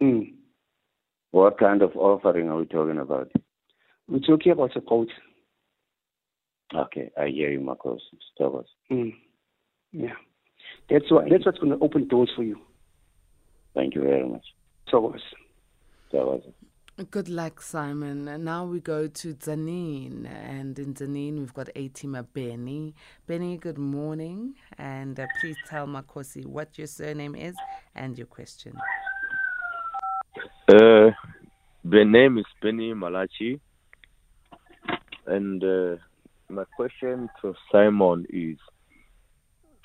Mm. 0.00 0.32
What 1.32 1.58
kind 1.58 1.82
of 1.82 1.96
offering 1.96 2.48
are 2.48 2.58
we 2.58 2.66
talking 2.66 2.98
about? 2.98 3.32
We're 4.06 4.20
talking 4.20 4.52
about 4.52 4.76
a 4.76 4.80
quote. 4.80 5.10
Okay, 6.74 7.10
I 7.18 7.28
hear 7.28 7.50
you, 7.50 7.60
Marcos. 7.60 8.00
Stop 8.34 8.54
us. 8.56 8.66
Mm. 8.90 9.14
Yeah, 9.92 10.14
that's 10.88 11.10
what 11.10 11.24
that's 11.30 11.44
what's 11.44 11.58
going 11.58 11.76
to 11.76 11.84
open 11.84 12.08
doors 12.08 12.30
for 12.36 12.42
you. 12.42 12.58
Thank 13.74 13.94
you 13.94 14.02
very 14.02 14.28
much. 14.28 14.44
So 14.90 15.00
what? 15.00 15.20
Stop 16.08 16.34
us. 16.34 16.52
Good 17.10 17.30
luck, 17.30 17.62
Simon. 17.62 18.28
And 18.28 18.44
now 18.44 18.66
we 18.66 18.78
go 18.78 19.08
to 19.08 19.34
Tzaneen. 19.34 20.26
And 20.30 20.78
in 20.78 20.92
Tzaneen, 20.92 21.38
we've 21.38 21.54
got 21.54 21.70
A 21.74 21.88
teamer 21.88 22.26
Benny. 22.34 22.94
Benny, 23.26 23.56
good 23.56 23.78
morning. 23.78 24.54
And 24.76 25.18
uh, 25.18 25.26
please 25.40 25.56
tell 25.68 25.86
Makosi 25.86 26.44
what 26.44 26.76
your 26.76 26.86
surname 26.86 27.34
is 27.34 27.56
and 27.94 28.18
your 28.18 28.26
question. 28.26 28.74
Uh, 30.36 31.10
the 31.84 32.04
name 32.04 32.38
is 32.38 32.44
Benny 32.62 32.94
Malachi, 32.94 33.60
and 35.26 35.62
uh, 35.62 35.96
my 36.48 36.64
question 36.76 37.28
to 37.40 37.54
Simon 37.70 38.26
is: 38.30 38.56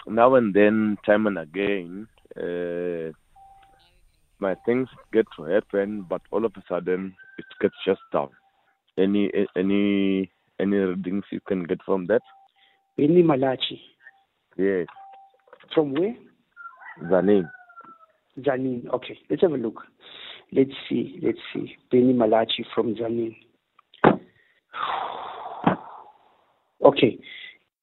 Now 0.07 0.35
and 0.35 0.53
then, 0.53 0.97
time 1.05 1.27
and 1.27 1.37
again, 1.37 2.07
uh, 2.37 3.11
my 4.39 4.55
things 4.65 4.87
get 5.11 5.25
to 5.35 5.43
happen, 5.43 6.05
but 6.07 6.21
all 6.31 6.45
of 6.45 6.53
a 6.55 6.63
sudden 6.69 7.13
it 7.37 7.45
gets 7.59 7.75
shut 7.85 7.97
down. 8.13 8.29
Any 8.97 9.31
any 9.55 10.31
any 10.59 10.77
readings 10.77 11.25
you 11.31 11.41
can 11.45 11.63
get 11.63 11.81
from 11.83 12.05
that? 12.05 12.21
Benny 12.95 13.21
Malachi. 13.21 13.81
Yes, 14.57 14.87
From 15.73 15.93
where? 15.93 16.15
name. 17.21 17.49
Tzaneen. 18.39 18.87
Okay, 18.93 19.17
let's 19.29 19.41
have 19.41 19.51
a 19.51 19.57
look. 19.57 19.83
Let's 20.51 20.71
see. 20.89 21.19
Let's 21.21 21.39
see. 21.53 21.75
Benny 21.91 22.13
Malachi 22.13 22.65
from 22.73 22.95
Tzaneen. 22.95 23.35
Okay. 26.83 27.19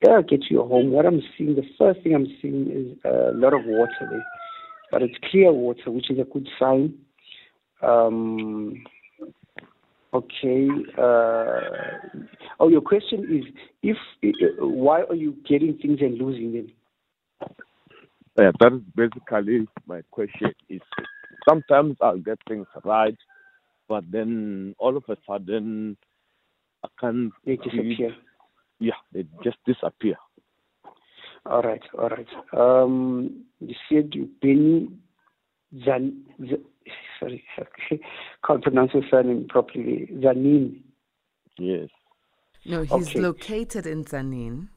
Yeah, 0.06 0.20
get 0.28 0.42
to 0.42 0.54
your 0.54 0.68
home. 0.68 0.90
What 0.90 1.06
I'm 1.06 1.22
seeing, 1.36 1.54
the 1.54 1.64
first 1.78 2.02
thing 2.02 2.14
I'm 2.14 2.26
seeing 2.40 2.70
is 2.70 2.98
a 3.04 3.32
lot 3.34 3.54
of 3.54 3.60
water 3.64 4.08
there, 4.10 4.26
but 4.90 5.02
it's 5.02 5.14
clear 5.30 5.52
water, 5.52 5.90
which 5.90 6.10
is 6.10 6.18
a 6.18 6.24
good 6.24 6.48
sign. 6.58 6.94
Um, 7.82 8.84
okay. 10.12 10.68
Uh, 10.98 11.60
oh, 12.60 12.68
your 12.68 12.80
question 12.80 13.20
is 13.30 13.44
if 13.82 13.96
uh, 14.24 14.66
why 14.66 15.02
are 15.02 15.14
you 15.14 15.36
getting 15.48 15.78
things 15.78 15.98
and 16.00 16.18
losing 16.18 16.52
them? 16.52 16.72
Yeah, 18.38 18.50
that 18.60 18.72
is 18.72 18.80
basically 18.96 19.66
my 19.86 20.02
question. 20.10 20.52
Is 20.68 20.80
sometimes 21.48 21.96
I'll 22.00 22.18
get 22.18 22.38
things 22.48 22.66
right, 22.84 23.16
but 23.88 24.04
then 24.10 24.74
all 24.78 24.96
of 24.96 25.04
a 25.08 25.16
sudden 25.26 25.96
I 26.84 26.88
can't. 27.00 27.32
They 27.44 27.56
see- 27.56 27.70
disappear. 27.70 28.14
Yeah, 28.80 28.94
they 29.12 29.24
just 29.42 29.56
disappear. 29.66 30.16
All 31.46 31.62
right, 31.62 31.82
all 31.98 32.08
right. 32.08 32.26
Um, 32.56 33.44
you 33.60 33.74
said 33.88 34.14
you 34.14 34.28
Benny 34.42 34.88
Zan, 35.84 36.24
Z, 36.40 36.56
sorry, 37.20 37.44
can't 38.46 38.62
pronounce 38.62 38.92
your 38.94 39.02
surname 39.10 39.46
properly. 39.48 40.08
Tzaneen, 40.12 40.80
Yes. 41.58 41.88
No, 42.66 42.82
he's 42.82 43.08
Okay. 43.08 43.20
located 43.20 43.86
in 43.86 44.04
Tzaneen, 44.04 44.68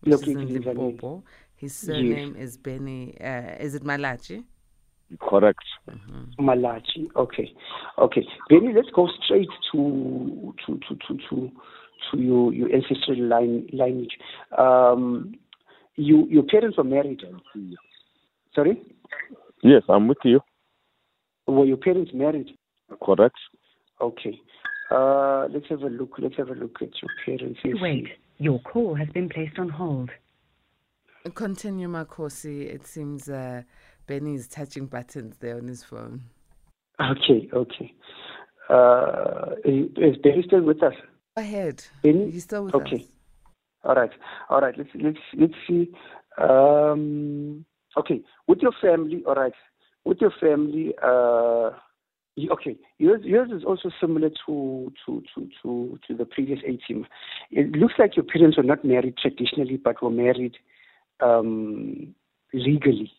which 0.00 0.14
is 0.14 0.22
in 0.28 0.34
Located 0.34 0.56
in 0.56 0.62
Tzaneen. 0.62 0.76
Limpopo. 0.76 1.24
His 1.56 1.74
surname 1.74 2.36
is 2.36 2.56
Benny. 2.56 3.16
Uh, 3.20 3.56
is 3.58 3.74
it 3.74 3.84
Malachi? 3.84 4.44
Correct. 5.20 5.62
Malachi. 6.38 7.08
Okay, 7.16 7.52
okay. 7.98 8.26
Benny, 8.48 8.72
let's 8.74 8.88
go 8.94 9.08
straight 9.24 9.48
to 9.72 10.54
to 10.66 10.78
to 10.88 10.94
to 11.08 11.18
to, 11.28 11.50
to 12.10 12.20
your 12.20 12.52
your 12.52 12.72
ancestral 12.72 13.22
line 13.22 13.66
lineage. 13.72 14.16
Um, 14.58 15.34
you 15.96 16.26
your 16.28 16.42
parents 16.44 16.76
were 16.76 16.84
married. 16.84 17.22
Sorry, 18.54 18.80
Yes, 19.62 19.82
I'm 19.88 20.08
with 20.08 20.18
you. 20.24 20.40
were 21.46 21.64
your 21.64 21.76
parents 21.78 22.10
married? 22.14 22.50
Correct. 23.02 23.36
Okay. 24.00 24.38
Uh, 24.90 25.46
let's 25.52 25.66
have 25.70 25.82
a 25.82 25.86
look. 25.88 26.12
Let's 26.18 26.36
have 26.36 26.50
a 26.50 26.54
look 26.54 26.76
at 26.82 26.90
your 27.02 27.10
parents. 27.24 27.58
Wait, 27.64 28.04
see. 28.04 28.12
your 28.38 28.60
call 28.60 28.94
has 28.94 29.08
been 29.08 29.28
placed 29.28 29.58
on 29.58 29.68
hold. 29.70 30.10
Continue, 31.34 31.88
Makosi. 31.88 32.66
It 32.66 32.86
seems 32.86 33.30
uh, 33.30 33.62
Benny 34.06 34.34
is 34.34 34.48
touching 34.48 34.86
buttons 34.86 35.36
there 35.40 35.56
on 35.56 35.66
his 35.66 35.82
phone. 35.82 36.22
Okay, 37.00 37.48
okay. 37.52 37.94
Uh, 38.68 39.56
is 39.64 40.16
Benny 40.22 40.42
still 40.46 40.62
with 40.62 40.82
us? 40.82 40.94
Go 41.36 41.42
ahead. 41.42 41.84
Benny? 42.02 42.30
He's 42.30 42.44
still 42.44 42.64
with 42.64 42.74
Okay. 42.74 42.96
us. 42.96 43.02
All 43.84 43.94
right, 43.94 44.10
all 44.48 44.60
right. 44.60 44.74
Let's 44.78 44.90
let's 44.94 45.18
let's 45.36 45.54
see. 45.68 45.90
Um, 46.38 47.66
okay, 47.98 48.22
with 48.46 48.60
your 48.60 48.72
family. 48.80 49.22
All 49.26 49.34
right, 49.34 49.52
with 50.04 50.18
your 50.20 50.32
family. 50.40 50.94
Uh, 51.02 51.70
okay, 52.52 52.78
yours 52.98 53.20
yours 53.24 53.50
is 53.50 53.62
also 53.64 53.90
similar 54.00 54.30
to 54.46 54.90
to 55.04 55.22
to 55.34 55.48
to 55.62 55.98
to 56.06 56.16
the 56.16 56.24
previous 56.24 56.60
A 56.66 56.76
team. 56.86 57.06
It 57.50 57.72
looks 57.72 57.94
like 57.98 58.16
your 58.16 58.24
parents 58.24 58.56
were 58.56 58.62
not 58.62 58.84
married 58.86 59.18
traditionally, 59.18 59.76
but 59.76 60.02
were 60.02 60.10
married 60.10 60.56
um, 61.20 62.14
legally. 62.54 63.12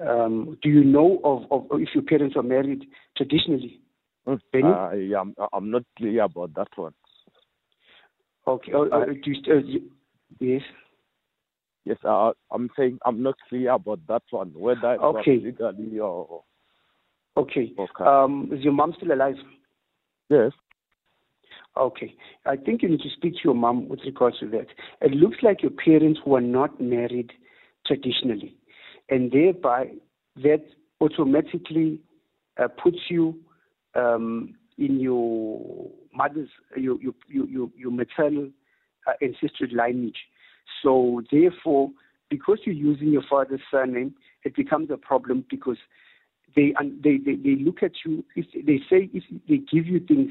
Um, 0.00 0.58
do 0.62 0.68
you 0.68 0.84
know 0.84 1.20
of, 1.22 1.42
of 1.50 1.80
if 1.80 1.90
your 1.94 2.02
parents 2.02 2.36
were 2.36 2.42
married 2.42 2.84
traditionally? 3.16 3.80
Benny? 4.52 4.68
I 4.68 5.10
am. 5.18 5.34
I'm 5.52 5.70
not 5.70 5.82
clear 5.96 6.22
about 6.22 6.54
that 6.54 6.68
one. 6.76 6.94
Okay. 8.46 8.72
Oh, 8.74 8.88
uh, 8.88 9.04
do 9.06 9.30
you, 9.30 9.52
uh, 9.52 9.58
you, 9.58 9.90
yes. 10.40 10.62
Yes, 11.84 11.98
I'm 12.04 12.70
saying 12.76 12.98
I'm 13.04 13.22
not 13.22 13.34
clear 13.48 13.72
about 13.72 14.00
that 14.08 14.22
one. 14.30 14.52
Whether 14.54 14.96
Okay. 15.02 15.38
legally 15.38 15.98
or 15.98 16.44
Okay. 17.36 17.72
Okay. 17.78 18.04
Um, 18.04 18.50
is 18.52 18.62
your 18.62 18.72
mom 18.72 18.94
still 18.96 19.12
alive? 19.12 19.36
yes. 20.28 20.52
Okay. 21.76 22.14
I 22.44 22.56
think 22.56 22.82
you 22.82 22.88
need 22.88 23.00
to 23.00 23.10
speak 23.16 23.32
to 23.34 23.40
your 23.44 23.54
mom 23.54 23.88
with 23.88 24.00
regards 24.04 24.38
to 24.40 24.46
that. 24.48 24.66
It 25.00 25.12
looks 25.12 25.38
like 25.42 25.62
your 25.62 25.70
parents 25.70 26.20
were 26.26 26.40
not 26.40 26.80
married 26.80 27.32
traditionally, 27.86 28.56
and 29.08 29.30
thereby 29.30 29.90
that 30.36 30.64
automatically 31.00 32.00
uh, 32.62 32.68
puts 32.68 32.98
you 33.08 33.38
um, 33.94 34.54
in 34.78 35.00
your 35.00 35.90
mother's, 36.14 36.48
your 36.76 37.00
your 37.00 37.14
your 37.28 37.68
your, 37.76 37.92
maternal 37.92 38.48
uh, 39.06 39.12
ancestral 39.22 39.70
lineage. 39.72 40.18
So 40.82 41.22
therefore, 41.30 41.90
because 42.30 42.58
you're 42.64 42.74
using 42.74 43.08
your 43.08 43.24
father's 43.28 43.60
surname, 43.70 44.14
it 44.44 44.54
becomes 44.54 44.90
a 44.90 44.96
problem 44.96 45.44
because 45.50 45.76
they 46.54 46.74
they, 47.02 47.18
they, 47.18 47.34
they 47.36 47.56
look 47.62 47.82
at 47.82 47.92
you 48.04 48.24
if 48.36 48.46
they 48.52 48.78
say 48.90 49.10
if 49.12 49.24
they 49.48 49.58
give 49.58 49.86
you 49.86 50.00
things 50.00 50.30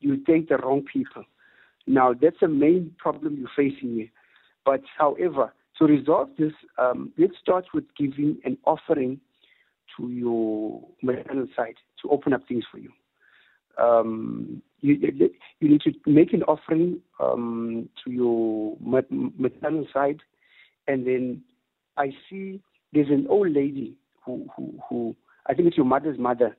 you 0.00 0.22
thank 0.26 0.48
the 0.48 0.56
wrong 0.58 0.82
people 0.90 1.24
now 1.86 2.14
that's 2.14 2.40
the 2.40 2.48
main 2.48 2.94
problem 2.98 3.36
you're 3.36 3.50
facing 3.56 3.94
here 3.94 4.10
but 4.64 4.80
however 4.98 5.52
to 5.80 5.86
resolve 5.86 6.28
this 6.38 6.52
um, 6.78 7.12
let's 7.18 7.34
start 7.42 7.64
with 7.74 7.84
giving 7.98 8.38
an 8.44 8.56
offering 8.64 9.20
to 9.96 10.08
your 10.08 10.80
maternal 11.02 11.46
side 11.56 11.74
to 12.00 12.08
open 12.10 12.32
up 12.32 12.42
things 12.46 12.64
for 12.70 12.78
you 12.78 12.92
um, 13.78 14.62
you, 14.80 14.94
you 15.60 15.68
need 15.68 15.80
to 15.80 15.92
make 16.06 16.32
an 16.32 16.42
offering 16.44 17.00
um, 17.18 17.88
to 18.04 18.12
your 18.12 18.76
maternal 18.80 19.86
side 19.92 20.20
and 20.86 21.06
then 21.06 21.42
I 21.96 22.12
see 22.28 22.60
there's 22.92 23.08
an 23.08 23.26
old 23.28 23.52
lady 23.52 23.96
who, 24.24 24.46
who, 24.56 24.74
who 24.88 25.16
I 25.46 25.54
think 25.54 25.68
it's 25.68 25.76
your 25.76 25.86
mother's 25.86 26.18
mother, 26.18 26.56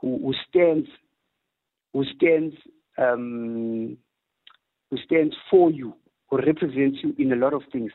who, 0.00 0.18
who 0.18 0.34
stands, 0.48 0.88
who 1.92 2.04
stands, 2.16 2.54
um, 2.98 3.96
who 4.90 4.96
stands 5.04 5.34
for 5.50 5.70
you, 5.70 5.94
who 6.30 6.38
represents 6.38 6.98
you 7.02 7.14
in 7.18 7.32
a 7.32 7.36
lot 7.36 7.54
of 7.54 7.62
things. 7.72 7.92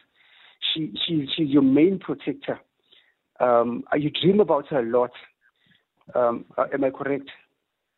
She, 0.74 0.94
she, 1.06 1.28
she's 1.36 1.50
your 1.50 1.62
main 1.62 2.00
protector. 2.00 2.60
Um, 3.40 3.84
you 3.98 4.12
dream 4.22 4.40
about 4.40 4.68
her 4.68 4.80
a 4.80 4.84
lot. 4.84 5.12
Um, 6.16 6.46
uh, 6.58 6.66
am 6.74 6.84
I 6.84 6.90
correct? 6.90 7.30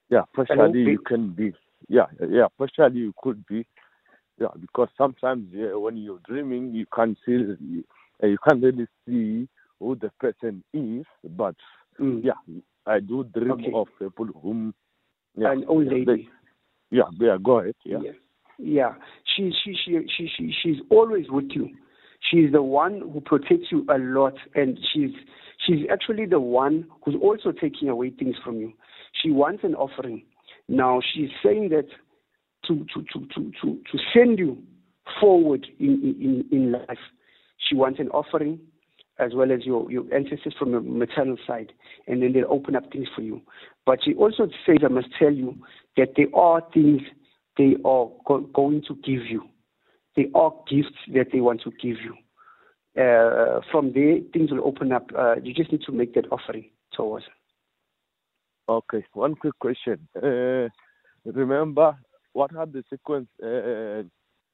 Yeah, 0.09 0.24
Be- 0.72 0.80
you 0.80 0.99
can 0.99 1.32
be. 1.32 1.53
Yeah, 1.88 2.05
yeah, 2.30 2.47
partially 2.57 2.99
you 2.99 3.13
could 3.17 3.45
be. 3.47 3.65
Yeah, 4.39 4.47
because 4.59 4.89
sometimes 4.97 5.47
yeah, 5.53 5.74
when 5.76 5.97
you're 5.97 6.19
dreaming, 6.26 6.74
you 6.74 6.86
can't 6.93 7.17
see 7.26 7.36
uh, 8.24 8.28
you 8.28 8.38
can't 8.47 8.61
really 8.63 8.88
see 9.05 9.47
who 9.80 9.95
the 9.95 10.11
person 10.19 10.63
is, 10.74 11.05
but 11.38 11.55
Mm. 11.99 12.24
yeah, 12.24 12.61
I 12.86 12.99
do 12.99 13.24
dream 13.26 13.51
Okay. 13.51 13.72
of 13.74 13.88
people 13.99 14.28
whom 14.41 14.74
yeah, 15.36 15.51
An 15.51 15.65
old 15.65 15.88
lady. 15.88 16.05
they- 16.05 16.30
yeah, 16.89 17.09
yeah, 17.19 17.38
go 17.41 17.59
ahead. 17.59 17.76
Yeah. 17.86 17.99
Yeah. 18.01 18.11
Yeah. 18.57 18.93
She, 19.24 19.51
she, 19.63 19.74
she, 19.86 19.99
she, 20.17 20.28
she, 20.36 20.53
she's 20.61 20.78
always 20.89 21.30
with 21.30 21.49
you. 21.51 21.69
She's 22.30 22.51
the 22.51 22.61
one 22.61 23.01
who 23.13 23.22
protects 23.22 23.72
you 23.72 23.86
a 23.89 23.97
lot, 23.97 24.36
and 24.55 24.78
she's, 24.93 25.11
she's 25.65 25.86
actually 25.91 26.26
the 26.26 26.39
one 26.39 26.86
who's 27.03 27.15
also 27.22 27.51
taking 27.51 27.89
away 27.89 28.11
things 28.11 28.36
from 28.43 28.57
you. 28.57 28.74
She 29.22 29.32
wants 29.32 29.63
an 29.63 29.76
offering. 29.76 30.24
Now 30.67 31.01
she's 31.13 31.30
saying 31.43 31.69
that 31.69 31.88
to, 32.67 32.86
to, 32.93 33.03
to, 33.13 33.28
to, 33.34 33.51
to, 33.61 33.82
to 33.91 33.97
send 34.13 34.39
you 34.39 34.57
forward 35.19 35.65
in, 35.80 36.45
in, 36.51 36.57
in 36.57 36.72
life. 36.72 36.99
She 37.67 37.76
wants 37.76 37.99
an 37.99 38.09
offering 38.09 38.59
as 39.19 39.34
well 39.36 39.51
as 39.51 39.65
your, 39.65 39.89
your 39.91 40.03
ancestors 40.13 40.55
from 40.57 40.72
your 40.72 40.82
maternal 40.82 41.38
side, 41.45 41.72
and 42.07 42.22
then 42.22 42.34
they'll 42.34 42.51
open 42.51 42.76
up 42.76 42.91
things 42.91 43.07
for 43.15 43.22
you. 43.22 43.41
But 43.86 43.99
she 44.03 44.13
also 44.15 44.47
says, 44.65 44.78
I 44.84 44.88
must 44.88 45.07
tell 45.17 45.32
you 45.34 45.55
that 45.97 46.13
there 46.15 46.34
are 46.34 46.61
things 46.74 47.01
they 47.57 47.76
are 47.86 48.09
go- 48.26 48.49
going 48.53 48.84
to 48.88 48.95
give 48.95 49.26
you. 49.30 49.43
There 50.16 50.26
are 50.36 50.53
gifts 50.70 50.97
that 51.14 51.28
they 51.32 51.39
want 51.39 51.62
to 51.62 51.72
give 51.82 51.97
you. 52.03 52.16
Uh, 53.01 53.62
from 53.72 53.93
there, 53.93 54.18
things 54.34 54.51
will 54.51 54.66
open 54.68 54.91
up. 54.91 55.09
Uh, 55.18 55.36
you 55.41 55.53
just 55.53 55.72
need 55.72 55.82
to 55.84 55.91
make 55.91 56.14
that 56.16 56.26
offering 56.32 56.70
towards. 56.93 57.26
Okay, 58.68 59.05
one 59.14 59.36
quick 59.36 59.57
question. 59.59 60.07
Uh, 60.16 60.68
remember, 61.26 61.97
what 62.34 62.55
are 62.55 62.66
the 62.66 62.84
sequence, 62.89 63.28
uh, 63.41 64.03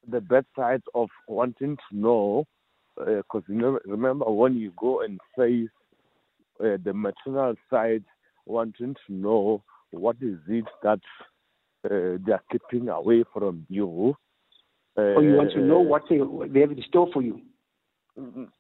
the 0.07 0.21
bad 0.21 0.45
sides 0.55 0.83
of 0.93 1.09
wanting 1.27 1.77
to 1.89 1.97
know? 1.97 2.45
Because 2.95 3.43
you 3.47 3.79
remember 3.85 4.25
when 4.25 4.55
you 4.55 4.71
go 4.79 5.01
and 5.01 5.19
face 5.35 5.69
uh, 6.59 6.77
the 6.83 6.93
maternal 6.93 7.53
side, 7.69 8.03
wanting 8.45 8.95
to 9.05 9.13
know 9.13 9.63
what 9.91 10.15
is 10.21 10.37
it 10.47 10.65
that 10.81 10.99
uh, 11.85 12.17
they 12.25 12.31
are 12.31 12.43
keeping 12.51 12.89
away 12.89 13.23
from 13.33 13.65
you. 13.69 14.15
Or 14.97 15.21
you 15.21 15.35
want 15.35 15.51
to 15.51 15.61
know 15.61 15.79
what 15.79 16.03
they, 16.09 16.17
they 16.51 16.61
have 16.61 16.71
in 16.71 16.81
store 16.87 17.07
for 17.13 17.21
you. 17.21 17.39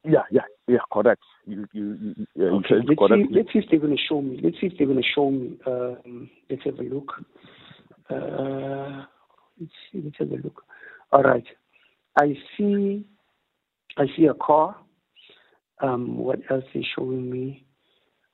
Yeah, 0.03 0.21
yeah, 0.29 0.41
yeah, 0.67 0.77
correct. 0.93 1.23
You, 1.47 1.65
you, 1.73 2.15
you, 2.35 2.45
Okay, 2.45 2.75
let's 2.87 3.01
see, 3.11 3.25
let's 3.31 3.53
see 3.53 3.59
if 3.59 3.65
they're 3.71 3.79
going 3.79 3.97
to 3.97 4.03
show 4.07 4.21
me. 4.21 4.39
Let's 4.43 4.57
see 4.61 4.67
if 4.67 4.73
they're 4.77 4.85
going 4.85 5.01
to 5.01 5.09
show 5.15 5.31
me. 5.31 5.57
Um, 5.65 6.29
let's 6.47 6.63
have 6.63 6.77
a 6.77 6.83
look. 6.83 7.11
Uh, 8.09 9.05
let's 9.59 9.71
see. 9.91 10.01
Let's 10.03 10.17
have 10.19 10.31
a 10.31 10.35
look. 10.35 10.63
All 11.11 11.23
right. 11.23 11.43
I 12.19 12.35
see. 12.55 13.03
I 13.97 14.05
see 14.15 14.25
a 14.25 14.35
car. 14.35 14.77
Um, 15.81 16.17
what 16.19 16.39
else 16.51 16.63
they 16.73 16.85
showing 16.95 17.29
me? 17.29 17.65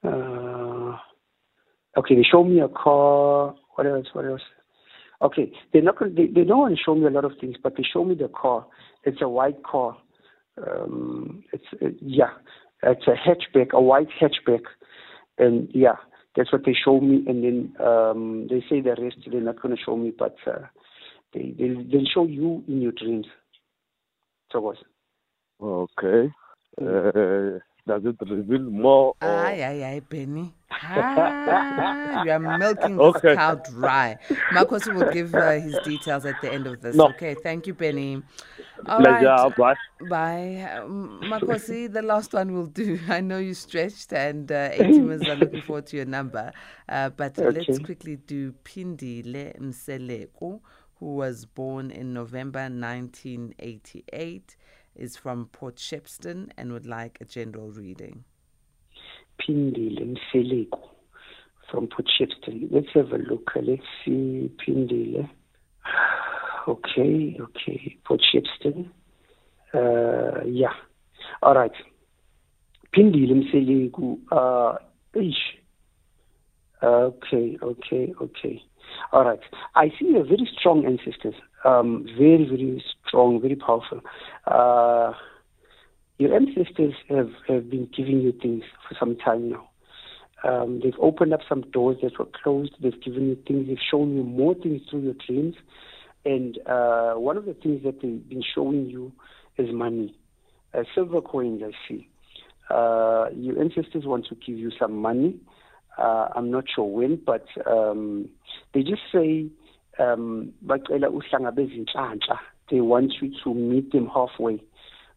Uh, 0.03 0.97
okay, 1.97 2.15
they 2.15 2.23
show 2.29 2.43
me 2.43 2.59
a 2.59 2.67
car. 2.67 3.55
What 3.75 3.87
else? 3.87 4.07
What 4.11 4.25
else? 4.25 4.41
Okay, 5.23 5.51
they're 5.71 5.81
not. 5.81 5.97
Gonna, 5.97 6.11
they, 6.11 6.27
they 6.27 6.43
don't 6.43 6.59
want 6.59 6.75
to 6.75 6.83
show 6.83 6.93
me 6.95 7.05
a 7.05 7.09
lot 7.09 7.23
of 7.23 7.31
things, 7.39 7.55
but 7.61 7.77
they 7.77 7.83
show 7.83 8.03
me 8.03 8.13
the 8.13 8.27
car. 8.27 8.65
It's 9.05 9.21
a 9.21 9.29
white 9.29 9.63
car. 9.63 9.97
Um, 10.57 11.43
it's 11.53 11.63
uh, 11.81 11.87
yeah, 12.01 12.31
it's 12.83 13.07
a 13.07 13.11
hatchback, 13.11 13.71
a 13.71 13.81
white 13.81 14.09
hatchback, 14.21 14.63
and 15.37 15.69
yeah, 15.73 15.95
that's 16.35 16.51
what 16.51 16.65
they 16.65 16.73
show 16.73 16.99
me. 16.99 17.23
And 17.25 17.43
then 17.43 17.85
um, 17.85 18.47
they 18.49 18.61
say 18.69 18.81
the 18.81 19.01
rest 19.01 19.15
they're 19.31 19.39
not 19.39 19.61
going 19.61 19.75
to 19.75 19.81
show 19.81 19.95
me, 19.95 20.11
but 20.17 20.35
uh, 20.45 20.67
they 21.33 21.53
they 21.57 21.69
they'll 21.89 22.05
show 22.13 22.25
you 22.25 22.63
in 22.67 22.81
your 22.81 22.91
dreams. 22.91 23.27
So 24.51 24.59
what? 24.59 24.77
Okay. 25.61 26.31
Uh, 26.81 27.59
does 27.87 28.03
it 28.05 28.15
reveal 28.29 28.61
more? 28.61 29.15
Or... 29.21 29.27
Aye, 29.29 29.61
aye, 29.63 29.83
aye, 29.85 30.01
Benny. 30.07 30.53
Ah, 30.85 32.23
you 32.23 32.31
are 32.31 32.39
milking 32.39 32.97
this 32.97 33.15
Okay. 33.15 33.35
cow 33.35 33.55
dry. 33.55 34.17
Marcos 34.51 34.85
will 34.87 35.09
give 35.11 35.33
uh, 35.33 35.51
his 35.51 35.77
details 35.85 36.25
at 36.25 36.35
the 36.41 36.51
end 36.51 36.67
of 36.67 36.81
this. 36.81 36.95
No. 36.95 37.05
Okay, 37.09 37.35
thank 37.35 37.67
you, 37.67 37.73
Benny. 37.73 38.21
All 38.87 38.99
Pleasure. 38.99 39.27
right. 39.27 39.55
Bye. 39.55 39.75
Bye. 40.09 40.71
Um, 40.79 41.21
Makosi, 41.23 41.91
the 41.91 42.01
last 42.01 42.33
one 42.33 42.53
will 42.53 42.65
do. 42.65 42.99
I 43.09 43.21
know 43.21 43.37
you 43.37 43.53
stretched 43.53 44.11
and 44.13 44.51
uh, 44.51 44.69
A-teamers 44.73 45.25
are 45.27 45.35
looking 45.35 45.61
forward 45.67 45.85
to 45.87 45.97
your 45.97 46.05
number. 46.05 46.51
Uh, 46.89 47.09
but 47.11 47.37
let's 47.37 47.79
quickly 47.79 48.17
do 48.17 48.53
Pindile 48.65 49.57
Mseleko, 49.59 50.59
who 50.99 51.15
was 51.15 51.45
born 51.45 51.91
in 51.91 52.13
November 52.13 52.61
1988, 52.61 54.57
is 54.95 55.17
from 55.17 55.47
Port 55.47 55.75
Shepstone 55.77 56.49
and 56.57 56.71
would 56.71 56.85
like 56.85 57.17
a 57.21 57.25
general 57.25 57.71
reading. 57.71 58.23
Pindile 59.41 60.15
Mseleko 60.33 60.79
from 61.69 61.87
Port 61.87 62.07
Shepstone. 62.19 62.67
Let's 62.71 62.87
have 62.93 63.11
a 63.11 63.17
look. 63.17 63.51
Let's 63.55 63.81
see 64.05 64.51
Pindile. 64.65 65.29
Okay, 66.67 67.37
okay. 67.39 67.97
Port 68.05 68.21
Shepstone. 68.33 68.89
Uh, 69.73 70.45
yeah. 70.45 70.73
All 71.41 71.55
right. 71.55 71.71
Pindile 72.95 73.43
Mseleko. 73.43 74.19
Uh, 74.31 74.77
ish. 75.19 75.57
Okay, 76.81 77.57
okay, 77.61 78.13
okay. 78.21 78.61
All 79.11 79.25
right. 79.25 79.39
I 79.75 79.89
see 79.99 80.15
a 80.15 80.23
very 80.23 80.49
strong 80.57 80.85
ancestors. 80.85 81.35
Um, 81.65 82.05
very, 82.17 82.45
very 82.45 82.83
strong, 83.07 83.39
very 83.41 83.55
powerful. 83.55 84.01
Uh, 84.45 85.13
your 86.17 86.35
ancestors 86.35 86.93
have, 87.09 87.29
have 87.47 87.69
been 87.69 87.89
giving 87.95 88.21
you 88.21 88.33
things 88.41 88.63
for 88.87 88.95
some 88.99 89.15
time 89.15 89.49
now. 89.49 89.69
Um, 90.43 90.81
they've 90.83 90.93
opened 90.99 91.33
up 91.33 91.39
some 91.47 91.61
doors 91.71 91.97
that 92.03 92.19
were 92.19 92.27
closed. 92.43 92.75
They've 92.81 93.01
given 93.01 93.27
you 93.27 93.37
things. 93.47 93.67
They've 93.67 93.77
shown 93.89 94.15
you 94.15 94.23
more 94.23 94.55
things 94.55 94.81
through 94.89 95.01
your 95.01 95.15
dreams. 95.25 95.55
And 96.25 96.57
uh, 96.67 97.13
one 97.13 97.37
of 97.37 97.45
the 97.45 97.53
things 97.53 97.83
that 97.83 98.01
they've 98.01 98.27
been 98.27 98.43
showing 98.53 98.85
you 98.87 99.13
is 99.57 99.73
money. 99.73 100.15
Uh, 100.73 100.83
silver 100.93 101.21
coins, 101.21 101.61
I 101.63 101.71
see. 101.87 102.09
Uh, 102.69 103.27
your 103.35 103.59
ancestors 103.59 104.05
want 104.05 104.25
to 104.27 104.35
give 104.35 104.57
you 104.57 104.71
some 104.79 104.95
money. 104.97 105.35
Uh, 105.97 106.27
I'm 106.35 106.49
not 106.49 106.63
sure 106.73 106.85
when, 106.85 107.17
but 107.23 107.45
um, 107.69 108.27
they 108.73 108.81
just 108.81 109.03
say, 109.13 109.45
um, 109.99 110.51
they 110.67 110.79
want 112.81 113.13
you 113.21 113.31
to 113.43 113.53
meet 113.53 113.91
them 113.91 114.09
halfway 114.13 114.59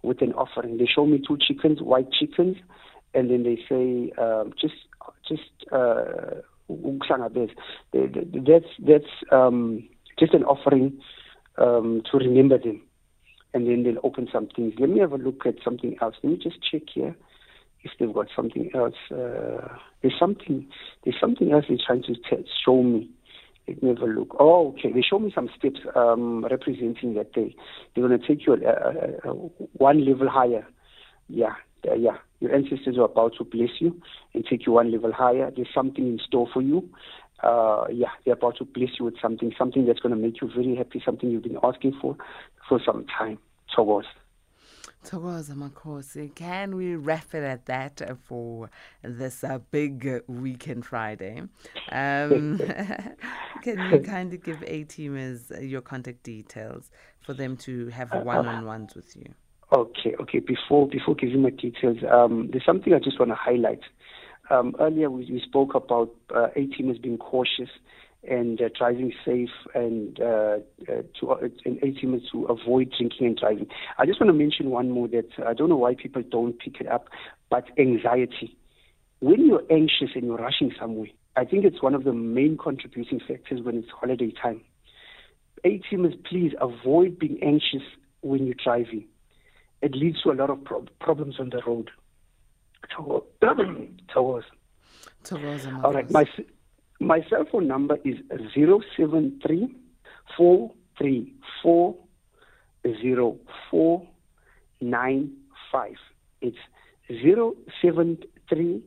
with 0.03 0.21
an 0.21 0.35
offering. 0.35 0.77
They 0.77 0.87
show 0.87 1.07
me 1.07 1.23
two 1.27 1.39
chickens, 1.41 1.81
white 1.81 2.13
chickens, 2.13 2.59
and 3.15 3.31
then 3.31 3.45
they 3.45 3.57
say, 3.69 4.13
um, 4.21 4.53
just, 4.61 4.75
just, 5.27 5.51
uh, 5.73 6.43
that's, 6.69 8.67
that's, 8.87 9.05
um, 9.33 9.89
just 10.19 10.35
an 10.35 10.45
offering, 10.45 11.01
um, 11.57 12.03
to 12.11 12.19
remember 12.19 12.59
them. 12.59 12.83
And 13.55 13.67
then 13.67 13.85
they'll 13.85 14.01
open 14.03 14.29
some 14.31 14.49
things. 14.55 14.75
Let 14.79 14.91
me 14.91 15.01
have 15.01 15.13
a 15.13 15.17
look 15.17 15.47
at 15.47 15.55
something 15.65 15.97
else. 16.03 16.17
Let 16.23 16.33
me 16.33 16.39
just 16.43 16.63
check 16.63 16.83
here 16.93 17.17
if 17.87 17.91
they've 17.99 18.13
got 18.13 18.27
something 18.35 18.71
else. 18.75 18.95
Uh, 19.11 19.69
there's 20.03 20.19
something, 20.19 20.67
there's 21.05 21.17
something 21.21 21.53
else 21.53 21.65
they're 21.69 21.79
trying 21.85 22.03
to 22.03 22.15
t- 22.15 22.49
show 22.65 22.83
me. 22.83 23.11
Have 23.69 23.99
a 23.99 24.07
look. 24.07 24.37
Oh, 24.39 24.69
okay. 24.69 24.93
They 24.93 25.03
show 25.03 25.19
me 25.19 25.33
some 25.35 25.51
steps 25.59 25.81
um, 25.97 26.45
representing 26.49 27.15
that 27.15 27.33
they 27.35 27.55
they're 27.95 28.07
going 28.07 28.21
to 28.21 28.25
take 28.25 28.47
you 28.47 28.53
uh, 28.55 28.69
uh, 28.69 29.29
uh, 29.29 29.35
one 29.73 30.05
level 30.05 30.29
higher. 30.29 30.65
Yeah, 31.29 31.55
yeah. 31.83 32.19
Your 32.39 32.55
ancestors 32.55 32.97
are 32.97 33.07
about 33.07 33.33
to 33.39 33.45
bless 33.45 33.71
you 33.81 34.01
and 34.35 34.45
take 34.49 34.67
you 34.67 34.73
one 34.73 34.93
level 34.93 35.13
higher. 35.13 35.51
There's 35.51 35.75
something 35.75 36.07
in 36.07 36.21
store 36.25 36.49
for 36.53 36.63
you. 36.63 36.89
Uh, 37.43 37.87
yeah, 37.91 38.11
they're 38.25 38.35
about 38.35 38.57
to 38.59 38.65
bless 38.65 38.91
you 38.99 39.05
with 39.05 39.21
something, 39.21 39.53
something 39.59 39.85
that's 39.85 40.01
going 40.01 40.15
to 40.15 40.21
make 40.21 40.41
you 40.41 40.49
very 40.55 40.77
happy, 40.77 41.03
something 41.05 41.29
you've 41.29 41.43
been 41.43 41.59
asking 41.63 41.99
for 42.01 42.17
for 42.69 42.81
some 42.87 43.05
time. 43.19 43.39
So 43.75 43.83
what? 43.83 44.05
Thokoza 45.05 45.55
Makosi, 45.55 46.35
can 46.35 46.77
we 46.77 46.97
wrap 46.97 47.35
it 47.35 47.43
at 47.43 47.67
that 47.67 48.03
uh, 48.03 48.15
for 48.25 48.71
this 49.03 49.45
uh, 49.45 49.59
big 49.71 50.07
uh, 50.07 50.21
weekend 50.27 50.85
Friday? 50.85 51.43
Um, 51.93 52.59
can 53.63 53.91
you 53.91 54.01
kindly 54.05 54.39
give 54.39 54.63
A-teamers 54.67 55.57
uh, 55.57 55.61
your 55.61 55.81
contact 55.81 56.23
details 56.23 56.91
for 57.25 57.35
them 57.35 57.57
to 57.59 57.89
have 57.89 58.13
one-on-ones 58.13 58.95
with 58.95 59.17
you? 59.17 59.33
Okay, 59.73 60.15
okay. 60.21 60.39
Before 60.39 60.87
before 60.87 61.17
giving 61.17 61.43
my 61.43 61.51
details, 61.51 61.99
um, 62.09 62.49
there's 62.53 62.65
something 62.65 62.95
I 62.95 63.01
just 63.01 63.19
want 63.19 63.33
to 63.33 63.37
highlight. 63.37 63.81
Um, 64.49 64.77
earlier 64.79 65.11
we, 65.11 65.29
we 65.31 65.43
spoke 65.45 65.75
about 65.75 66.15
uh, 66.33 66.49
A 66.55 66.69
teamers 66.69 67.03
being 67.03 67.19
cautious 67.19 67.71
and 68.29 68.61
uh, 68.61 68.69
driving 68.77 69.13
safe, 69.25 69.51
and 69.75 70.21
uh, 70.21 70.59
uh, 70.89 71.03
to 71.21 71.31
uh, 71.31 71.49
and 71.65 71.81
teamers 71.83 72.31
to 72.33 72.45
avoid 72.47 72.93
drinking 72.97 73.27
and 73.27 73.37
driving. 73.37 73.67
I 73.99 74.07
just 74.07 74.21
want 74.21 74.29
to 74.29 74.35
mention 74.35 74.71
one 74.71 74.91
more 74.91 75.09
that 75.09 75.29
I 75.47 75.55
don't 75.55 75.69
know 75.69 75.77
why 75.77 75.95
people 75.95 76.23
don't 76.23 76.59
pick 76.59 76.81
it 76.81 76.89
up, 76.89 77.09
but 77.51 77.65
anxiety. 77.79 78.57
When 79.21 79.47
you're 79.47 79.65
anxious 79.71 80.11
and 80.15 80.25
you're 80.25 80.37
rushing 80.37 80.73
somewhere, 80.79 81.09
I 81.37 81.45
think 81.45 81.65
it's 81.65 81.83
one 81.83 81.95
of 81.95 82.05
the 82.05 82.13
main 82.13 82.59
contributing 82.59 83.21
factors 83.27 83.63
when 83.63 83.79
it's 83.79 83.89
holiday 83.89 84.31
time. 84.31 84.61
A 85.65 85.81
teamers, 85.91 86.23
please 86.25 86.53
avoid 86.61 87.19
being 87.19 87.39
anxious 87.43 87.83
when 88.21 88.45
you're 88.45 88.57
driving 88.63 89.07
it 89.83 89.95
leads 89.95 90.23
to 90.23 90.31
a 90.31 90.35
lot 90.35 90.51
of 90.51 90.63
pro- 90.65 90.87
problems 91.01 91.39
on 91.39 91.51
the 91.51 91.61
road. 91.67 91.91
Towards. 92.95 93.27
towards. 94.13 94.47
All 95.85 95.93
right, 95.93 96.11
my 96.11 96.25
my 97.01 97.21
cell 97.29 97.45
phone 97.51 97.67
number 97.67 97.99
is 98.05 98.17
zero 98.55 98.81
seven 98.97 99.41
three 99.47 99.75
four 100.37 100.73
three 100.99 101.35
four 101.63 101.95
zero 103.03 103.37
four 103.71 104.07
nine 104.81 105.33
five. 105.73 105.97
It's 106.41 106.57
zero 107.09 107.55
seven 107.83 108.19
three 108.49 108.83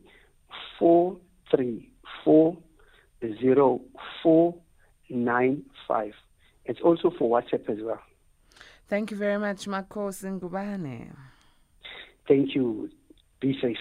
four 0.78 1.18
three 1.52 1.90
four 2.24 2.58
zero 3.42 3.82
four 4.24 4.56
nine 5.10 5.64
five. 5.88 6.14
It's 6.66 6.82
also 6.82 7.12
for 7.18 7.42
WhatsApp 7.42 7.70
as 7.70 7.78
well. 7.82 8.02
Thank 8.88 9.12
you 9.12 9.18
very 9.18 9.38
much, 9.38 9.66
Makosi 9.66 10.40
Ngubane. 10.40 11.12
Thank 12.28 12.56
you. 12.56 12.90
Be 13.40 13.58
safe. 13.62 13.78